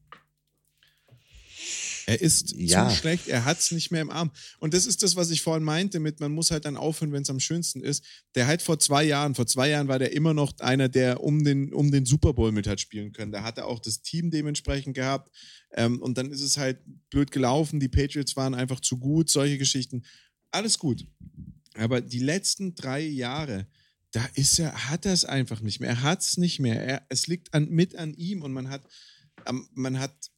Er 2.06 2.20
ist 2.22 2.54
Ja. 2.56 2.89
zu 2.89 2.95
schlecht, 2.95 3.28
er 3.28 3.45
hat 3.45 3.60
es 3.60 3.70
nicht 3.72 3.91
mehr 3.91 4.02
im 4.02 4.10
Arm. 4.10 4.32
Und 4.60 4.74
das 4.74 4.88
ist 4.88 5.04
das, 5.04 5.16
was 5.16 5.30
ich 5.30 5.41
vorhin 5.41 5.64
meinte, 5.64 6.00
mit 6.00 6.20
man 6.20 6.32
muss 6.32 6.50
halt 6.50 6.66
dann 6.66 6.76
aufhören, 6.76 7.12
wenn 7.12 7.22
es 7.22 7.30
am 7.30 7.39
schönsten 7.39 7.82
ist. 7.82 8.04
Der 8.34 8.47
halt 8.47 8.64
vor 8.64 8.80
zwei 8.80 9.04
Jahren, 9.04 9.36
vor 9.36 9.45
zwei 9.45 9.70
Jahren 9.70 9.88
war 9.88 10.00
der 10.00 10.14
immer 10.14 10.34
noch 10.34 10.58
einer, 10.60 10.89
der 10.89 11.22
um 11.22 11.43
den, 11.43 11.72
um 11.72 11.91
den 11.91 12.06
Super 12.08 12.34
Bowl 12.34 12.52
mit 12.52 12.66
hat 12.66 12.82
spielen 12.82 13.12
können. 13.12 13.32
Da 13.32 13.43
hat 13.43 13.60
er 13.60 13.68
auch 13.68 13.80
das 13.80 14.02
Team 14.02 14.32
dementsprechend 14.32 14.95
gehabt. 14.95 15.32
Ähm, 15.74 16.02
und 16.02 16.18
dann 16.18 16.32
ist 16.32 16.41
es 16.41 16.58
halt 16.58 16.80
blöd 17.12 17.30
gelaufen. 17.30 17.80
Die 17.80 17.89
Patriots 17.89 18.36
waren 18.36 18.56
einfach 18.56 18.80
zu 18.80 18.97
gut, 18.97 19.30
solche 19.30 19.60
Geschichten. 19.60 20.04
Alles 20.50 20.80
gut. 20.80 21.06
Aber 21.76 22.02
die 22.02 22.20
letzten 22.20 22.74
drei 22.74 23.02
Jahre, 23.02 23.68
da 24.12 24.26
ist 24.34 24.60
er, 24.60 24.89
hat 24.89 25.05
er 25.05 25.14
es 25.14 25.26
einfach 25.26 25.62
nicht 25.62 25.80
mehr. 25.80 25.89
Er 25.89 26.01
hat 26.01 26.22
es 26.22 26.38
nicht 26.38 26.60
mehr. 26.60 26.82
Er, 26.82 27.05
es 27.10 27.28
liegt 27.28 27.53
an, 27.53 27.70
mit 27.70 27.95
an 27.95 28.14
ihm 28.14 28.41
und 28.41 28.53
man 28.53 28.70
hat, 28.70 28.88
man 29.74 29.99
hat 29.99 30.32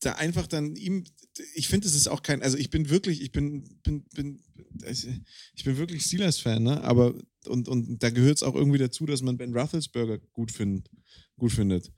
da 0.00 0.12
einfach 0.12 0.46
dann 0.46 0.76
ihm, 0.76 1.04
ich 1.54 1.68
finde, 1.68 1.86
es 1.86 1.94
ist 1.94 2.08
auch 2.08 2.22
kein, 2.22 2.42
also 2.42 2.56
ich 2.56 2.70
bin 2.70 2.88
wirklich, 2.88 3.20
ich 3.20 3.32
bin, 3.32 3.80
bin, 3.82 4.04
bin, 4.14 4.42
also 4.82 5.08
ich 5.54 5.64
bin 5.64 5.76
wirklich 5.76 6.02
Steelers-Fan, 6.04 6.62
ne? 6.62 6.82
Aber 6.82 7.14
und, 7.46 7.68
und 7.68 8.02
da 8.02 8.10
gehört 8.10 8.36
es 8.36 8.42
auch 8.42 8.54
irgendwie 8.54 8.78
dazu, 8.78 9.06
dass 9.06 9.22
man 9.22 9.36
Ben 9.36 9.56
Roethlisberger 9.56 10.18
gut, 10.18 10.50
find, 10.50 10.90
gut 11.36 11.52
findet. 11.52 11.92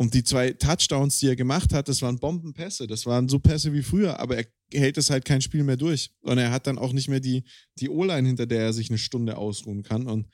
Und 0.00 0.14
die 0.14 0.22
zwei 0.22 0.52
Touchdowns, 0.52 1.18
die 1.18 1.26
er 1.26 1.34
gemacht 1.34 1.74
hat, 1.74 1.88
das 1.88 2.02
waren 2.02 2.20
Bombenpässe. 2.20 2.86
Das 2.86 3.04
waren 3.04 3.28
so 3.28 3.40
Pässe 3.40 3.72
wie 3.72 3.82
früher, 3.82 4.20
aber 4.20 4.36
er 4.38 4.46
hält 4.72 4.96
es 4.96 5.10
halt 5.10 5.24
kein 5.24 5.40
Spiel 5.42 5.64
mehr 5.64 5.76
durch. 5.76 6.12
Und 6.20 6.38
er 6.38 6.52
hat 6.52 6.68
dann 6.68 6.78
auch 6.78 6.92
nicht 6.92 7.08
mehr 7.08 7.18
die, 7.18 7.42
die 7.80 7.88
O-Line, 7.88 8.28
hinter 8.28 8.46
der 8.46 8.60
er 8.62 8.72
sich 8.72 8.90
eine 8.90 8.98
Stunde 8.98 9.36
ausruhen 9.36 9.82
kann. 9.82 10.06
Und 10.06 10.28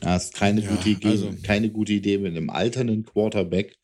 Das 0.00 0.26
ist 0.26 0.34
keine, 0.34 0.62
Ja, 0.62 0.74
gute 0.74 0.88
Idee, 0.90 1.08
also- 1.08 1.34
keine 1.42 1.70
gute 1.70 1.92
Idee 1.94 2.18
mit 2.18 2.36
einem 2.36 2.50
alternden 2.50 3.04
Quarterback, 3.04 3.76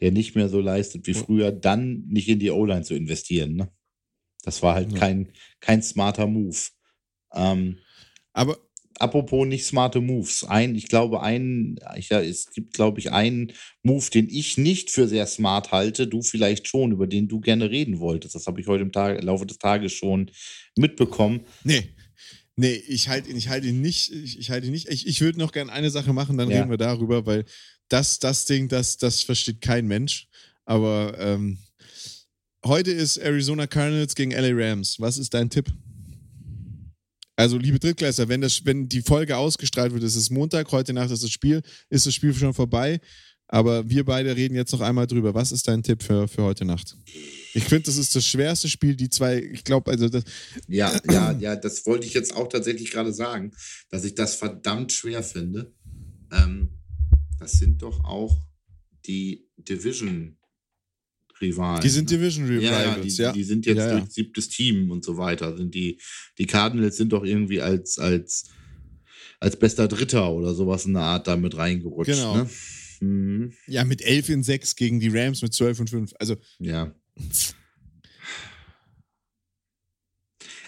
der 0.00 0.12
nicht 0.12 0.34
mehr 0.36 0.48
so 0.48 0.60
leistet 0.60 1.06
wie 1.06 1.14
früher, 1.14 1.50
dann 1.52 2.04
nicht 2.08 2.28
in 2.28 2.38
die 2.38 2.50
O-Line 2.50 2.82
zu 2.82 2.94
investieren. 2.94 3.54
Ne? 3.56 3.68
Das 4.44 4.62
war 4.62 4.74
halt 4.74 4.92
Ja. 4.92 4.98
kein, 4.98 5.32
kein 5.60 5.82
smarter 5.82 6.26
Move. 6.26 6.56
Ähm, 7.34 7.78
aber 8.32 8.58
apropos 8.98 9.46
nicht 9.46 9.64
smarte 9.66 10.00
Moves. 10.00 10.44
Ein, 10.44 10.74
ich 10.74 10.88
glaube, 10.88 11.22
ein, 11.22 11.78
ich, 11.96 12.08
ja, 12.10 12.20
es 12.20 12.50
gibt, 12.52 12.74
glaube 12.74 13.00
ich, 13.00 13.12
einen 13.12 13.52
Move, 13.82 14.08
den 14.10 14.28
ich 14.28 14.58
nicht 14.58 14.90
für 14.90 15.08
sehr 15.08 15.26
smart 15.26 15.72
halte, 15.72 16.06
du 16.06 16.22
vielleicht 16.22 16.68
schon, 16.68 16.92
über 16.92 17.06
den 17.06 17.28
du 17.28 17.40
gerne 17.40 17.70
reden 17.70 17.98
wolltest. 18.00 18.34
Das 18.34 18.46
habe 18.46 18.60
ich 18.60 18.66
heute 18.66 18.82
im 18.82 18.92
Tag, 18.92 19.22
Laufe 19.22 19.46
des 19.46 19.58
Tages 19.58 19.92
schon 19.92 20.30
mitbekommen. 20.76 21.40
Nee. 21.64 21.94
Nee, 22.56 22.74
ich 22.86 23.08
halte 23.08 23.30
ihn, 23.30 23.36
ich 23.36 23.48
halte 23.48 23.66
ihn 23.68 23.80
nicht, 23.80 24.12
ich, 24.12 24.38
ich 24.38 24.50
halte 24.50 24.66
ihn 24.66 24.72
nicht. 24.72 24.88
Ich, 24.88 25.06
ich 25.06 25.20
würde 25.22 25.38
noch 25.38 25.52
gerne 25.52 25.72
eine 25.72 25.90
Sache 25.90 26.12
machen, 26.12 26.36
dann 26.36 26.50
Ja. 26.50 26.58
reden 26.58 26.70
wir 26.70 26.76
darüber, 26.76 27.24
weil 27.24 27.44
das, 27.88 28.18
das 28.18 28.44
Ding, 28.44 28.68
das, 28.68 28.98
das 28.98 29.22
versteht 29.22 29.60
kein 29.62 29.86
Mensch. 29.86 30.28
Aber 30.64 31.16
ähm, 31.18 31.58
heute 32.64 32.90
ist 32.92 33.16
Arizona 33.16 33.66
Cardinals 33.66 34.14
gegen 34.14 34.32
LA 34.32 34.50
Rams. 34.52 35.00
Was 35.00 35.18
ist 35.18 35.32
dein 35.34 35.48
Tipp? 35.50 35.72
Also, 37.42 37.58
liebe 37.58 37.80
Drittklässler, 37.80 38.28
wenn, 38.28 38.40
das, 38.40 38.64
wenn 38.64 38.88
die 38.88 39.02
Folge 39.02 39.36
ausgestrahlt 39.36 39.92
wird, 39.92 40.04
ist 40.04 40.14
es 40.14 40.30
Montag, 40.30 40.70
heute 40.70 40.92
Nacht 40.92 41.10
ist 41.10 41.24
das 41.24 41.30
Spiel, 41.32 41.60
ist 41.90 42.06
das 42.06 42.14
Spiel 42.14 42.32
schon 42.32 42.54
vorbei. 42.54 43.00
Aber 43.48 43.90
wir 43.90 44.04
beide 44.04 44.36
reden 44.36 44.54
jetzt 44.54 44.70
noch 44.70 44.80
einmal 44.80 45.08
drüber. 45.08 45.34
Was 45.34 45.50
ist 45.50 45.66
dein 45.66 45.82
Tipp 45.82 46.04
für, 46.04 46.28
für 46.28 46.44
heute 46.44 46.64
Nacht? 46.64 46.96
Ich 47.52 47.64
finde, 47.64 47.82
das 47.82 47.96
ist 47.96 48.14
das 48.14 48.24
schwerste 48.24 48.68
Spiel, 48.68 48.94
die 48.94 49.10
zwei, 49.10 49.42
ich 49.42 49.64
glaube, 49.64 49.90
also 49.90 50.08
das, 50.08 50.22
Ja, 50.68 50.96
ja, 51.10 51.32
ja, 51.32 51.56
das 51.56 51.84
wollte 51.84 52.06
ich 52.06 52.14
jetzt 52.14 52.32
auch 52.36 52.48
tatsächlich 52.48 52.92
gerade 52.92 53.12
sagen, 53.12 53.50
dass 53.90 54.04
ich 54.04 54.14
das 54.14 54.36
verdammt 54.36 54.92
schwer 54.92 55.24
finde. 55.24 55.74
Ähm, 56.30 56.78
das 57.40 57.54
sind 57.54 57.82
doch 57.82 58.04
auch 58.04 58.40
die 59.04 59.48
Division-Rivalen. 61.42 61.80
die 61.82 61.88
sind 61.88 62.10
ne? 62.10 62.16
Division 62.16 62.60
ja, 62.60 62.70
ja, 62.70 62.92
Rivals, 62.92 63.16
die, 63.16 63.22
ja. 63.22 63.32
die 63.32 63.44
sind 63.44 63.66
jetzt 63.66 63.78
Ja, 63.78 63.88
ja. 63.88 63.98
durch 64.00 64.10
siebtes 64.12 64.48
Team 64.48 64.90
und 64.90 65.04
so 65.04 65.16
weiter. 65.16 65.56
Sind 65.56 65.74
die, 65.74 66.00
die 66.38 66.46
Cardinals 66.46 66.96
sind 66.96 67.12
doch 67.12 67.24
irgendwie 67.24 67.60
als, 67.60 67.98
als, 67.98 68.50
als 69.40 69.58
bester 69.58 69.88
Dritter 69.88 70.30
oder 70.30 70.54
sowas 70.54 70.86
in 70.86 70.94
der 70.94 71.02
Art 71.02 71.26
da 71.26 71.36
mit 71.36 71.56
reingerutscht. 71.56 72.12
Genau. 72.12 72.36
Ne? 72.36 72.50
Mhm. 73.00 73.52
Ja, 73.66 73.84
mit 73.84 74.02
11 74.02 74.28
in 74.28 74.42
6 74.42 74.76
gegen 74.76 75.00
die 75.00 75.08
Rams 75.08 75.42
mit 75.42 75.52
12 75.52 75.80
und 75.80 75.90
5. 75.90 76.12
Also, 76.18 76.36
Ja. 76.58 76.94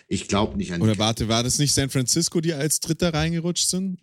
Ich 0.08 0.28
glaube 0.28 0.56
nicht 0.56 0.72
an 0.72 0.80
die 0.80 0.84
oder 0.84 0.98
warte, 0.98 1.28
war 1.28 1.42
das 1.42 1.58
nicht 1.58 1.72
San 1.72 1.88
Francisco, 1.88 2.40
die 2.40 2.52
als 2.52 2.78
Dritter 2.80 3.14
reingerutscht 3.14 3.68
sind? 3.68 4.00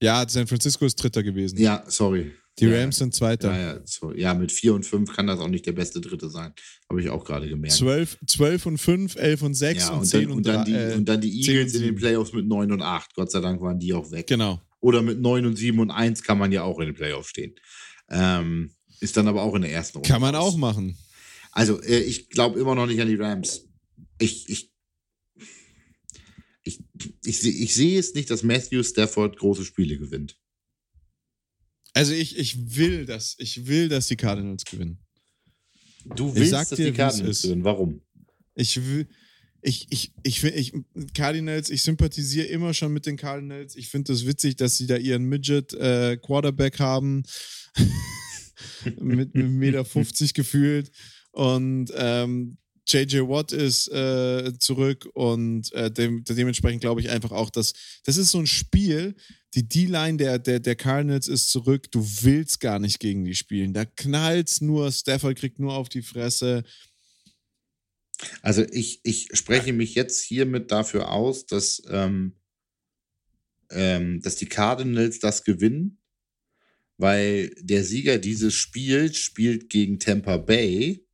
Ja, 0.00 0.26
San 0.28 0.46
Francisco 0.46 0.86
ist 0.86 0.94
Dritter 0.96 1.22
gewesen. 1.22 1.58
Ja, 1.58 1.84
sorry. 1.88 2.32
Die 2.60 2.66
ja, 2.66 2.80
Rams 2.80 2.98
sind 2.98 3.14
Zweiter. 3.14 3.52
Ja, 3.52 3.74
ja, 3.74 3.80
so, 3.84 4.12
ja, 4.12 4.34
mit 4.34 4.52
4 4.52 4.74
und 4.74 4.84
5 4.84 5.12
kann 5.14 5.26
das 5.26 5.40
auch 5.40 5.48
nicht 5.48 5.66
der 5.66 5.72
beste 5.72 6.00
Dritte 6.00 6.28
sein. 6.28 6.52
Habe 6.88 7.00
ich 7.00 7.08
auch 7.08 7.24
gerade 7.24 7.48
gemerkt. 7.48 7.76
12, 7.76 8.18
12 8.26 8.66
und 8.66 8.78
5, 8.78 9.16
11 9.16 9.42
und 9.42 9.54
6 9.54 9.82
ja, 9.82 9.90
und, 9.90 9.98
und, 10.00 10.04
10 10.06 10.22
dann, 10.22 10.32
und, 10.32 10.46
dann 10.46 10.64
die, 10.64 10.72
äh, 10.72 10.94
und 10.94 11.08
dann 11.08 11.20
die 11.20 11.40
10 11.40 11.54
Eagles 11.54 11.74
in 11.74 11.80
den 11.80 11.88
7. 11.88 11.96
Playoffs 11.96 12.32
mit 12.32 12.46
9 12.46 12.72
und 12.72 12.82
8. 12.82 13.14
Gott 13.14 13.30
sei 13.30 13.40
Dank 13.40 13.60
waren 13.60 13.78
die 13.78 13.92
auch 13.92 14.10
weg. 14.10 14.26
Genau. 14.26 14.60
Oder 14.80 15.02
mit 15.02 15.20
9 15.20 15.46
und 15.46 15.56
7 15.56 15.78
und 15.78 15.90
1 15.90 16.22
kann 16.22 16.38
man 16.38 16.52
ja 16.52 16.62
auch 16.62 16.78
in 16.78 16.86
den 16.86 16.94
Playoffs 16.94 17.28
stehen. 17.28 17.54
Ähm, 18.10 18.70
ist 19.00 19.16
dann 19.16 19.28
aber 19.28 19.42
auch 19.42 19.54
in 19.54 19.62
der 19.62 19.72
ersten 19.72 19.98
Runde. 19.98 20.08
Kann 20.08 20.20
man 20.20 20.34
raus. 20.34 20.54
auch 20.54 20.56
machen. 20.56 20.96
Also, 21.52 21.80
äh, 21.82 22.00
ich 22.00 22.28
glaube 22.30 22.60
immer 22.60 22.74
noch 22.74 22.86
nicht 22.86 23.00
an 23.00 23.08
die 23.08 23.16
Rams. 23.16 23.66
Ich, 24.18 24.48
ich, 24.48 24.70
ich, 26.62 26.80
ich, 27.24 27.44
ich 27.44 27.74
sehe 27.74 27.98
es 27.98 28.14
nicht, 28.14 28.30
dass 28.30 28.42
Matthew 28.42 28.82
Stafford 28.82 29.38
große 29.38 29.64
Spiele 29.64 29.98
gewinnt. 29.98 30.39
Also 31.94 32.12
ich, 32.12 32.38
ich 32.38 32.76
will 32.76 33.04
das, 33.06 33.34
ich 33.38 33.66
will, 33.66 33.88
dass 33.88 34.06
die 34.06 34.16
Cardinals 34.16 34.64
gewinnen. 34.64 34.98
Du 36.16 36.28
Ich 36.30 36.34
willst, 36.36 36.52
dass 36.52 36.68
dir, 36.70 36.90
die 36.90 36.92
Cardinals 36.92 37.42
gewinnen. 37.42 37.64
Warum? 37.64 38.00
Ich 38.54 38.76
will, 38.76 39.08
ich, 39.62 39.86
ich, 39.90 40.12
ich, 40.22 40.40
find- 40.40 40.56
ich, 40.56 40.72
Cardinals, 41.14 41.68
ich 41.70 41.82
sympathisiere 41.82 42.46
immer 42.46 42.72
schon 42.74 42.92
mit 42.92 43.06
den 43.06 43.16
Cardinals. 43.16 43.76
Ich 43.76 43.88
finde 43.88 44.12
es 44.12 44.20
das 44.20 44.28
witzig, 44.28 44.56
dass 44.56 44.76
sie 44.76 44.86
da 44.86 44.96
ihren 44.96 45.24
Midget 45.24 45.72
äh, 45.74 46.16
Quarterback 46.16 46.78
haben. 46.78 47.22
mit 49.00 49.34
einem 49.34 49.56
Meter 49.56 49.84
50 49.84 50.34
gefühlt. 50.34 50.90
Und 51.32 51.92
ähm, 51.94 52.56
JJ 52.88 53.20
Watt 53.20 53.52
ist 53.52 53.88
äh, 53.88 54.52
zurück 54.58 55.08
und 55.14 55.72
äh, 55.72 55.90
dem, 55.90 56.24
dementsprechend 56.24 56.80
glaube 56.80 57.00
ich 57.00 57.10
einfach 57.10 57.30
auch, 57.30 57.50
dass 57.50 57.72
das 58.04 58.16
ist 58.16 58.30
so 58.30 58.38
ein 58.38 58.46
Spiel, 58.46 59.14
die 59.54 59.68
D-Line 59.68 60.16
der, 60.16 60.38
der, 60.38 60.60
der 60.60 60.76
Cardinals 60.76 61.26
ist 61.26 61.50
zurück, 61.50 61.90
du 61.90 62.06
willst 62.22 62.60
gar 62.60 62.78
nicht 62.78 63.00
gegen 63.00 63.24
die 63.24 63.34
spielen. 63.34 63.72
Da 63.72 63.84
knallt's 63.84 64.60
nur, 64.60 64.90
Stafford 64.92 65.36
kriegt 65.36 65.58
nur 65.58 65.74
auf 65.74 65.88
die 65.88 66.02
Fresse. 66.02 66.62
Also 68.42 68.64
ich, 68.70 69.00
ich 69.02 69.28
spreche 69.32 69.72
mich 69.72 69.94
jetzt 69.94 70.22
hiermit 70.22 70.70
dafür 70.70 71.10
aus, 71.10 71.46
dass, 71.46 71.82
ähm, 71.88 72.36
ähm, 73.70 74.20
dass 74.20 74.36
die 74.36 74.46
Cardinals 74.46 75.18
das 75.18 75.42
gewinnen, 75.42 75.98
weil 76.96 77.50
der 77.60 77.82
Sieger 77.82 78.18
dieses 78.18 78.54
Spiels 78.54 79.16
spielt 79.16 79.70
gegen 79.70 79.98
Tampa 79.98 80.36
Bay 80.36 81.06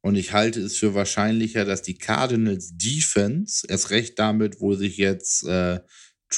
Und 0.00 0.16
ich 0.16 0.32
halte 0.32 0.60
es 0.60 0.76
für 0.76 0.94
wahrscheinlicher, 0.94 1.64
dass 1.64 1.82
die 1.82 1.96
Cardinals 1.96 2.76
Defense, 2.76 3.66
erst 3.66 3.90
recht 3.90 4.18
damit, 4.18 4.60
wo 4.60 4.74
sich 4.74 4.98
jetzt 4.98 5.44
äh, 5.44 5.80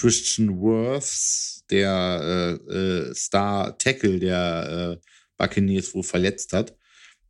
Christian 0.01 0.61
Worths, 0.61 1.65
der 1.71 2.61
äh, 2.69 2.73
äh, 2.73 3.15
Star 3.15 3.77
Tackle 3.79 4.19
der 4.19 4.99
äh, 5.01 5.07
Buccaneers, 5.37 5.95
wohl 5.95 6.03
verletzt 6.03 6.53
hat, 6.53 6.77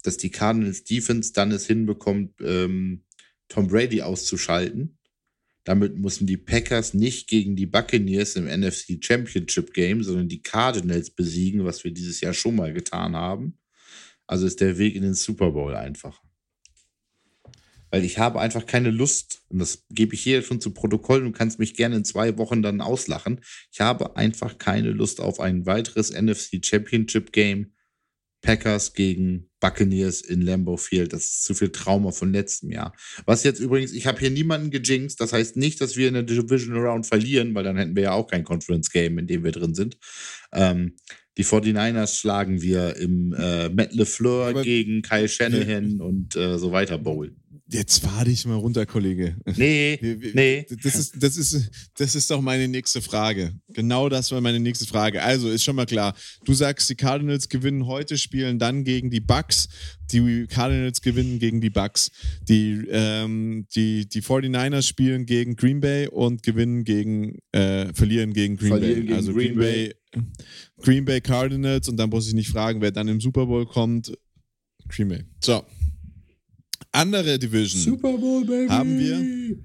dass 0.03 0.17
die 0.17 0.31
Cardinals 0.31 0.85
Defense 0.85 1.33
dann 1.33 1.53
es 1.53 1.67
hinbekommt, 1.67 2.35
ähm, 2.41 3.05
Tom 3.49 3.69
Brady 3.69 4.03
auszuschalten. 4.03 4.99
Damit 5.64 5.97
müssen 5.97 6.27
die 6.27 6.37
Packers 6.37 6.95
nicht 6.95 7.29
gegen 7.29 7.57
die 7.57 7.67
Buccaneers 7.67 8.37
im 8.37 8.47
NFC 8.47 8.99
Championship 9.01 9.73
Game, 9.73 10.03
sondern 10.03 10.29
die 10.29 10.43
Cardinals 10.43 11.11
besiegen, 11.11 11.64
was 11.64 11.83
wir 11.85 11.93
dieses 11.93 12.21
Jahr 12.21 12.35
schon 12.35 12.57
mal 12.57 12.73
getan 12.73 13.17
haben. 13.17 13.59
Also 14.27 14.47
ist 14.47 14.61
der 14.61 14.79
Weg 14.79 14.95
in 14.95 15.03
den 15.03 15.14
Super 15.14 15.53
Bowl 15.53 15.75
einfacher. 15.75 16.26
Weil 17.91 18.05
ich 18.05 18.18
habe 18.18 18.41
einfach 18.41 18.66
keine 18.66 18.91
Lust, 18.91 19.43
und 19.49 19.59
das 19.59 19.84
gebe 19.91 20.14
ich 20.14 20.22
hier 20.22 20.43
schon 20.43 20.61
zu 20.61 20.72
Protokoll, 20.72 21.22
du 21.22 21.32
kannst 21.32 21.59
mich 21.59 21.74
gerne 21.74 21.97
in 21.97 22.05
zwei 22.05 22.37
Wochen 22.39 22.62
dann 22.62 22.80
auslachen. 22.80 23.41
Ich 23.72 23.80
habe 23.80 24.16
einfach 24.16 24.59
keine 24.59 24.91
Lust 24.91 25.20
auf 25.20 25.41
ein 25.41 25.66
weiteres 25.66 26.12
NFC 26.12 26.64
Championship 26.64 27.32
Game. 27.32 27.72
Packers 28.43 28.93
gegen 28.93 29.51
Buccaneers 29.61 30.20
in 30.20 30.41
Lambeau 30.41 30.76
Field. 30.76 31.12
Das 31.12 31.24
ist 31.24 31.45
zu 31.45 31.55
viel 31.55 31.70
Trauma 31.70 32.12
von 32.12 32.32
letztem 32.32 32.70
Jahr. 32.70 32.95
Was 33.24 33.43
jetzt 33.43 33.59
übrigens, 33.59 33.93
ich 33.93 34.07
habe 34.07 34.20
hier 34.20 34.30
niemanden 34.30 34.70
gejinxt. 34.70 35.20
Das 35.20 35.32
heißt 35.32 35.57
nicht, 35.57 35.80
dass 35.80 35.97
wir 35.97 36.07
in 36.07 36.14
der 36.14 36.22
Division 36.22 36.76
Round 36.76 37.07
verlieren, 37.07 37.55
weil 37.55 37.64
dann 37.64 37.76
hätten 37.76 37.97
wir 37.97 38.05
ja 38.05 38.12
auch 38.12 38.28
kein 38.28 38.45
Conference 38.45 38.91
Game, 38.91 39.18
in 39.18 39.26
dem 39.26 39.43
wir 39.43 39.51
drin 39.53 39.74
sind. 39.74 39.99
Ähm, 40.53 40.95
die 41.37 41.45
49ers 41.45 42.18
schlagen 42.18 42.62
wir 42.62 42.97
im 42.97 43.34
äh, 43.34 43.68
Matt 43.68 43.95
LeFleur 43.95 44.49
Aber 44.49 44.62
gegen 44.62 45.03
Kyle 45.03 45.28
Shanahan 45.28 46.01
und 46.01 46.34
äh, 46.37 46.59
so 46.59 46.72
weiter 46.72 46.99
Bowl. 46.99 47.32
Jetzt 47.68 47.99
fahr 47.99 48.24
dich 48.24 48.47
mal 48.47 48.55
runter, 48.55 48.87
Kollege. 48.87 49.37
Nee, 49.57 49.99
nee. 50.34 50.64
Das 50.84 50.95
ist, 50.95 51.20
das, 51.20 51.37
ist, 51.37 51.68
das 51.99 52.14
ist 52.14 52.30
doch 52.30 52.41
meine 52.41 52.68
nächste 52.68 53.03
Frage. 53.03 53.53
Genau 53.74 54.09
das 54.09 54.30
war 54.30 54.41
meine 54.41 54.61
nächste 54.61 54.87
Frage. 54.87 55.20
Also 55.20 55.51
ist 55.51 55.64
schon 55.64 55.74
mal 55.74 55.87
klar. 55.87 56.14
Du 56.45 56.55
sagst, 56.55 56.89
die 56.89 56.95
Cardinals 56.95 57.49
gewinnen 57.49 57.87
heute, 57.87 58.18
spielen 58.18 58.61
dann 58.61 58.84
gegen 58.84 59.11
die 59.11 59.20
Bucks. 59.20 59.68
Die 60.12 60.47
Cardinals 60.47 61.01
gewinnen 61.01 61.41
gegen 61.41 61.61
die 61.61 61.70
Bucks. 61.70 62.12
Die, 62.49 62.87
ähm, 62.89 63.66
die, 63.74 64.09
die 64.09 64.22
49ers 64.22 64.87
spielen 64.87 65.26
gegen 65.26 65.57
Green 65.57 65.80
Bay 65.80 66.07
und 66.07 66.45
gewinnen 66.45 66.84
gegen, 66.84 67.41
äh, 67.51 67.93
verlieren 67.93 68.32
gegen 68.32 68.57
Green 68.57 68.68
Verlieren 68.68 68.95
Bay. 68.95 69.03
gegen 69.03 69.14
also 69.14 69.32
Green 69.32 69.57
Green 69.57 69.59
Bay, 69.59 69.95
Green 70.81 71.05
Bay 71.05 71.21
Cardinals 71.21 71.89
und 71.89 71.97
dann 71.97 72.11
muss 72.11 72.27
ich 72.29 72.35
nicht 72.35 72.49
fragen, 72.51 72.81
wer 72.81 72.91
dann 72.91 73.09
im 73.09 73.21
Super 73.21 73.47
Bowl 73.47 73.67
kommt. 73.67 74.12
Green 74.89 75.09
Bay. 75.09 75.25
So. 75.43 75.64
Andere 76.93 77.39
Division 77.39 77.81
Super 77.83 78.17
Bowl, 78.17 78.45
Baby. 78.45 78.69
Haben 78.69 78.99
wir? 78.99 79.57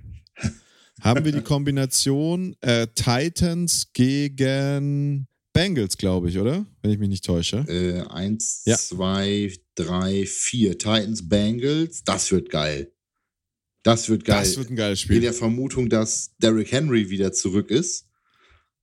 haben 1.01 1.25
wir 1.25 1.31
die 1.31 1.41
Kombination 1.41 2.55
äh, 2.61 2.87
Titans 2.93 3.91
gegen 3.93 5.27
Bengals, 5.53 5.97
glaube 5.97 6.29
ich, 6.29 6.37
oder? 6.37 6.65
Wenn 6.81 6.91
ich 6.91 6.99
mich 6.99 7.09
nicht 7.09 7.25
täusche. 7.25 7.65
Äh, 7.67 8.01
eins, 8.09 8.63
Ja. 8.65 8.77
zwei, 8.77 9.53
drei, 9.75 10.25
vier. 10.25 10.77
Titans, 10.77 11.27
Bengals. 11.27 12.03
Das 12.03 12.31
wird 12.31 12.49
geil. 12.49 12.91
Das 13.83 14.09
wird 14.09 14.25
geil. 14.25 14.39
Das 14.41 14.57
wird 14.57 14.69
ein 14.69 14.75
geiles 14.75 14.99
In 14.99 15.03
Spiel. 15.05 15.21
der 15.21 15.33
Vermutung, 15.33 15.89
dass 15.89 16.35
Derrick 16.37 16.71
Henry 16.71 17.09
wieder 17.09 17.31
zurück 17.33 17.71
ist. 17.71 18.07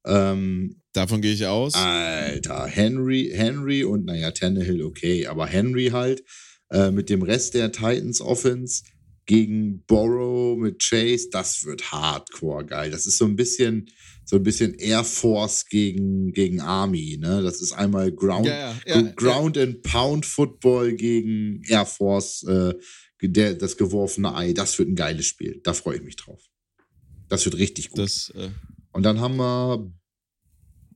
Ähm, 0.05 0.78
Davon 0.99 1.23
gehe 1.23 1.33
ich 1.33 1.47
aus. 1.47 1.75
Alter, 1.75 2.67
Henry, 2.67 3.31
Henry 3.33 3.85
und 3.85 4.05
naja, 4.05 4.33
Tannehill 4.33 4.83
okay, 4.83 5.29
aber 5.29 5.47
Henry 5.47 5.91
halt 5.93 6.25
äh, 6.73 6.91
mit 6.91 7.09
dem 7.09 7.23
Rest 7.23 7.55
der 7.55 7.71
Titans 7.71 8.21
Offense 8.21 8.83
gegen 9.25 9.85
Borrow 9.85 10.59
mit 10.59 10.83
Chase, 10.83 11.29
das 11.31 11.65
wird 11.65 11.93
hardcore 11.93 12.67
geil. 12.67 12.91
Das 12.91 13.07
ist 13.07 13.17
so 13.17 13.27
ein 13.27 13.37
bisschen 13.37 13.89
so 14.25 14.35
ein 14.35 14.43
bisschen 14.43 14.75
Air 14.75 15.05
Force 15.05 15.67
gegen 15.67 16.33
gegen 16.33 16.61
Army, 16.61 17.17
ne? 17.21 17.43
Das 17.45 17.63
ist 17.63 17.75
einmal 17.75 18.11
Ground 18.11 18.47
Ja, 18.47 18.75
ja, 18.85 19.01
ja, 19.01 19.03
Ground 19.15 19.57
and 19.57 19.83
Pound 19.85 20.27
Football 20.27 20.95
gegen 20.95 21.63
Air 21.69 21.87
Force 21.87 22.43
äh, 22.43 22.75
der, 23.23 23.55
das 23.55 23.77
geworfene 23.77 24.35
Ei. 24.35 24.53
Das 24.53 24.77
wird 24.81 24.89
ein 24.89 24.97
geiles 24.97 25.27
Spiel. 25.27 25.61
Da 25.63 25.75
freue 25.75 25.99
ich 25.99 26.03
mich 26.03 26.17
drauf. 26.17 26.43
Das 27.29 27.45
wird 27.45 27.57
richtig 27.57 27.91
gut. 27.91 28.01
Das, 28.01 28.33
äh, 28.35 28.49
Und 28.91 29.05
dann 29.05 29.21
haben 29.21 29.37
wir 29.37 29.93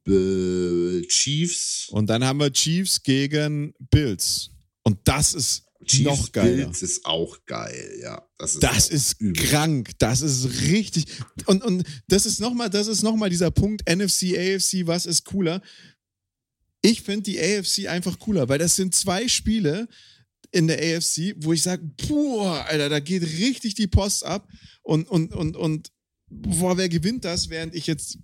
äh, 0.07 1.03
Chiefs. 1.09 1.89
und 1.91 2.07
dann 2.09 2.25
haben 2.25 2.41
wir 2.41 2.53
Chiefs 2.53 3.03
gegen 3.03 3.75
Bills. 3.91 4.51
Und 4.83 4.99
das 5.05 5.35
ist 5.35 5.65
Chiefs 5.85 6.05
noch 6.05 6.33
geiler. 6.33 6.65
Bills 6.65 6.83
ist 6.83 7.05
auch 7.05 7.39
geil, 7.47 7.99
ja. 8.01 8.23
Das 8.39 8.55
ist, 8.55 8.63
Das 8.63 8.89
ist 8.89 9.17
krank. 9.37 9.91
Das 9.99 10.21
ist 10.21 10.63
richtig. 10.63 11.07
Und, 11.47 11.63
und 11.65 11.85
das 12.09 12.27
ist 12.27 12.41
nochmal, 12.41 12.71
das 12.71 12.87
ist 12.87 13.03
noch 13.03 13.17
mal 13.17 13.31
dieser 13.31 13.51
Punkt, 13.51 13.83
NFC, 13.89 14.37
AFC, 14.37 14.87
was 14.87 15.07
ist 15.07 15.25
cooler? 15.25 15.63
Ich 16.83 17.03
finde 17.03 17.31
die 17.31 17.39
AFC 17.39 17.87
einfach 17.89 18.19
cooler, 18.19 18.49
weil 18.49 18.59
das 18.59 18.75
sind 18.75 18.95
zwei 18.95 19.29
Spiele 19.29 19.89
in 20.51 20.67
der 20.67 20.79
AFC, 20.79 21.35
wo 21.39 21.53
ich 21.53 21.63
sage, 21.63 21.83
boah, 22.09 22.65
Alter, 22.67 22.89
da 22.89 23.01
geht 23.01 23.23
richtig 23.23 23.75
die 23.75 23.87
Post 23.87 24.25
ab. 24.25 24.49
Und, 24.83 25.09
und, 25.09 25.33
und, 25.33 25.57
und 25.57 25.93
boah, 26.29 26.77
wer 26.77 26.89
gewinnt 26.89 27.25
das, 27.25 27.49
während 27.49 27.75
ich 27.75 27.87
jetzt 27.87 28.19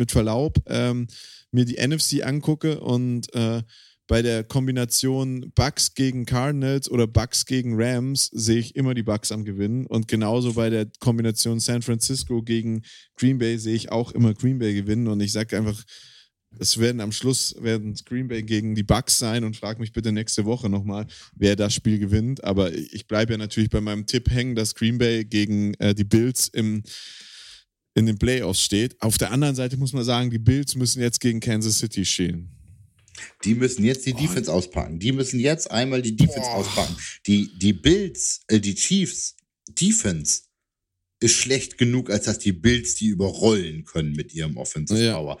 mit 0.00 0.10
Verlaub 0.10 0.58
ähm, 0.66 1.06
mir 1.52 1.64
die 1.64 1.76
NFC 1.76 2.24
angucke 2.24 2.80
und 2.80 3.32
äh, 3.34 3.62
bei 4.10 4.22
der 4.22 4.42
Kombination 4.42 5.52
Bucks 5.54 5.94
gegen 5.94 6.26
Cardinals 6.26 6.90
oder 6.90 7.06
Bucks 7.06 7.46
gegen 7.46 7.80
Rams 7.80 8.26
sehe 8.32 8.58
ich 8.58 8.74
immer 8.74 8.92
die 8.92 9.04
Bucks 9.04 9.30
am 9.30 9.44
Gewinnen. 9.44 9.86
Und 9.86 10.08
genauso 10.08 10.54
bei 10.54 10.68
der 10.68 10.88
Kombination 10.98 11.60
San 11.60 11.80
Francisco 11.80 12.42
gegen 12.42 12.82
Green 13.14 13.38
Bay 13.38 13.56
sehe 13.56 13.76
ich 13.76 13.92
auch 13.92 14.10
immer 14.10 14.34
Green 14.34 14.58
Bay 14.58 14.74
gewinnen. 14.74 15.06
Und 15.06 15.20
ich 15.20 15.30
sage 15.30 15.56
einfach, 15.56 15.80
es 16.58 16.78
werden 16.78 17.00
am 17.00 17.12
Schluss 17.12 17.54
werden 17.60 17.94
Green 18.04 18.26
Bay 18.26 18.42
gegen 18.42 18.74
die 18.74 18.82
Bucks 18.82 19.20
sein 19.20 19.44
und 19.44 19.56
frag 19.56 19.78
mich 19.78 19.92
bitte 19.92 20.10
nächste 20.10 20.44
Woche 20.44 20.68
nochmal, 20.68 21.06
wer 21.36 21.54
das 21.54 21.72
Spiel 21.72 22.00
gewinnt. 22.00 22.42
Aber 22.42 22.74
ich 22.74 23.06
bleibe 23.06 23.34
ja 23.34 23.38
natürlich 23.38 23.70
bei 23.70 23.80
meinem 23.80 24.06
Tipp 24.06 24.28
hängen, 24.28 24.56
dass 24.56 24.74
Green 24.74 24.98
Bay 24.98 25.24
gegen 25.24 25.74
äh, 25.74 25.94
die 25.94 26.02
Bills 26.02 26.48
im 26.48 26.82
in 28.00 28.06
den 28.06 28.18
Playoffs 28.18 28.62
steht. 28.62 29.00
Auf 29.00 29.18
der 29.18 29.30
anderen 29.30 29.54
Seite 29.54 29.76
muss 29.76 29.92
man 29.92 30.04
sagen, 30.04 30.30
die 30.30 30.38
Bills 30.38 30.74
müssen 30.74 31.00
jetzt 31.00 31.20
gegen 31.20 31.40
Kansas 31.40 31.78
City 31.78 32.04
stehen. 32.04 32.50
Die 33.44 33.54
müssen 33.54 33.84
jetzt 33.84 34.06
die 34.06 34.14
Defense 34.14 34.52
auspacken. 34.52 34.98
Die 34.98 35.12
müssen 35.12 35.38
jetzt 35.40 35.70
einmal 35.70 36.02
die 36.02 36.16
Defense 36.16 36.40
Boah. 36.40 36.56
auspacken. 36.56 36.96
Die, 37.26 37.50
die 37.58 37.72
Bills, 37.72 38.40
äh, 38.48 38.60
die 38.60 38.74
Chiefs, 38.74 39.36
Defense 39.68 40.42
ist 41.20 41.34
schlecht 41.34 41.76
genug, 41.76 42.10
als 42.10 42.24
dass 42.24 42.38
die 42.38 42.52
Bills 42.52 42.94
die 42.94 43.08
überrollen 43.08 43.84
können 43.84 44.12
mit 44.12 44.32
ihrem 44.32 44.56
Offensive 44.56 45.02
Ja. 45.02 45.16
Power. 45.18 45.38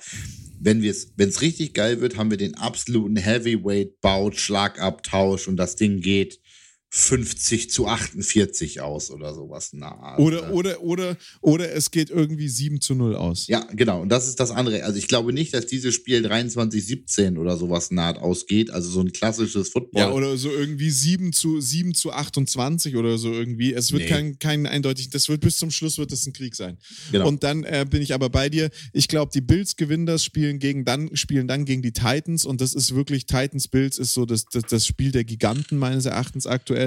Wenn 0.60 0.84
es 0.84 1.40
richtig 1.40 1.72
geil 1.72 2.02
wird, 2.02 2.18
haben 2.18 2.30
wir 2.30 2.36
den 2.36 2.54
absoluten 2.54 3.16
Heavyweight-Bout, 3.16 4.32
Schlagabtausch 4.32 5.48
und 5.48 5.56
das 5.56 5.76
Ding 5.76 6.00
geht 6.00 6.38
50 6.92 7.70
zu 7.70 7.86
48 7.86 8.80
aus 8.80 9.12
oder 9.12 9.32
sowas. 9.32 9.70
Na, 9.72 10.18
Oder, 10.18 10.52
oder, 10.52 10.82
oder, 10.82 11.16
oder 11.40 11.72
es 11.72 11.92
geht 11.92 12.10
irgendwie 12.10 12.48
7 12.48 12.80
zu 12.80 12.96
0 12.96 13.14
aus. 13.14 13.46
Ja, 13.46 13.64
genau. 13.72 14.02
Und 14.02 14.08
das 14.08 14.26
ist 14.26 14.40
das 14.40 14.50
andere. 14.50 14.82
Also 14.82 14.98
ich 14.98 15.06
glaube 15.06 15.32
nicht, 15.32 15.54
dass 15.54 15.66
dieses 15.66 15.94
Spiel 15.94 16.26
23-17 16.26 17.38
oder 17.38 17.56
sowas 17.56 17.92
naht 17.92 18.18
ausgeht. 18.18 18.70
Also 18.70 18.90
so 18.90 19.00
ein 19.00 19.12
klassisches 19.12 19.68
Football. 19.68 20.00
Ja, 20.02 20.10
oder 20.10 20.36
so 20.36 20.50
irgendwie 20.50 20.90
7 20.90 21.32
zu, 21.32 21.60
7 21.60 21.94
zu 21.94 22.12
28 22.12 22.96
oder 22.96 23.18
so 23.18 23.32
irgendwie. 23.32 23.72
Es 23.72 23.92
wird 23.92 24.02
Nee. 24.02 24.08
kein, 24.08 24.38
kein 24.40 24.66
eindeutig, 24.66 25.10
das 25.10 25.28
wird 25.28 25.42
bis 25.42 25.58
zum 25.58 25.70
Schluss 25.70 25.96
wird 25.96 26.10
das 26.10 26.26
ein 26.26 26.32
Krieg 26.32 26.56
sein. 26.56 26.76
Genau. 27.12 27.28
Und 27.28 27.44
dann 27.44 27.62
äh, 27.62 27.86
bin 27.88 28.02
ich 28.02 28.14
aber 28.14 28.30
bei 28.30 28.48
dir. 28.48 28.68
Ich 28.92 29.06
glaube, 29.06 29.30
die 29.32 29.40
Bills 29.42 29.76
gewinnen 29.76 30.06
das, 30.06 30.24
spielen 30.24 30.58
gegen 30.58 30.84
dann, 30.84 31.14
spielen 31.16 31.46
dann 31.46 31.64
gegen 31.66 31.82
die 31.82 31.92
Titans 31.92 32.44
und 32.44 32.60
das 32.60 32.74
ist 32.74 32.96
wirklich, 32.96 33.26
Titans 33.26 33.68
Bills 33.68 33.96
ist 33.96 34.12
so 34.12 34.26
das, 34.26 34.46
das, 34.46 34.64
das 34.68 34.86
Spiel 34.86 35.12
der 35.12 35.22
Giganten 35.22 35.78
meines 35.78 36.06
Erachtens 36.06 36.48
aktuell. 36.48 36.79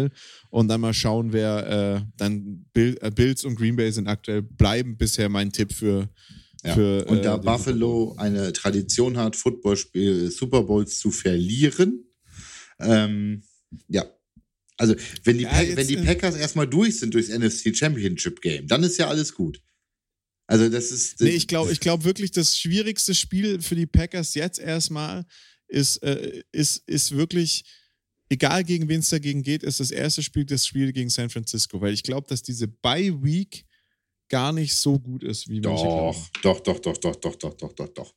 Und 0.49 0.67
dann 0.67 0.81
mal 0.81 0.93
schauen, 0.93 1.33
wer 1.33 2.01
äh, 2.01 2.05
dann 2.17 2.65
Bill, 2.73 2.97
äh, 3.01 3.11
Bills 3.11 3.43
und 3.45 3.55
Green 3.55 3.75
Bay 3.75 3.91
sind 3.91 4.07
aktuell, 4.07 4.41
bleiben 4.41 4.97
bisher 4.97 5.29
mein 5.29 5.51
Tipp 5.51 5.73
für. 5.73 6.09
Ja. 6.65 6.75
für 6.75 7.05
und 7.07 7.17
äh, 7.17 7.21
da 7.23 7.37
den 7.37 7.43
Buffalo 7.43 8.15
eine 8.17 8.53
Tradition 8.53 9.17
hat, 9.17 9.35
Footballspiel, 9.35 10.31
Super 10.31 10.63
Bowls 10.63 10.97
zu 10.97 11.11
verlieren, 11.11 12.05
ähm, 12.79 13.43
ja. 13.87 14.05
Also, 14.77 14.95
wenn 15.23 15.37
die, 15.37 15.43
Ja, 15.43 15.61
jetzt, 15.61 15.77
wenn 15.77 15.87
die 15.87 15.97
äh, 15.97 16.03
Packers 16.03 16.35
erstmal 16.35 16.67
durch 16.67 16.99
sind 16.99 17.13
durchs 17.13 17.29
NFC 17.29 17.75
Championship 17.75 18.41
Game, 18.41 18.67
dann 18.67 18.83
ist 18.83 18.97
ja 18.97 19.07
alles 19.07 19.33
gut. 19.33 19.61
Also, 20.47 20.67
das 20.69 20.91
ist. 20.91 21.21
Nee, 21.21 21.29
ich 21.29 21.47
glaube 21.47 21.71
ich 21.71 21.79
glaub 21.79 22.03
wirklich, 22.03 22.31
das 22.31 22.57
schwierigste 22.57 23.13
Spiel 23.13 23.61
für 23.61 23.75
die 23.75 23.85
Packers 23.85 24.33
jetzt 24.33 24.59
erstmal 24.59 25.25
ist, 25.67 25.97
äh, 25.97 26.43
ist, 26.51 26.83
ist 26.87 27.15
wirklich, 27.15 27.63
egal 28.29 28.63
gegen 28.63 28.87
wen 28.89 28.99
es 28.99 29.09
dagegen 29.09 29.43
geht, 29.43 29.63
ist 29.63 29.79
das 29.79 29.91
erste 29.91 30.23
Spiel 30.23 30.45
das 30.45 30.65
Spiel 30.65 30.91
gegen 30.93 31.09
San 31.09 31.29
Francisco. 31.29 31.81
Weil 31.81 31.93
ich 31.93 32.03
glaube, 32.03 32.27
dass 32.27 32.41
diese 32.41 32.67
Bye-Week 32.67 33.65
gar 34.29 34.51
nicht 34.51 34.75
so 34.75 34.97
gut 34.97 35.23
ist, 35.23 35.47
wie 35.47 35.61
glauben. 35.61 36.17
Doch, 36.41 36.59
doch, 36.59 36.79
doch, 36.79 36.97
doch, 36.97 37.15
doch, 37.15 37.35
doch, 37.35 37.53
doch, 37.53 37.73
doch, 37.73 37.89
doch. 37.89 38.13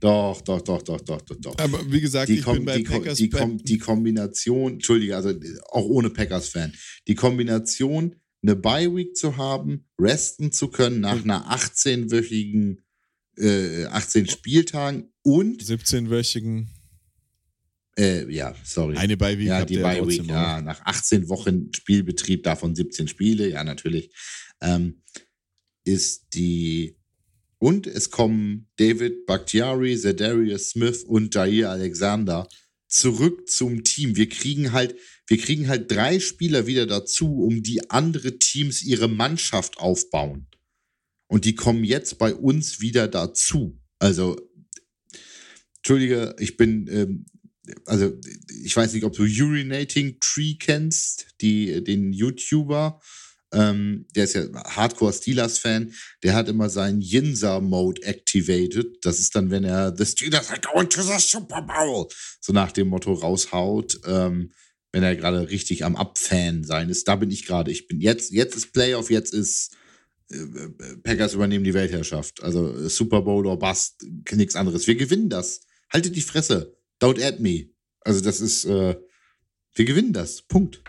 Doch, 0.00 0.40
doch, 0.40 0.60
doch, 0.62 0.82
doch, 0.82 1.00
doch, 1.00 1.20
doch, 1.22 1.36
doch. 1.36 1.58
Aber 1.58 1.92
wie 1.92 2.00
gesagt, 2.00 2.28
Die, 2.28 2.38
ich 2.38 2.44
bin 2.44 2.64
bei 2.64 2.78
die, 2.78 2.84
Packers. 2.84 3.18
die, 3.18 3.28
Kom 3.28 3.58
die 3.58 3.78
Kombination, 3.78 4.72
Entschuldige, 4.72 5.14
also 5.14 5.32
auch 5.70 5.84
ohne 5.84 6.10
Packers-Fan, 6.10 6.74
die 7.06 7.14
Kombination, 7.14 8.16
eine 8.42 8.56
Bye-Week 8.56 9.14
zu 9.16 9.36
haben, 9.36 9.86
resten 10.00 10.50
zu 10.50 10.68
können 10.68 11.00
nach 11.00 11.22
einer 11.22 11.54
18-wöchigen, 11.54 12.78
äh, 13.36 13.84
18 13.84 14.28
Spieltagen 14.28 15.12
und, 15.22 15.62
17-wöchigen. 15.62 16.66
Äh, 18.00 18.32
ja, 18.32 18.54
sorry. 18.64 18.96
Eine 18.96 19.16
Bye-Week 19.16 19.48
ja, 19.48 19.58
habt 19.58 19.70
die 19.70 19.78
Bye 19.78 20.06
Week, 20.06 20.24
ja, 20.26 20.60
nach 20.60 20.80
18 20.84 21.28
Wochen 21.28 21.72
Spielbetrieb, 21.74 22.42
davon 22.42 22.74
17 22.74 23.08
Spiele, 23.08 23.48
ja, 23.48 23.64
natürlich. 23.64 24.10
Ähm, 24.60 25.02
ist 25.84 26.26
die 26.34 26.96
und 27.58 27.86
es 27.86 28.10
kommen 28.10 28.68
David 28.76 29.26
Bakhtiari, 29.26 29.96
Zedarius 29.96 30.70
Smith 30.70 31.04
und 31.04 31.34
Jair 31.34 31.70
Alexander 31.70 32.48
zurück 32.88 33.50
zum 33.50 33.84
Team. 33.84 34.16
Wir 34.16 34.30
kriegen 34.30 34.72
halt, 34.72 34.96
wir 35.26 35.36
kriegen 35.36 35.68
halt 35.68 35.90
drei 35.90 36.20
Spieler 36.20 36.66
wieder 36.66 36.86
dazu, 36.86 37.42
um 37.42 37.62
die 37.62 37.90
andere 37.90 38.38
Teams 38.38 38.82
ihre 38.82 39.08
Mannschaft 39.08 39.78
aufbauen. 39.78 40.46
Und 41.28 41.44
die 41.44 41.54
kommen 41.54 41.84
jetzt 41.84 42.18
bei 42.18 42.34
uns 42.34 42.80
wieder 42.80 43.08
dazu. 43.08 43.78
Also, 43.98 44.40
Entschuldige, 45.76 46.34
ich 46.38 46.56
bin, 46.56 46.88
ähm, 46.90 47.26
also 47.86 48.12
ich 48.62 48.76
weiß 48.76 48.92
nicht, 48.92 49.04
ob 49.04 49.14
du 49.14 49.22
Urinating 49.22 50.18
Tree 50.20 50.54
kennst, 50.54 51.26
die, 51.40 51.82
den 51.82 52.12
YouTuber. 52.12 53.00
Ähm, 53.52 54.06
der 54.14 54.24
ist 54.24 54.34
ja 54.34 54.42
Hardcore 54.52 55.12
Steelers-Fan. 55.12 55.92
Der 56.22 56.34
hat 56.34 56.48
immer 56.48 56.70
seinen 56.70 57.00
Yinza-Mode 57.00 58.02
activated. 58.02 59.04
Das 59.04 59.18
ist 59.18 59.34
dann, 59.34 59.50
wenn 59.50 59.64
er 59.64 59.94
The 59.96 60.06
Steelers 60.06 60.50
are 60.50 60.60
going 60.60 60.88
to 60.88 61.02
the 61.02 61.18
Super 61.18 61.62
Bowl 61.62 62.06
so 62.40 62.52
nach 62.52 62.72
dem 62.72 62.88
Motto 62.88 63.12
raushaut, 63.12 64.00
ähm, 64.06 64.52
wenn 64.92 65.02
er 65.02 65.16
gerade 65.16 65.50
richtig 65.50 65.84
am 65.84 65.96
Abfan 65.96 66.64
sein 66.64 66.88
ist. 66.88 67.08
Da 67.08 67.16
bin 67.16 67.30
ich 67.30 67.44
gerade. 67.44 67.70
Ich 67.70 67.88
bin 67.88 68.00
jetzt, 68.00 68.32
jetzt 68.32 68.56
ist 68.56 68.72
Playoff, 68.72 69.10
jetzt 69.10 69.34
ist 69.34 69.76
äh, 70.30 70.36
äh, 70.36 70.96
Packers 71.02 71.34
übernehmen 71.34 71.64
die 71.64 71.74
Weltherrschaft. 71.74 72.42
Also 72.42 72.88
Super 72.88 73.22
Bowl 73.22 73.46
or 73.46 73.58
Bust, 73.58 74.04
nichts 74.30 74.54
anderes. 74.54 74.86
Wir 74.86 74.94
gewinnen 74.94 75.28
das. 75.28 75.62
Haltet 75.92 76.14
die 76.14 76.22
Fresse. 76.22 76.76
Don't 77.00 77.22
add 77.24 77.40
me. 77.40 77.70
Also 78.02 78.20
das 78.20 78.40
ist, 78.40 78.64
äh, 78.64 78.96
wir 79.74 79.84
gewinnen 79.84 80.12
das. 80.12 80.42
Punkt. 80.42 80.82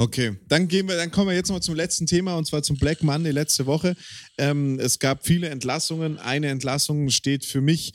Okay, 0.00 0.36
dann 0.46 0.68
gehen 0.68 0.86
wir, 0.86 0.96
dann 0.96 1.10
kommen 1.10 1.28
wir 1.28 1.34
jetzt 1.34 1.50
noch 1.50 1.58
zum 1.58 1.74
letzten 1.74 2.06
Thema 2.06 2.36
und 2.36 2.46
zwar 2.46 2.62
zum 2.62 2.76
Black 2.76 3.02
Monday 3.02 3.32
letzte 3.32 3.66
Woche. 3.66 3.96
Ähm, 4.38 4.78
es 4.78 5.00
gab 5.00 5.26
viele 5.26 5.48
Entlassungen. 5.48 6.18
Eine 6.18 6.50
Entlassung 6.50 7.10
steht 7.10 7.44
für 7.44 7.60
mich 7.60 7.94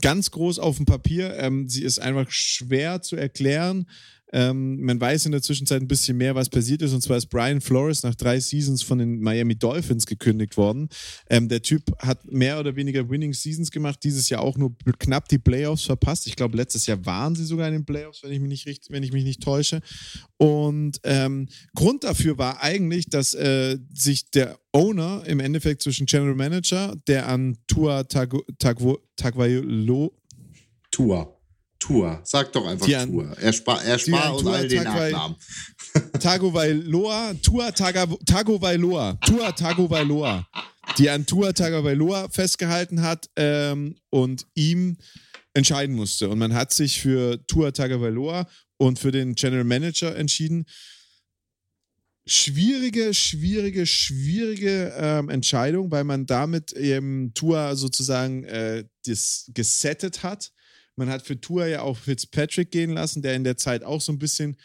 ganz 0.00 0.30
groß 0.30 0.58
auf 0.58 0.76
dem 0.76 0.86
Papier. 0.86 1.36
Ähm, 1.36 1.68
sie 1.68 1.82
ist 1.82 1.98
einfach 1.98 2.30
schwer 2.30 3.02
zu 3.02 3.16
erklären. 3.16 3.86
Ähm, 4.32 4.80
man 4.82 5.00
weiß 5.00 5.26
in 5.26 5.32
der 5.32 5.42
Zwischenzeit 5.42 5.80
ein 5.80 5.88
bisschen 5.88 6.16
mehr, 6.16 6.34
was 6.34 6.48
passiert 6.48 6.82
ist. 6.82 6.92
Und 6.92 7.00
zwar 7.00 7.16
ist 7.16 7.26
Brian 7.26 7.60
Flores 7.60 8.02
nach 8.02 8.14
drei 8.14 8.40
Seasons 8.40 8.82
von 8.82 8.98
den 8.98 9.20
Miami 9.20 9.56
Dolphins 9.56 10.04
gekündigt 10.06 10.56
worden. 10.56 10.88
Ähm, 11.30 11.48
der 11.48 11.62
Typ 11.62 11.82
hat 12.00 12.24
mehr 12.30 12.58
oder 12.58 12.74
weniger 12.74 13.08
Winning 13.08 13.32
Seasons 13.32 13.70
gemacht, 13.70 14.00
dieses 14.02 14.28
Jahr 14.28 14.42
auch 14.42 14.56
nur 14.56 14.74
knapp 14.98 15.28
die 15.28 15.38
Playoffs 15.38 15.84
verpasst. 15.84 16.26
Ich 16.26 16.34
glaube, 16.34 16.56
letztes 16.56 16.86
Jahr 16.86 17.04
waren 17.06 17.36
sie 17.36 17.44
sogar 17.44 17.68
in 17.68 17.74
den 17.74 17.84
Playoffs, 17.84 18.22
wenn 18.22 18.32
ich 18.32 18.40
mich 18.40 18.66
nicht, 18.66 18.90
wenn 18.90 19.02
ich 19.02 19.12
mich 19.12 19.24
nicht 19.24 19.42
täusche. 19.42 19.80
Und 20.38 20.98
ähm, 21.04 21.48
Grund 21.74 22.04
dafür 22.04 22.36
war 22.36 22.62
eigentlich, 22.62 23.08
dass 23.08 23.34
äh, 23.34 23.78
sich 23.94 24.30
der 24.30 24.58
Owner 24.72 25.22
im 25.26 25.40
Endeffekt 25.40 25.82
zwischen 25.82 26.06
General 26.06 26.34
Manager, 26.34 26.96
der 27.06 27.28
an 27.28 27.56
Tua 27.66 28.00
Tago- 28.00 28.44
Tagwo- 28.58 28.98
Tagovailoa 29.16 30.10
Tour. 30.90 31.35
Tour. 31.86 32.20
Sag 32.24 32.52
doch 32.52 32.66
einfach 32.66 32.86
Die 32.86 32.96
an- 32.96 33.10
Tour. 33.10 33.36
Er 33.40 33.52
spart 33.52 33.84
er 33.84 33.96
die 33.96 34.10
spar 34.10 34.24
an 34.24 34.32
uns 34.34 34.46
alle 34.46 34.68
den 34.68 34.82
Nachnamen. 34.82 35.36
Tagovailoa, 36.20 37.34
Tua 37.42 37.70
Tagovailoa, 37.70 39.18
Tua 39.24 39.52
Tagovailoa, 39.52 40.46
die 40.98 41.08
an 41.10 41.26
Tua 41.26 41.52
Tagovailoa 41.52 42.28
festgehalten 42.30 43.02
hat 43.02 43.28
ähm, 43.36 43.96
und 44.10 44.46
ihm 44.54 44.96
entscheiden 45.54 45.94
musste. 45.94 46.28
Und 46.28 46.38
man 46.38 46.54
hat 46.54 46.72
sich 46.72 47.00
für 47.00 47.44
Tua 47.46 47.70
Tagovailoa 47.70 48.46
und 48.78 48.98
für 48.98 49.12
den 49.12 49.34
General 49.34 49.64
Manager 49.64 50.14
entschieden. 50.16 50.66
Schwierige, 52.28 53.14
schwierige, 53.14 53.86
schwierige 53.86 54.92
ähm, 54.98 55.28
Entscheidung, 55.28 55.92
weil 55.92 56.02
man 56.02 56.26
damit 56.26 56.72
eben 56.72 57.32
Tua 57.34 57.76
sozusagen 57.76 58.42
äh, 58.44 58.84
das 59.06 59.48
gesettet 59.54 60.24
hat. 60.24 60.50
Man 60.96 61.10
hat 61.10 61.26
für 61.26 61.40
Tua 61.40 61.66
ja 61.66 61.82
auch 61.82 61.96
Fitzpatrick 61.96 62.70
gehen 62.70 62.90
lassen, 62.90 63.22
der 63.22 63.34
in 63.34 63.44
der 63.44 63.56
Zeit 63.56 63.84
auch 63.84 64.00
so 64.00 64.12
ein 64.12 64.18
bisschen 64.18 64.56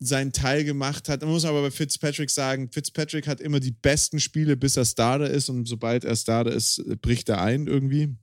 seinen 0.00 0.32
Teil 0.32 0.64
gemacht 0.64 1.08
hat. 1.08 1.22
Man 1.22 1.30
muss 1.30 1.44
aber 1.44 1.62
bei 1.62 1.70
Fitzpatrick 1.70 2.30
sagen, 2.30 2.70
Fitzpatrick 2.70 3.26
hat 3.26 3.40
immer 3.40 3.58
die 3.58 3.72
besten 3.72 4.20
Spiele, 4.20 4.56
bis 4.56 4.76
er 4.76 4.84
Starter 4.84 5.28
ist 5.28 5.48
und 5.48 5.66
sobald 5.66 6.04
er 6.04 6.14
Starter 6.14 6.52
ist, 6.52 6.82
bricht 7.02 7.28
er 7.28 7.42
ein 7.42 7.66
irgendwie. 7.66 8.14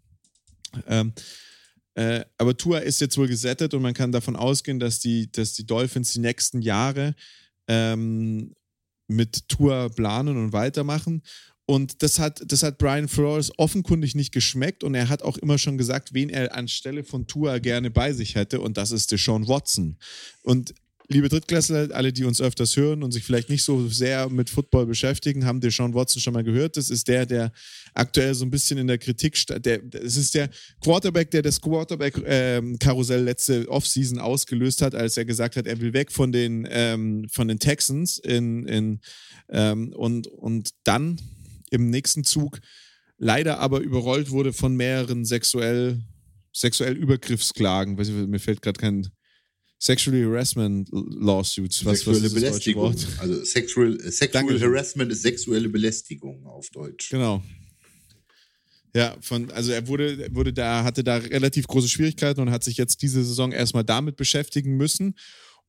Ähm, 0.87 1.13
äh, 1.95 2.23
aber 2.37 2.57
Tua 2.57 2.79
ist 2.79 3.01
jetzt 3.01 3.17
wohl 3.17 3.27
gesettet 3.27 3.73
und 3.73 3.81
man 3.81 3.93
kann 3.93 4.11
davon 4.11 4.35
ausgehen, 4.35 4.79
dass 4.79 4.99
die, 4.99 5.31
dass 5.31 5.53
die 5.53 5.65
Dolphins 5.65 6.13
die 6.13 6.19
nächsten 6.19 6.61
Jahre 6.61 7.15
ähm, 7.67 8.53
mit 9.07 9.47
Tua 9.49 9.89
planen 9.89 10.37
und 10.37 10.53
weitermachen. 10.53 11.21
Und 11.67 12.03
das 12.03 12.19
hat, 12.19 12.43
das 12.45 12.61
hat 12.61 12.77
Brian 12.77 13.07
Flores 13.07 13.51
offenkundig 13.57 14.13
nicht 14.13 14.31
geschmeckt 14.31 14.83
und 14.83 14.93
er 14.93 15.09
hat 15.09 15.23
auch 15.23 15.37
immer 15.37 15.57
schon 15.57 15.77
gesagt, 15.77 16.13
wen 16.13 16.29
er 16.29 16.55
anstelle 16.55 17.03
von 17.03 17.25
Tua 17.25 17.57
gerne 17.57 17.89
bei 17.89 18.13
sich 18.13 18.35
hätte 18.35 18.61
und 18.61 18.77
das 18.77 18.91
ist 18.91 19.11
Deshaun 19.11 19.47
Watson. 19.47 19.97
Und 20.43 20.75
liebe 21.07 21.29
Drittklässler, 21.29 21.89
alle, 21.91 22.13
die 22.13 22.23
uns 22.23 22.41
öfters 22.41 22.75
hören 22.77 23.03
und 23.03 23.11
sich 23.11 23.23
vielleicht 23.23 23.49
nicht 23.49 23.63
so 23.63 23.87
sehr 23.87 24.29
mit 24.29 24.49
Football 24.49 24.85
beschäftigen, 24.85 25.45
haben 25.45 25.59
Deshaun 25.59 25.93
Watson 25.93 26.21
schon 26.21 26.33
mal 26.33 26.43
gehört. 26.43 26.77
Das 26.77 26.89
ist 26.89 27.07
der, 27.07 27.25
der 27.25 27.51
aktuell 27.93 28.33
so 28.33 28.45
ein 28.45 28.51
bisschen 28.51 28.77
in 28.77 28.87
der 28.87 28.97
Kritik 28.97 29.37
steht. 29.37 29.65
Es 29.95 30.17
ist 30.17 30.35
der 30.35 30.49
Quarterback, 30.81 31.31
der 31.31 31.41
das 31.41 31.61
Quarterback-Karussell 31.61 33.23
letzte 33.23 33.67
Offseason 33.69 34.19
ausgelöst 34.19 34.81
hat, 34.81 34.95
als 34.95 35.17
er 35.17 35.25
gesagt 35.25 35.55
hat, 35.55 35.67
er 35.67 35.79
will 35.79 35.93
weg 35.93 36.11
von 36.11 36.31
den, 36.31 36.67
ähm, 36.69 37.27
von 37.31 37.47
den 37.47 37.59
Texans 37.59 38.17
in, 38.19 38.67
in, 38.67 38.99
ähm, 39.49 39.93
und, 39.93 40.27
und 40.27 40.69
dann 40.83 41.17
im 41.69 41.89
nächsten 41.89 42.23
Zug 42.23 42.59
leider 43.17 43.59
aber 43.59 43.79
überrollt 43.79 44.29
wurde 44.29 44.53
von 44.53 44.75
mehreren 44.75 45.25
sexuell, 45.25 46.01
sexuell 46.53 46.95
Übergriffsklagen. 46.95 47.97
Weiß 47.97 48.09
ich, 48.09 48.13
mir 48.13 48.39
fällt 48.39 48.61
gerade 48.61 48.79
kein 48.79 49.07
Sexually 49.77 50.23
Harassment 50.23 50.89
Lawsuits. 50.91 51.83
Was, 51.85 51.99
Sexuelle 51.99 52.23
was 52.23 52.25
ist 52.25 52.35
das 52.35 52.51
deutsche 52.53 52.73
Belästigung. 52.73 53.19
Also 53.19 53.43
Sexual, 53.43 53.95
äh, 53.95 54.11
Sexual 54.11 54.43
Dankeschön. 54.43 54.69
Harassment 54.69 55.11
ist 55.11 55.21
sexuelle 55.21 55.69
Belästigung 55.69 56.45
auf 56.45 56.69
Deutsch. 56.69 57.09
Genau. 57.09 57.43
Ja, 58.95 59.17
von, 59.19 59.51
also 59.51 59.73
er 59.73 59.87
wurde, 59.87 60.29
wurde 60.31 60.53
da, 60.53 60.85
hatte 60.85 61.03
da 61.03 61.17
relativ 61.17 61.67
große 61.67 61.89
Schwierigkeiten 61.89 62.39
und 62.39 62.49
hat 62.49 62.63
sich 62.63 62.77
jetzt 62.77 63.01
diese 63.01 63.23
Saison 63.25 63.51
erstmal 63.51 63.83
damit 63.83 64.15
beschäftigen 64.15 64.77
müssen. 64.77 65.15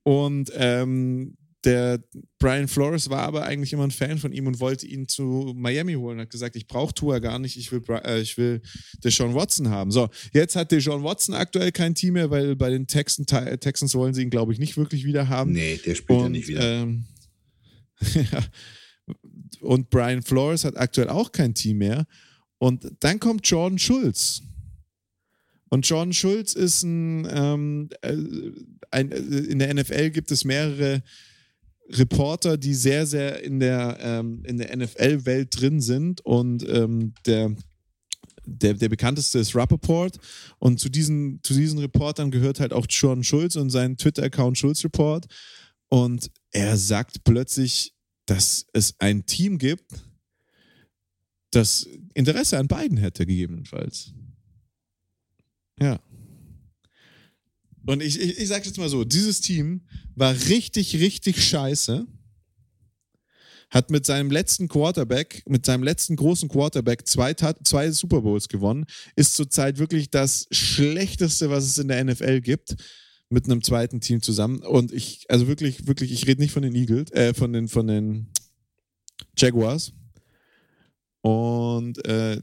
Und 0.05 0.53
ähm, 0.55 1.36
der 1.66 2.00
Brian 2.38 2.68
Flores 2.68 3.10
war 3.10 3.22
aber 3.22 3.44
eigentlich 3.44 3.72
immer 3.72 3.84
ein 3.84 3.90
Fan 3.90 4.18
von 4.18 4.32
ihm 4.32 4.46
und 4.46 4.60
wollte 4.60 4.86
ihn 4.86 5.08
zu 5.08 5.52
Miami 5.56 5.94
holen. 5.94 6.20
Hat 6.20 6.30
gesagt, 6.30 6.54
ich 6.54 6.66
brauche 6.66 6.94
Tua 6.94 7.18
gar 7.18 7.38
nicht, 7.38 7.56
ich 7.56 7.72
will, 7.72 7.82
äh, 8.04 8.20
ich 8.20 8.38
will 8.38 8.62
Deshaun 9.04 9.34
Watson 9.34 9.68
haben. 9.68 9.90
So, 9.90 10.08
jetzt 10.32 10.54
hat 10.56 10.70
Deshaun 10.70 11.02
Watson 11.02 11.34
aktuell 11.34 11.72
kein 11.72 11.94
Team 11.94 12.14
mehr, 12.14 12.30
weil 12.30 12.54
bei 12.54 12.70
den 12.70 12.86
Texan, 12.86 13.26
Texans 13.26 13.94
wollen 13.94 14.14
sie 14.14 14.22
ihn, 14.22 14.30
glaube 14.30 14.52
ich, 14.52 14.60
nicht 14.60 14.76
wirklich 14.76 15.04
wieder 15.04 15.28
haben. 15.28 15.52
Nee, 15.52 15.78
der 15.84 15.96
spielt 15.96 16.20
ja 16.20 16.26
Und, 16.26 16.32
nicht 16.32 16.48
wieder. 16.48 16.82
Ähm, 16.82 17.04
ja. 18.14 18.44
und 19.60 19.90
Brian 19.90 20.22
Flores 20.22 20.64
hat 20.64 20.76
aktuell 20.76 21.08
auch 21.08 21.32
kein 21.32 21.52
Team 21.52 21.78
mehr. 21.78 22.06
Und 22.58 22.90
dann 23.00 23.18
kommt 23.18 23.46
Jordan 23.46 23.78
Schulz. 23.78 24.42
Und 25.68 25.86
Jordan 25.88 26.12
Schulz 26.12 26.54
ist 26.54 26.84
ein, 26.84 27.26
ähm, 27.28 27.88
äh, 28.02 28.16
ein 28.92 29.10
äh, 29.10 29.16
in 29.16 29.58
der 29.58 29.74
NFL 29.74 30.10
gibt 30.10 30.30
es 30.30 30.44
mehrere 30.44 31.02
Reporter, 31.91 32.57
die 32.57 32.74
sehr, 32.74 33.07
sehr 33.07 33.43
in 33.43 33.61
der, 33.61 33.99
ähm, 34.01 34.43
der 34.45 34.76
NFL-Welt 34.76 35.61
drin 35.61 35.80
sind. 35.80 36.20
Und 36.22 36.68
ähm, 36.68 37.14
der, 37.26 37.55
der, 38.45 38.74
der 38.74 38.89
bekannteste 38.89 39.39
ist 39.39 39.55
Rappaport. 39.55 40.18
Und 40.59 40.80
zu 40.80 40.89
diesen, 40.89 41.41
zu 41.43 41.55
diesen 41.55 41.78
Reportern 41.78 42.30
gehört 42.30 42.61
halt 42.61 42.72
auch 42.72 42.87
Jordan 42.89 43.24
Schulz 43.24 43.57
und 43.57 43.70
sein 43.70 43.97
Twitter-Account 43.97 44.59
Schulz 44.59 44.84
Report. 44.84 45.26
Und 45.89 46.30
er 46.51 46.76
sagt 46.76 47.24
plötzlich, 47.24 47.95
dass 48.26 48.66
es 48.72 48.95
ein 48.99 49.24
Team 49.26 49.59
gibt, 49.59 50.05
das 51.51 51.89
Interesse 52.14 52.59
an 52.59 52.66
beiden 52.66 52.99
hätte, 52.99 53.24
gegebenenfalls. 53.24 54.12
Ja. 55.80 56.01
Und 57.87 58.03
ich, 58.03 58.20
ich, 58.20 58.39
ich 58.39 58.49
sage 58.49 58.66
jetzt 58.66 58.78
mal 58.78 58.89
so: 58.89 59.05
Dieses 59.05 59.41
Team 59.41 59.82
war 60.14 60.34
richtig, 60.49 60.97
richtig 60.97 61.43
scheiße. 61.43 62.07
hat 63.70 63.91
mit 63.91 64.07
seinem 64.07 64.30
letzten 64.30 64.68
Quarterback, 64.68 65.43
mit 65.47 65.66
seinem 65.66 65.82
letzten 65.82 66.16
großen 66.16 66.49
Quarterback 66.49 67.07
zwei, 67.07 67.34
zwei 67.34 67.91
Super 67.91 68.22
Bowls 68.22 68.49
gewonnen, 68.49 68.87
ist 69.16 69.34
zurzeit 69.34 69.78
wirklich 69.78 70.11
das 70.11 70.47
Schlechteste, 70.51 71.51
was 71.51 71.64
es 71.64 71.78
in 71.78 71.89
der 71.89 72.05
NFL 72.05 72.41
gibt, 72.41 72.76
mit 73.28 73.47
einem 73.47 73.62
zweiten 73.62 74.01
Team 74.01 74.22
zusammen. 74.22 74.61
Und 74.61 74.93
ich, 74.93 75.24
also 75.28 75.49
wirklich, 75.49 75.87
wirklich, 75.87 76.12
ich 76.12 76.26
rede 76.26 76.41
nicht 76.41 76.53
von 76.53 76.62
den 76.62 76.74
Eagles, 76.74 77.11
äh, 77.12 77.34
von 77.34 77.53
den, 77.53 77.68
von 77.68 77.87
den 77.87 78.28
Jaguars. 79.37 79.93
Und 81.22 82.05
äh, 82.07 82.41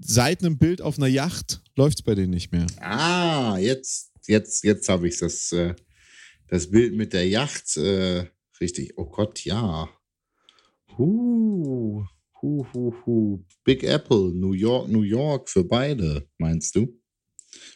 seit 0.00 0.42
einem 0.42 0.58
Bild 0.58 0.80
auf 0.80 0.98
einer 0.98 1.06
Yacht 1.06 1.62
läuft 1.76 1.98
es 1.98 2.02
bei 2.02 2.14
denen 2.14 2.30
nicht 2.30 2.52
mehr. 2.52 2.66
Ah, 2.80 3.56
jetzt, 3.58 4.12
jetzt, 4.26 4.64
jetzt 4.64 4.88
habe 4.88 5.08
ich 5.08 5.18
das, 5.18 5.52
äh, 5.52 5.74
das 6.48 6.70
Bild 6.70 6.94
mit 6.94 7.12
der 7.12 7.28
Yacht. 7.28 7.76
Äh, 7.76 8.26
richtig. 8.60 8.94
Oh 8.96 9.06
Gott, 9.06 9.44
ja. 9.44 9.88
Huh, 10.96 12.04
huh, 12.42 12.66
huh, 12.72 12.94
huh. 13.06 13.44
Big 13.64 13.84
Apple, 13.84 14.32
New 14.34 14.52
York, 14.52 14.88
New 14.88 15.02
York 15.02 15.48
für 15.48 15.64
beide, 15.64 16.28
meinst 16.38 16.74
du? 16.74 17.00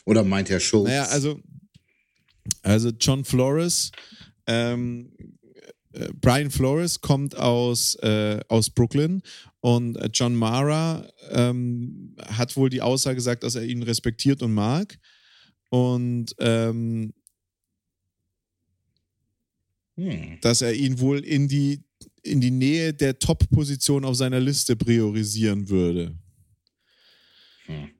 Oder 0.04 0.24
meint 0.24 0.50
Herr 0.50 0.60
Schulz? 0.60 0.88
Naja, 0.88 1.04
also, 1.04 1.40
also 2.62 2.90
John 2.90 3.24
Flores 3.24 3.92
ähm, 4.46 5.12
äh, 5.18 5.24
Brian 6.20 6.50
Flores 6.50 7.00
kommt 7.00 7.36
aus, 7.36 7.94
äh, 7.96 8.40
aus 8.48 8.70
Brooklyn 8.70 9.22
und 9.60 9.96
äh, 9.96 10.08
John 10.12 10.34
Mara 10.34 11.06
ähm, 11.30 12.16
hat 12.20 12.56
wohl 12.56 12.70
die 12.70 12.80
Aussage 12.80 13.16
gesagt, 13.16 13.42
dass 13.42 13.54
er 13.54 13.64
ihn 13.64 13.82
respektiert 13.82 14.42
und 14.42 14.54
mag. 14.54 14.98
Und 15.70 16.34
ähm, 16.38 17.12
hm. 19.96 20.38
dass 20.40 20.62
er 20.62 20.74
ihn 20.74 20.98
wohl 21.00 21.20
in 21.20 21.48
die, 21.48 21.82
in 22.22 22.40
die 22.40 22.50
Nähe 22.50 22.94
der 22.94 23.18
Top-Position 23.18 24.04
auf 24.04 24.16
seiner 24.16 24.40
Liste 24.40 24.76
priorisieren 24.76 25.68
würde. 25.68 26.16
Hm. 27.66 27.90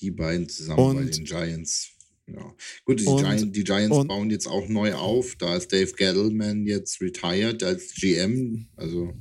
Die 0.00 0.10
beiden 0.10 0.48
zusammen 0.48 0.80
und, 0.80 0.96
bei 0.96 1.04
den 1.04 1.24
Giants. 1.24 1.97
Ja. 2.32 2.54
Gut, 2.84 3.00
die, 3.00 3.06
und, 3.06 3.22
Giants, 3.22 3.44
die 3.50 3.64
Giants 3.64 3.96
und, 3.96 4.08
bauen 4.08 4.30
jetzt 4.30 4.46
auch 4.46 4.68
neu 4.68 4.94
auf. 4.94 5.34
Da 5.36 5.56
ist 5.56 5.72
Dave 5.72 5.92
Gettleman 5.92 6.66
jetzt 6.66 7.00
retired 7.00 7.62
als 7.62 7.94
GM. 7.94 8.68
Also. 8.76 9.14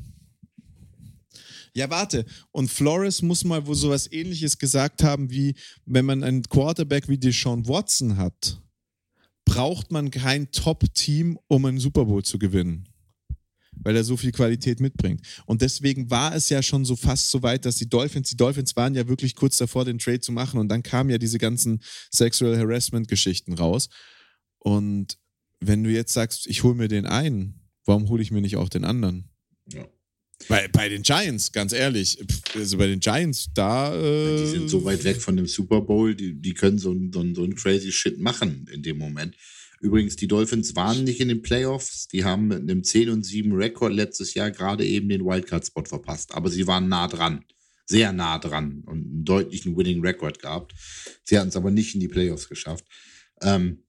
Ja, 1.73 1.89
warte. 1.89 2.25
Und 2.51 2.69
Flores 2.69 3.21
muss 3.21 3.43
mal 3.45 3.65
wo 3.67 3.73
sowas 3.73 4.11
ähnliches 4.11 4.57
gesagt 4.57 5.03
haben, 5.03 5.29
wie 5.29 5.55
wenn 5.85 6.05
man 6.05 6.23
einen 6.23 6.43
Quarterback 6.43 7.07
wie 7.07 7.17
Deshaun 7.17 7.67
Watson 7.67 8.17
hat, 8.17 8.61
braucht 9.45 9.91
man 9.91 10.11
kein 10.11 10.51
Top-Team, 10.51 11.39
um 11.47 11.65
einen 11.65 11.79
Super 11.79 12.05
Bowl 12.05 12.23
zu 12.23 12.39
gewinnen 12.39 12.89
weil 13.83 13.95
er 13.95 14.03
so 14.03 14.17
viel 14.17 14.31
Qualität 14.31 14.79
mitbringt. 14.79 15.21
Und 15.45 15.61
deswegen 15.61 16.09
war 16.09 16.35
es 16.35 16.49
ja 16.49 16.61
schon 16.61 16.85
so 16.85 16.95
fast 16.95 17.29
so 17.29 17.41
weit, 17.43 17.65
dass 17.65 17.77
die 17.77 17.89
Dolphins, 17.89 18.29
die 18.29 18.37
Dolphins 18.37 18.75
waren 18.75 18.95
ja 18.95 19.07
wirklich 19.07 19.35
kurz 19.35 19.57
davor, 19.57 19.85
den 19.85 19.99
Trade 19.99 20.21
zu 20.21 20.31
machen 20.31 20.59
und 20.59 20.69
dann 20.69 20.83
kamen 20.83 21.09
ja 21.09 21.17
diese 21.17 21.37
ganzen 21.37 21.81
Sexual 22.11 22.57
Harassment-Geschichten 22.57 23.53
raus. 23.53 23.89
Und 24.59 25.17
wenn 25.59 25.83
du 25.83 25.89
jetzt 25.89 26.13
sagst, 26.13 26.47
ich 26.47 26.63
hole 26.63 26.75
mir 26.75 26.87
den 26.87 27.05
einen, 27.05 27.61
warum 27.85 28.09
hole 28.09 28.21
ich 28.21 28.31
mir 28.31 28.41
nicht 28.41 28.57
auch 28.57 28.69
den 28.69 28.83
anderen? 28.83 29.29
Ja. 29.71 29.87
Bei, 30.47 30.67
bei 30.67 30.87
den 30.87 31.01
Giants, 31.01 31.51
ganz 31.51 31.73
ehrlich, 31.73 32.19
also 32.53 32.77
bei 32.77 32.85
den 32.85 32.99
Giants, 32.99 33.47
da. 33.55 33.95
Äh 33.95 34.37
die 34.37 34.51
sind 34.51 34.69
so 34.69 34.83
weit 34.85 35.03
weg 35.03 35.19
von 35.19 35.35
dem 35.35 35.47
Super 35.47 35.81
Bowl, 35.81 36.13
die, 36.13 36.39
die 36.39 36.53
können 36.53 36.77
so, 36.77 36.95
so, 37.11 37.33
so 37.33 37.43
ein 37.43 37.55
crazy 37.55 37.91
Shit 37.91 38.19
machen 38.19 38.67
in 38.71 38.83
dem 38.83 38.99
Moment. 38.99 39.35
Übrigens, 39.79 40.15
die 40.15 40.27
Dolphins 40.27 40.75
waren 40.75 41.03
nicht 41.03 41.19
in 41.19 41.27
den 41.27 41.41
Playoffs. 41.41 42.07
Die 42.07 42.23
haben 42.23 42.47
mit 42.47 42.61
einem 42.61 42.83
10 42.83 43.09
und 43.09 43.23
7 43.23 43.51
Rekord 43.53 43.93
letztes 43.93 44.33
Jahr 44.33 44.51
gerade 44.51 44.85
eben 44.85 45.09
den 45.09 45.25
Wildcard-Spot 45.25 45.85
verpasst. 45.85 46.33
Aber 46.33 46.49
sie 46.49 46.67
waren 46.67 46.89
nah 46.89 47.07
dran. 47.07 47.45
Sehr 47.85 48.11
nah 48.11 48.37
dran 48.37 48.83
und 48.85 49.05
einen 49.05 49.23
deutlichen 49.23 49.77
Winning 49.77 50.01
Record 50.01 50.41
gehabt. 50.41 50.73
Sie 51.23 51.37
hatten 51.37 51.49
es 51.49 51.55
aber 51.55 51.71
nicht 51.71 51.93
in 51.93 52.01
die 52.01 52.09
Playoffs 52.09 52.49
geschafft. 52.49 52.85
Ähm, 53.41 53.83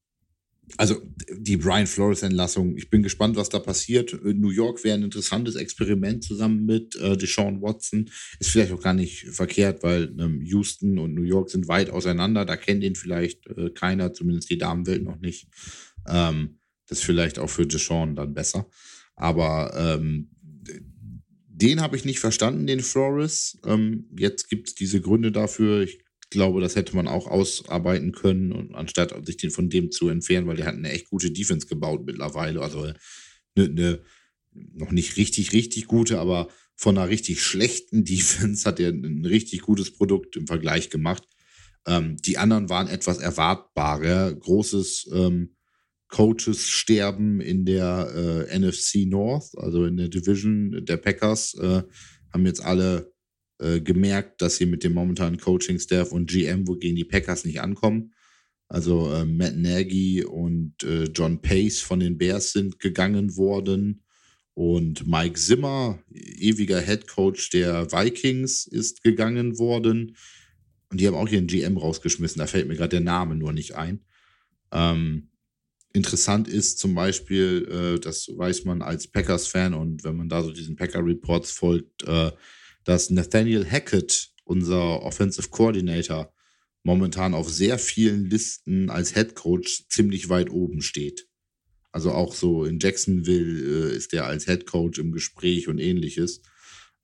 also 0.77 1.01
die 1.33 1.57
Brian 1.57 1.87
Flores-Entlassung, 1.87 2.77
ich 2.77 2.91
bin 2.91 3.03
gespannt, 3.03 3.37
was 3.37 3.49
da 3.49 3.59
passiert. 3.59 4.19
New 4.23 4.51
York 4.51 4.85
wäre 4.85 4.97
ein 4.97 5.03
interessantes 5.03 5.57
Experiment 5.57 6.23
zusammen 6.23 6.67
mit 6.67 6.97
äh, 6.97 7.17
Deshaun 7.17 7.63
Watson. 7.63 8.11
Ist 8.39 8.51
vielleicht 8.51 8.73
auch 8.73 8.83
gar 8.83 8.95
nicht 8.95 9.29
verkehrt, 9.29 9.83
weil 9.83 10.15
ähm, 10.19 10.43
Houston 10.43 10.99
und 10.99 11.15
New 11.15 11.23
York 11.23 11.51
sind 11.51 11.69
weit 11.69 11.91
auseinander. 11.91 12.45
Da 12.45 12.57
kennt 12.57 12.85
ihn 12.85 12.97
vielleicht 12.97 13.47
äh, 13.47 13.71
keiner, 13.71 14.13
zumindest 14.13 14.51
die 14.51 14.59
Damenwelt 14.59 15.03
noch 15.03 15.19
nicht. 15.19 15.49
Ähm, 16.07 16.59
das 16.87 16.99
ist 16.99 17.05
vielleicht 17.05 17.39
auch 17.39 17.51
für 17.51 17.67
Deshaun 17.67 18.15
dann 18.15 18.35
besser. 18.35 18.69
Aber 19.15 19.73
ähm, 19.77 20.31
den 21.61 21.81
habe 21.81 21.97
ich 21.97 22.05
nicht 22.05 22.21
verstanden, 22.21 22.67
den 22.67 22.81
Flores. 22.81 23.59
Ähm, 23.65 24.09
jetzt 24.17 24.49
gibt 24.49 24.69
es 24.69 24.75
diese 24.75 25.01
Gründe 25.01 25.33
dafür. 25.33 25.83
Ich 25.83 25.99
glaube, 26.31 26.61
das 26.61 26.77
hätte 26.77 26.95
man 26.95 27.09
auch 27.09 27.27
ausarbeiten 27.27 28.13
können, 28.13 28.53
und 28.53 28.75
anstatt 28.75 29.15
sich 29.27 29.37
den 29.37 29.51
von 29.51 29.71
dem 29.71 29.91
zu 29.91 30.09
entfernen, 30.09 30.47
weil 30.47 30.57
der 30.57 30.67
hat 30.67 30.75
eine 30.75 30.91
echt 30.91 31.09
gute 31.09 31.31
Defense 31.31 31.67
gebaut 31.67 32.05
mittlerweile. 32.05 32.61
Also 32.61 32.83
eine, 32.83 32.95
eine 33.57 34.03
noch 34.53 34.91
nicht 34.91 35.17
richtig, 35.17 35.53
richtig 35.53 35.87
gute, 35.87 36.19
aber 36.19 36.49
von 36.75 36.97
einer 36.97 37.09
richtig 37.09 37.43
schlechten 37.43 38.05
Defense 38.05 38.65
hat 38.65 38.81
er 38.81 38.91
ein 38.91 39.25
richtig 39.25 39.63
gutes 39.63 39.93
Produkt 39.93 40.37
im 40.37 40.47
Vergleich 40.47 40.91
gemacht. 40.91 41.25
Ähm, 41.87 42.17
die 42.17 42.39
anderen 42.39 42.69
waren 42.69 42.89
etwas 42.89 43.19
erwartbarer. 43.19 44.35
Großes 44.35 45.11
ähm, 45.13 45.55
Coaches-Sterben 46.09 47.41
in 47.41 47.65
der 47.67 48.47
äh, 48.49 48.59
NFC 48.59 49.07
North, 49.07 49.51
also 49.57 49.85
in 49.85 49.97
der 49.97 50.09
Division 50.09 50.85
der 50.85 50.97
Packers, 50.97 51.55
äh, 51.55 51.83
haben 52.33 52.47
jetzt 52.47 52.63
alle 52.63 53.13
äh, 53.59 53.81
gemerkt, 53.81 54.43
dass 54.43 54.57
sie 54.57 54.67
mit 54.67 54.85
dem 54.85 54.95
momentanen 54.95 55.39
Coaching-Staff 55.39 56.13
und 56.13 56.31
GM 56.31 56.67
wo 56.69 56.77
gegen 56.77 56.97
die 56.97 57.05
Packers 57.05 57.45
nicht 57.45 57.61
ankommen. 57.61 58.13
Also 58.69 59.13
äh, 59.13 59.25
Matt 59.25 59.57
Nagy 59.57 60.25
und 60.25 60.83
äh, 60.83 61.05
John 61.05 61.41
Pace 61.41 61.81
von 61.81 62.01
den 62.01 62.19
Bears 62.19 62.53
sind 62.53 62.79
gegangen 62.79 63.37
worden. 63.37 64.03
Und 64.55 65.07
Mike 65.07 65.39
Zimmer, 65.39 66.03
ewiger 66.13 66.81
Head 66.81 67.07
Coach 67.07 67.51
der 67.51 67.91
Vikings, 67.93 68.67
ist 68.67 69.03
gegangen 69.03 69.59
worden. 69.59 70.17
Und 70.91 71.01
die 71.01 71.07
haben 71.07 71.15
auch 71.15 71.29
ihren 71.29 71.47
GM 71.47 71.77
rausgeschmissen. 71.77 72.41
Da 72.41 72.47
fällt 72.47 72.69
mir 72.69 72.75
gerade 72.75 72.91
der 72.91 73.01
Name 73.01 73.37
nur 73.37 73.53
nicht 73.53 73.77
ein. 73.77 74.05
Ähm, 74.73 75.31
interessant 75.93 76.49
ist 76.49 76.79
zum 76.79 76.95
Beispiel, 76.95 77.69
äh, 77.71 78.01
das 78.01 78.29
weiß 78.29 78.65
man 78.65 78.83
als 78.83 79.07
Packers-Fan 79.07 79.75
und 79.75 80.05
wenn 80.05 80.17
man 80.17 80.29
da 80.29 80.43
so 80.43 80.53
diesen 80.53 80.77
Packer-Reports 80.77 81.53
folgt, 81.53 82.05
äh, 82.05 82.33
dass 82.89 83.11
Nathaniel 83.11 83.71
Hackett, 83.71 84.31
unser 84.45 85.03
Offensive 85.03 85.51
Coordinator, 85.51 86.33
momentan 86.83 87.35
auf 87.35 87.51
sehr 87.51 87.79
vielen 87.79 88.25
Listen 88.31 88.89
als 88.89 89.13
Head 89.13 89.35
Coach 89.35 89.85
ziemlich 89.91 90.31
weit 90.31 90.49
oben 90.49 90.81
steht. 90.81 91.29
Also 91.93 92.13
auch 92.13 92.35
so 92.35 92.65
in 92.65 92.79
Jacksonville 92.79 93.91
äh, 93.91 93.95
ist 93.95 94.15
er 94.15 94.25
als 94.25 94.47
Head 94.47 94.65
Coach 94.65 94.99
im 94.99 95.13
Gespräch 95.13 95.69
und 95.69 95.79
ähnliches. 95.79 96.41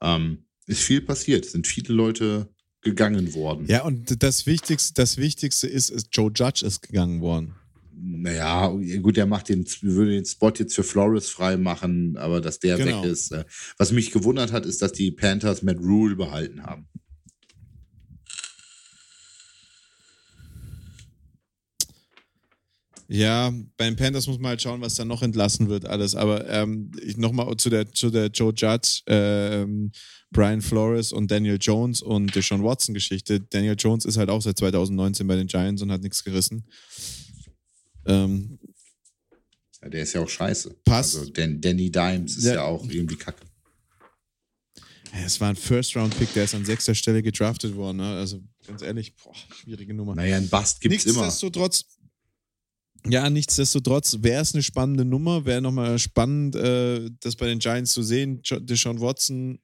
Ähm, 0.00 0.46
ist 0.64 0.80
viel 0.80 1.02
passiert, 1.02 1.44
sind 1.44 1.66
viele 1.66 1.92
Leute 1.92 2.48
gegangen 2.80 3.34
worden. 3.34 3.66
Ja, 3.66 3.84
und 3.84 4.22
das 4.22 4.46
Wichtigste, 4.46 4.94
das 4.94 5.18
Wichtigste 5.18 5.66
ist, 5.66 5.90
ist 5.90 6.08
Joe 6.12 6.32
Judge 6.34 6.64
ist 6.64 6.80
gegangen 6.80 7.20
worden 7.20 7.56
naja, 7.96 8.68
gut, 9.02 9.16
der 9.16 9.26
macht 9.26 9.48
den, 9.48 9.64
würde 9.82 10.12
den 10.12 10.24
Spot 10.24 10.52
jetzt 10.56 10.74
für 10.74 10.82
Flores 10.82 11.28
frei 11.28 11.56
machen, 11.56 12.16
aber 12.16 12.40
dass 12.40 12.58
der 12.58 12.76
genau. 12.76 13.02
weg 13.02 13.10
ist. 13.10 13.32
Äh, 13.32 13.44
was 13.78 13.92
mich 13.92 14.10
gewundert 14.10 14.52
hat, 14.52 14.66
ist, 14.66 14.82
dass 14.82 14.92
die 14.92 15.10
Panthers 15.10 15.62
Matt 15.62 15.78
Rule 15.78 16.16
behalten 16.16 16.62
haben. 16.62 16.88
Ja, 23.06 23.52
bei 23.76 23.84
den 23.84 23.96
Panthers 23.96 24.26
muss 24.26 24.38
man 24.38 24.50
halt 24.50 24.62
schauen, 24.62 24.80
was 24.80 24.94
da 24.94 25.04
noch 25.04 25.22
entlassen 25.22 25.68
wird, 25.68 25.86
alles. 25.86 26.14
Aber 26.14 26.48
ähm, 26.48 26.90
nochmal 27.16 27.54
zu 27.58 27.68
der, 27.68 27.92
zu 27.92 28.10
der 28.10 28.28
Joe 28.28 28.52
Judge, 28.56 29.02
ähm, 29.06 29.92
Brian 30.30 30.62
Flores 30.62 31.12
und 31.12 31.30
Daniel 31.30 31.58
Jones 31.60 32.00
und 32.00 32.34
Deshaun 32.34 32.64
Watson 32.64 32.94
Geschichte. 32.94 33.40
Daniel 33.40 33.76
Jones 33.78 34.04
ist 34.06 34.16
halt 34.16 34.30
auch 34.30 34.40
seit 34.40 34.58
2019 34.58 35.26
bei 35.26 35.36
den 35.36 35.46
Giants 35.46 35.82
und 35.82 35.92
hat 35.92 36.02
nichts 36.02 36.24
gerissen. 36.24 36.64
Ähm, 38.06 38.58
ja, 39.82 39.88
der 39.88 40.02
ist 40.02 40.12
ja 40.12 40.22
auch 40.22 40.28
scheiße. 40.28 40.76
Passt. 40.84 41.16
Also 41.16 41.30
Dan 41.30 41.60
Danny 41.60 41.90
Dimes 41.90 42.36
ist 42.36 42.44
ja, 42.44 42.54
ja 42.54 42.62
auch 42.62 42.88
irgendwie 42.88 43.16
kacke. 43.16 43.44
Es 45.24 45.40
war 45.40 45.50
ein 45.50 45.56
First-Round-Pick, 45.56 46.32
der 46.32 46.44
ist 46.44 46.54
an 46.54 46.64
sechster 46.64 46.94
Stelle 46.94 47.22
gedraftet 47.22 47.76
worden. 47.76 47.98
Ne? 47.98 48.16
Also 48.16 48.42
ganz 48.66 48.82
ehrlich, 48.82 49.14
boah, 49.14 49.32
schwierige 49.54 49.94
Nummer. 49.94 50.16
Naja, 50.16 50.36
ein 50.36 50.48
Bast 50.48 50.80
gibt 50.80 50.94
es 50.94 51.06
immer. 51.06 51.22
Nichtsdestotrotz, 51.22 51.84
ja, 53.06 53.28
nichtsdestotrotz 53.30 54.18
wäre 54.22 54.42
es 54.42 54.54
eine 54.54 54.62
spannende 54.62 55.04
Nummer. 55.04 55.44
Wäre 55.44 55.60
nochmal 55.60 55.98
spannend, 55.98 56.56
äh, 56.56 57.10
das 57.20 57.36
bei 57.36 57.46
den 57.46 57.60
Giants 57.60 57.92
zu 57.92 58.02
sehen. 58.02 58.42
Deshaun 58.60 59.00
Watson 59.00 59.60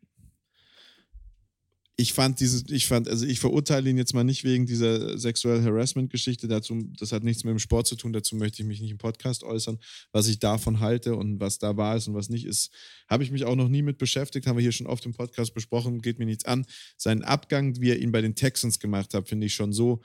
ich 2.00 2.14
fand 2.14 2.40
dieses, 2.40 2.64
ich 2.70 2.86
fand, 2.86 3.08
also 3.08 3.26
ich 3.26 3.40
verurteile 3.40 3.90
ihn 3.90 3.98
jetzt 3.98 4.14
mal 4.14 4.24
nicht 4.24 4.42
wegen 4.42 4.64
dieser 4.64 5.18
Sexual 5.18 5.62
Harassment-Geschichte. 5.62 6.48
Dazu, 6.48 6.90
das 6.98 7.12
hat 7.12 7.22
nichts 7.24 7.44
mit 7.44 7.52
dem 7.52 7.58
Sport 7.58 7.86
zu 7.86 7.94
tun, 7.94 8.14
dazu 8.14 8.36
möchte 8.36 8.62
ich 8.62 8.68
mich 8.68 8.80
nicht 8.80 8.90
im 8.90 8.98
Podcast 8.98 9.44
äußern. 9.44 9.78
Was 10.10 10.26
ich 10.26 10.38
davon 10.38 10.80
halte 10.80 11.14
und 11.14 11.40
was 11.40 11.58
da 11.58 11.76
war 11.76 11.96
ist 11.96 12.08
und 12.08 12.14
was 12.14 12.30
nicht 12.30 12.46
ist, 12.46 12.70
habe 13.08 13.22
ich 13.22 13.30
mich 13.30 13.44
auch 13.44 13.54
noch 13.54 13.68
nie 13.68 13.82
mit 13.82 13.98
beschäftigt, 13.98 14.46
haben 14.46 14.56
wir 14.56 14.62
hier 14.62 14.72
schon 14.72 14.86
oft 14.86 15.04
im 15.04 15.12
Podcast 15.12 15.52
besprochen, 15.52 16.00
geht 16.00 16.18
mir 16.18 16.24
nichts 16.24 16.46
an. 16.46 16.64
Seinen 16.96 17.22
Abgang, 17.22 17.78
wie 17.80 17.90
er 17.90 17.98
ihn 17.98 18.12
bei 18.12 18.22
den 18.22 18.34
Texans 18.34 18.78
gemacht 18.78 19.12
hat, 19.12 19.28
finde 19.28 19.46
ich 19.46 19.54
schon 19.54 19.74
so 19.74 20.00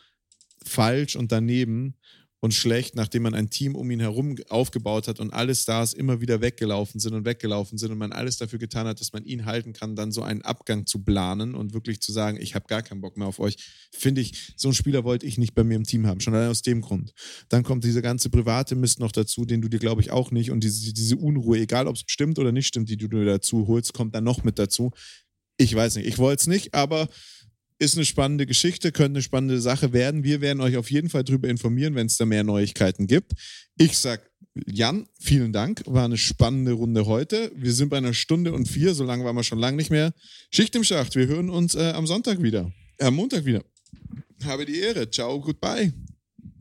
falsch 0.66 1.16
und 1.16 1.32
daneben 1.32 1.96
und 2.46 2.54
schlecht, 2.54 2.94
nachdem 2.94 3.24
man 3.24 3.34
ein 3.34 3.50
Team 3.50 3.74
um 3.74 3.90
ihn 3.90 4.00
herum 4.00 4.36
aufgebaut 4.50 5.08
hat 5.08 5.20
und 5.20 5.34
alle 5.34 5.56
Stars 5.56 5.94
immer 5.94 6.22
wieder 6.22 6.42
weggelaufen 6.42 7.00
sind 7.00 7.16
und 7.16 7.26
weggelaufen 7.26 7.80
sind 7.80 7.92
und 7.92 7.98
man 7.98 8.12
alles 8.12 8.38
dafür 8.38 8.60
getan 8.60 8.86
hat, 8.86 9.02
dass 9.02 9.14
man 9.14 9.26
ihn 9.26 9.46
halten 9.46 9.74
kann, 9.74 9.96
dann 9.96 10.12
so 10.12 10.22
einen 10.22 10.44
Abgang 10.44 10.86
zu 10.86 11.04
planen 11.04 11.56
und 11.56 11.74
wirklich 11.74 12.02
zu 12.02 12.12
sagen, 12.12 12.38
ich 12.40 12.54
habe 12.54 12.68
gar 12.68 12.84
keinen 12.84 13.02
Bock 13.02 13.18
mehr 13.18 13.28
auf 13.28 13.40
euch, 13.40 13.58
finde 13.92 14.22
ich, 14.22 14.54
so 14.58 14.68
einen 14.68 14.76
Spieler 14.76 15.04
wollte 15.04 15.26
ich 15.26 15.40
nicht 15.40 15.56
bei 15.56 15.64
mir 15.64 15.76
im 15.76 15.86
Team 15.86 16.06
haben, 16.06 16.20
schon 16.20 16.36
allein 16.36 16.52
aus 16.52 16.62
dem 16.62 16.82
Grund. 16.82 17.16
Dann 17.50 17.64
kommt 17.64 17.84
dieser 17.84 18.04
ganze 18.04 18.30
private 18.30 18.76
Mist 18.76 19.00
noch 19.00 19.12
dazu, 19.12 19.46
den 19.46 19.64
du 19.64 19.68
dir, 19.68 19.80
glaube 19.80 20.02
ich, 20.02 20.12
auch 20.12 20.30
nicht 20.30 20.52
und 20.52 20.64
diese, 20.64 20.94
diese 20.94 21.18
Unruhe, 21.18 21.58
egal 21.58 21.88
ob 21.88 21.96
es 21.96 22.04
stimmt 22.06 22.38
oder 22.38 22.52
nicht 22.52 22.68
stimmt, 22.68 22.90
die 22.90 22.98
du 22.98 23.08
dir 23.08 23.26
dazu 23.26 23.66
holst, 23.66 23.94
kommt 23.94 24.14
dann 24.14 24.24
noch 24.24 24.44
mit 24.44 24.60
dazu. 24.60 24.92
Ich 25.58 25.74
weiß 25.74 25.96
nicht, 25.96 26.06
ich 26.06 26.20
wollte 26.20 26.42
es 26.42 26.48
nicht, 26.48 26.76
aber 26.76 27.10
ist 27.78 27.96
eine 27.96 28.06
spannende 28.06 28.46
Geschichte, 28.46 28.92
könnte 28.92 29.18
eine 29.18 29.22
spannende 29.22 29.60
Sache 29.60 29.94
werden. 29.94 30.24
Wir 30.24 30.42
werden 30.42 30.62
euch 30.62 30.78
auf 30.78 30.90
jeden 30.92 31.10
Fall 31.10 31.24
darüber 31.24 31.50
informieren, 31.50 31.96
wenn 31.96 32.08
es 32.08 32.18
da 32.18 32.26
mehr 32.26 32.44
Neuigkeiten 32.44 33.08
gibt. 33.08 33.34
Ich 33.78 33.98
sag 33.98 34.30
Jan, 34.66 35.08
vielen 35.20 35.52
Dank. 35.52 35.84
War 35.86 36.06
eine 36.06 36.18
spannende 36.18 36.72
Runde 36.72 37.06
heute. 37.06 37.52
Wir 37.56 37.74
sind 37.74 37.90
bei 37.90 37.98
einer 37.98 38.14
Stunde 38.14 38.54
und 38.54 38.68
vier, 38.70 38.94
so 38.94 39.04
lange 39.04 39.26
waren 39.26 39.36
wir 39.36 39.44
schon 39.44 39.60
lange 39.60 39.76
nicht 39.76 39.92
mehr. 39.92 40.14
Schicht 40.50 40.76
im 40.76 40.86
Schacht. 40.86 41.16
Wir 41.16 41.28
hören 41.28 41.50
uns 41.50 41.76
äh, 41.76 41.92
am 41.92 42.08
Sonntag 42.08 42.42
wieder. 42.42 42.72
Äh, 42.98 43.06
am 43.06 43.16
Montag 43.16 43.44
wieder. 43.44 43.66
Habe 44.46 44.66
die 44.66 44.80
Ehre. 44.80 45.10
Ciao, 45.12 45.42
goodbye. 45.42 45.92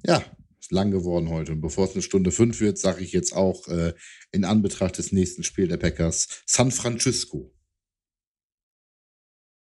Ja, 0.04 0.24
ist 0.60 0.72
lang 0.72 0.90
geworden 0.90 1.28
heute. 1.28 1.52
Und 1.52 1.60
bevor 1.60 1.84
es 1.86 1.92
eine 1.92 2.02
Stunde 2.02 2.32
fünf 2.32 2.60
wird, 2.60 2.78
sage 2.78 3.04
ich 3.04 3.12
jetzt 3.12 3.32
auch 3.32 3.68
äh, 3.68 3.94
in 4.32 4.44
Anbetracht 4.44 4.98
des 4.98 5.12
nächsten 5.12 5.44
Spiels 5.44 5.68
der 5.68 5.76
Packers 5.76 6.42
San 6.46 6.72
Francisco. 6.72 7.53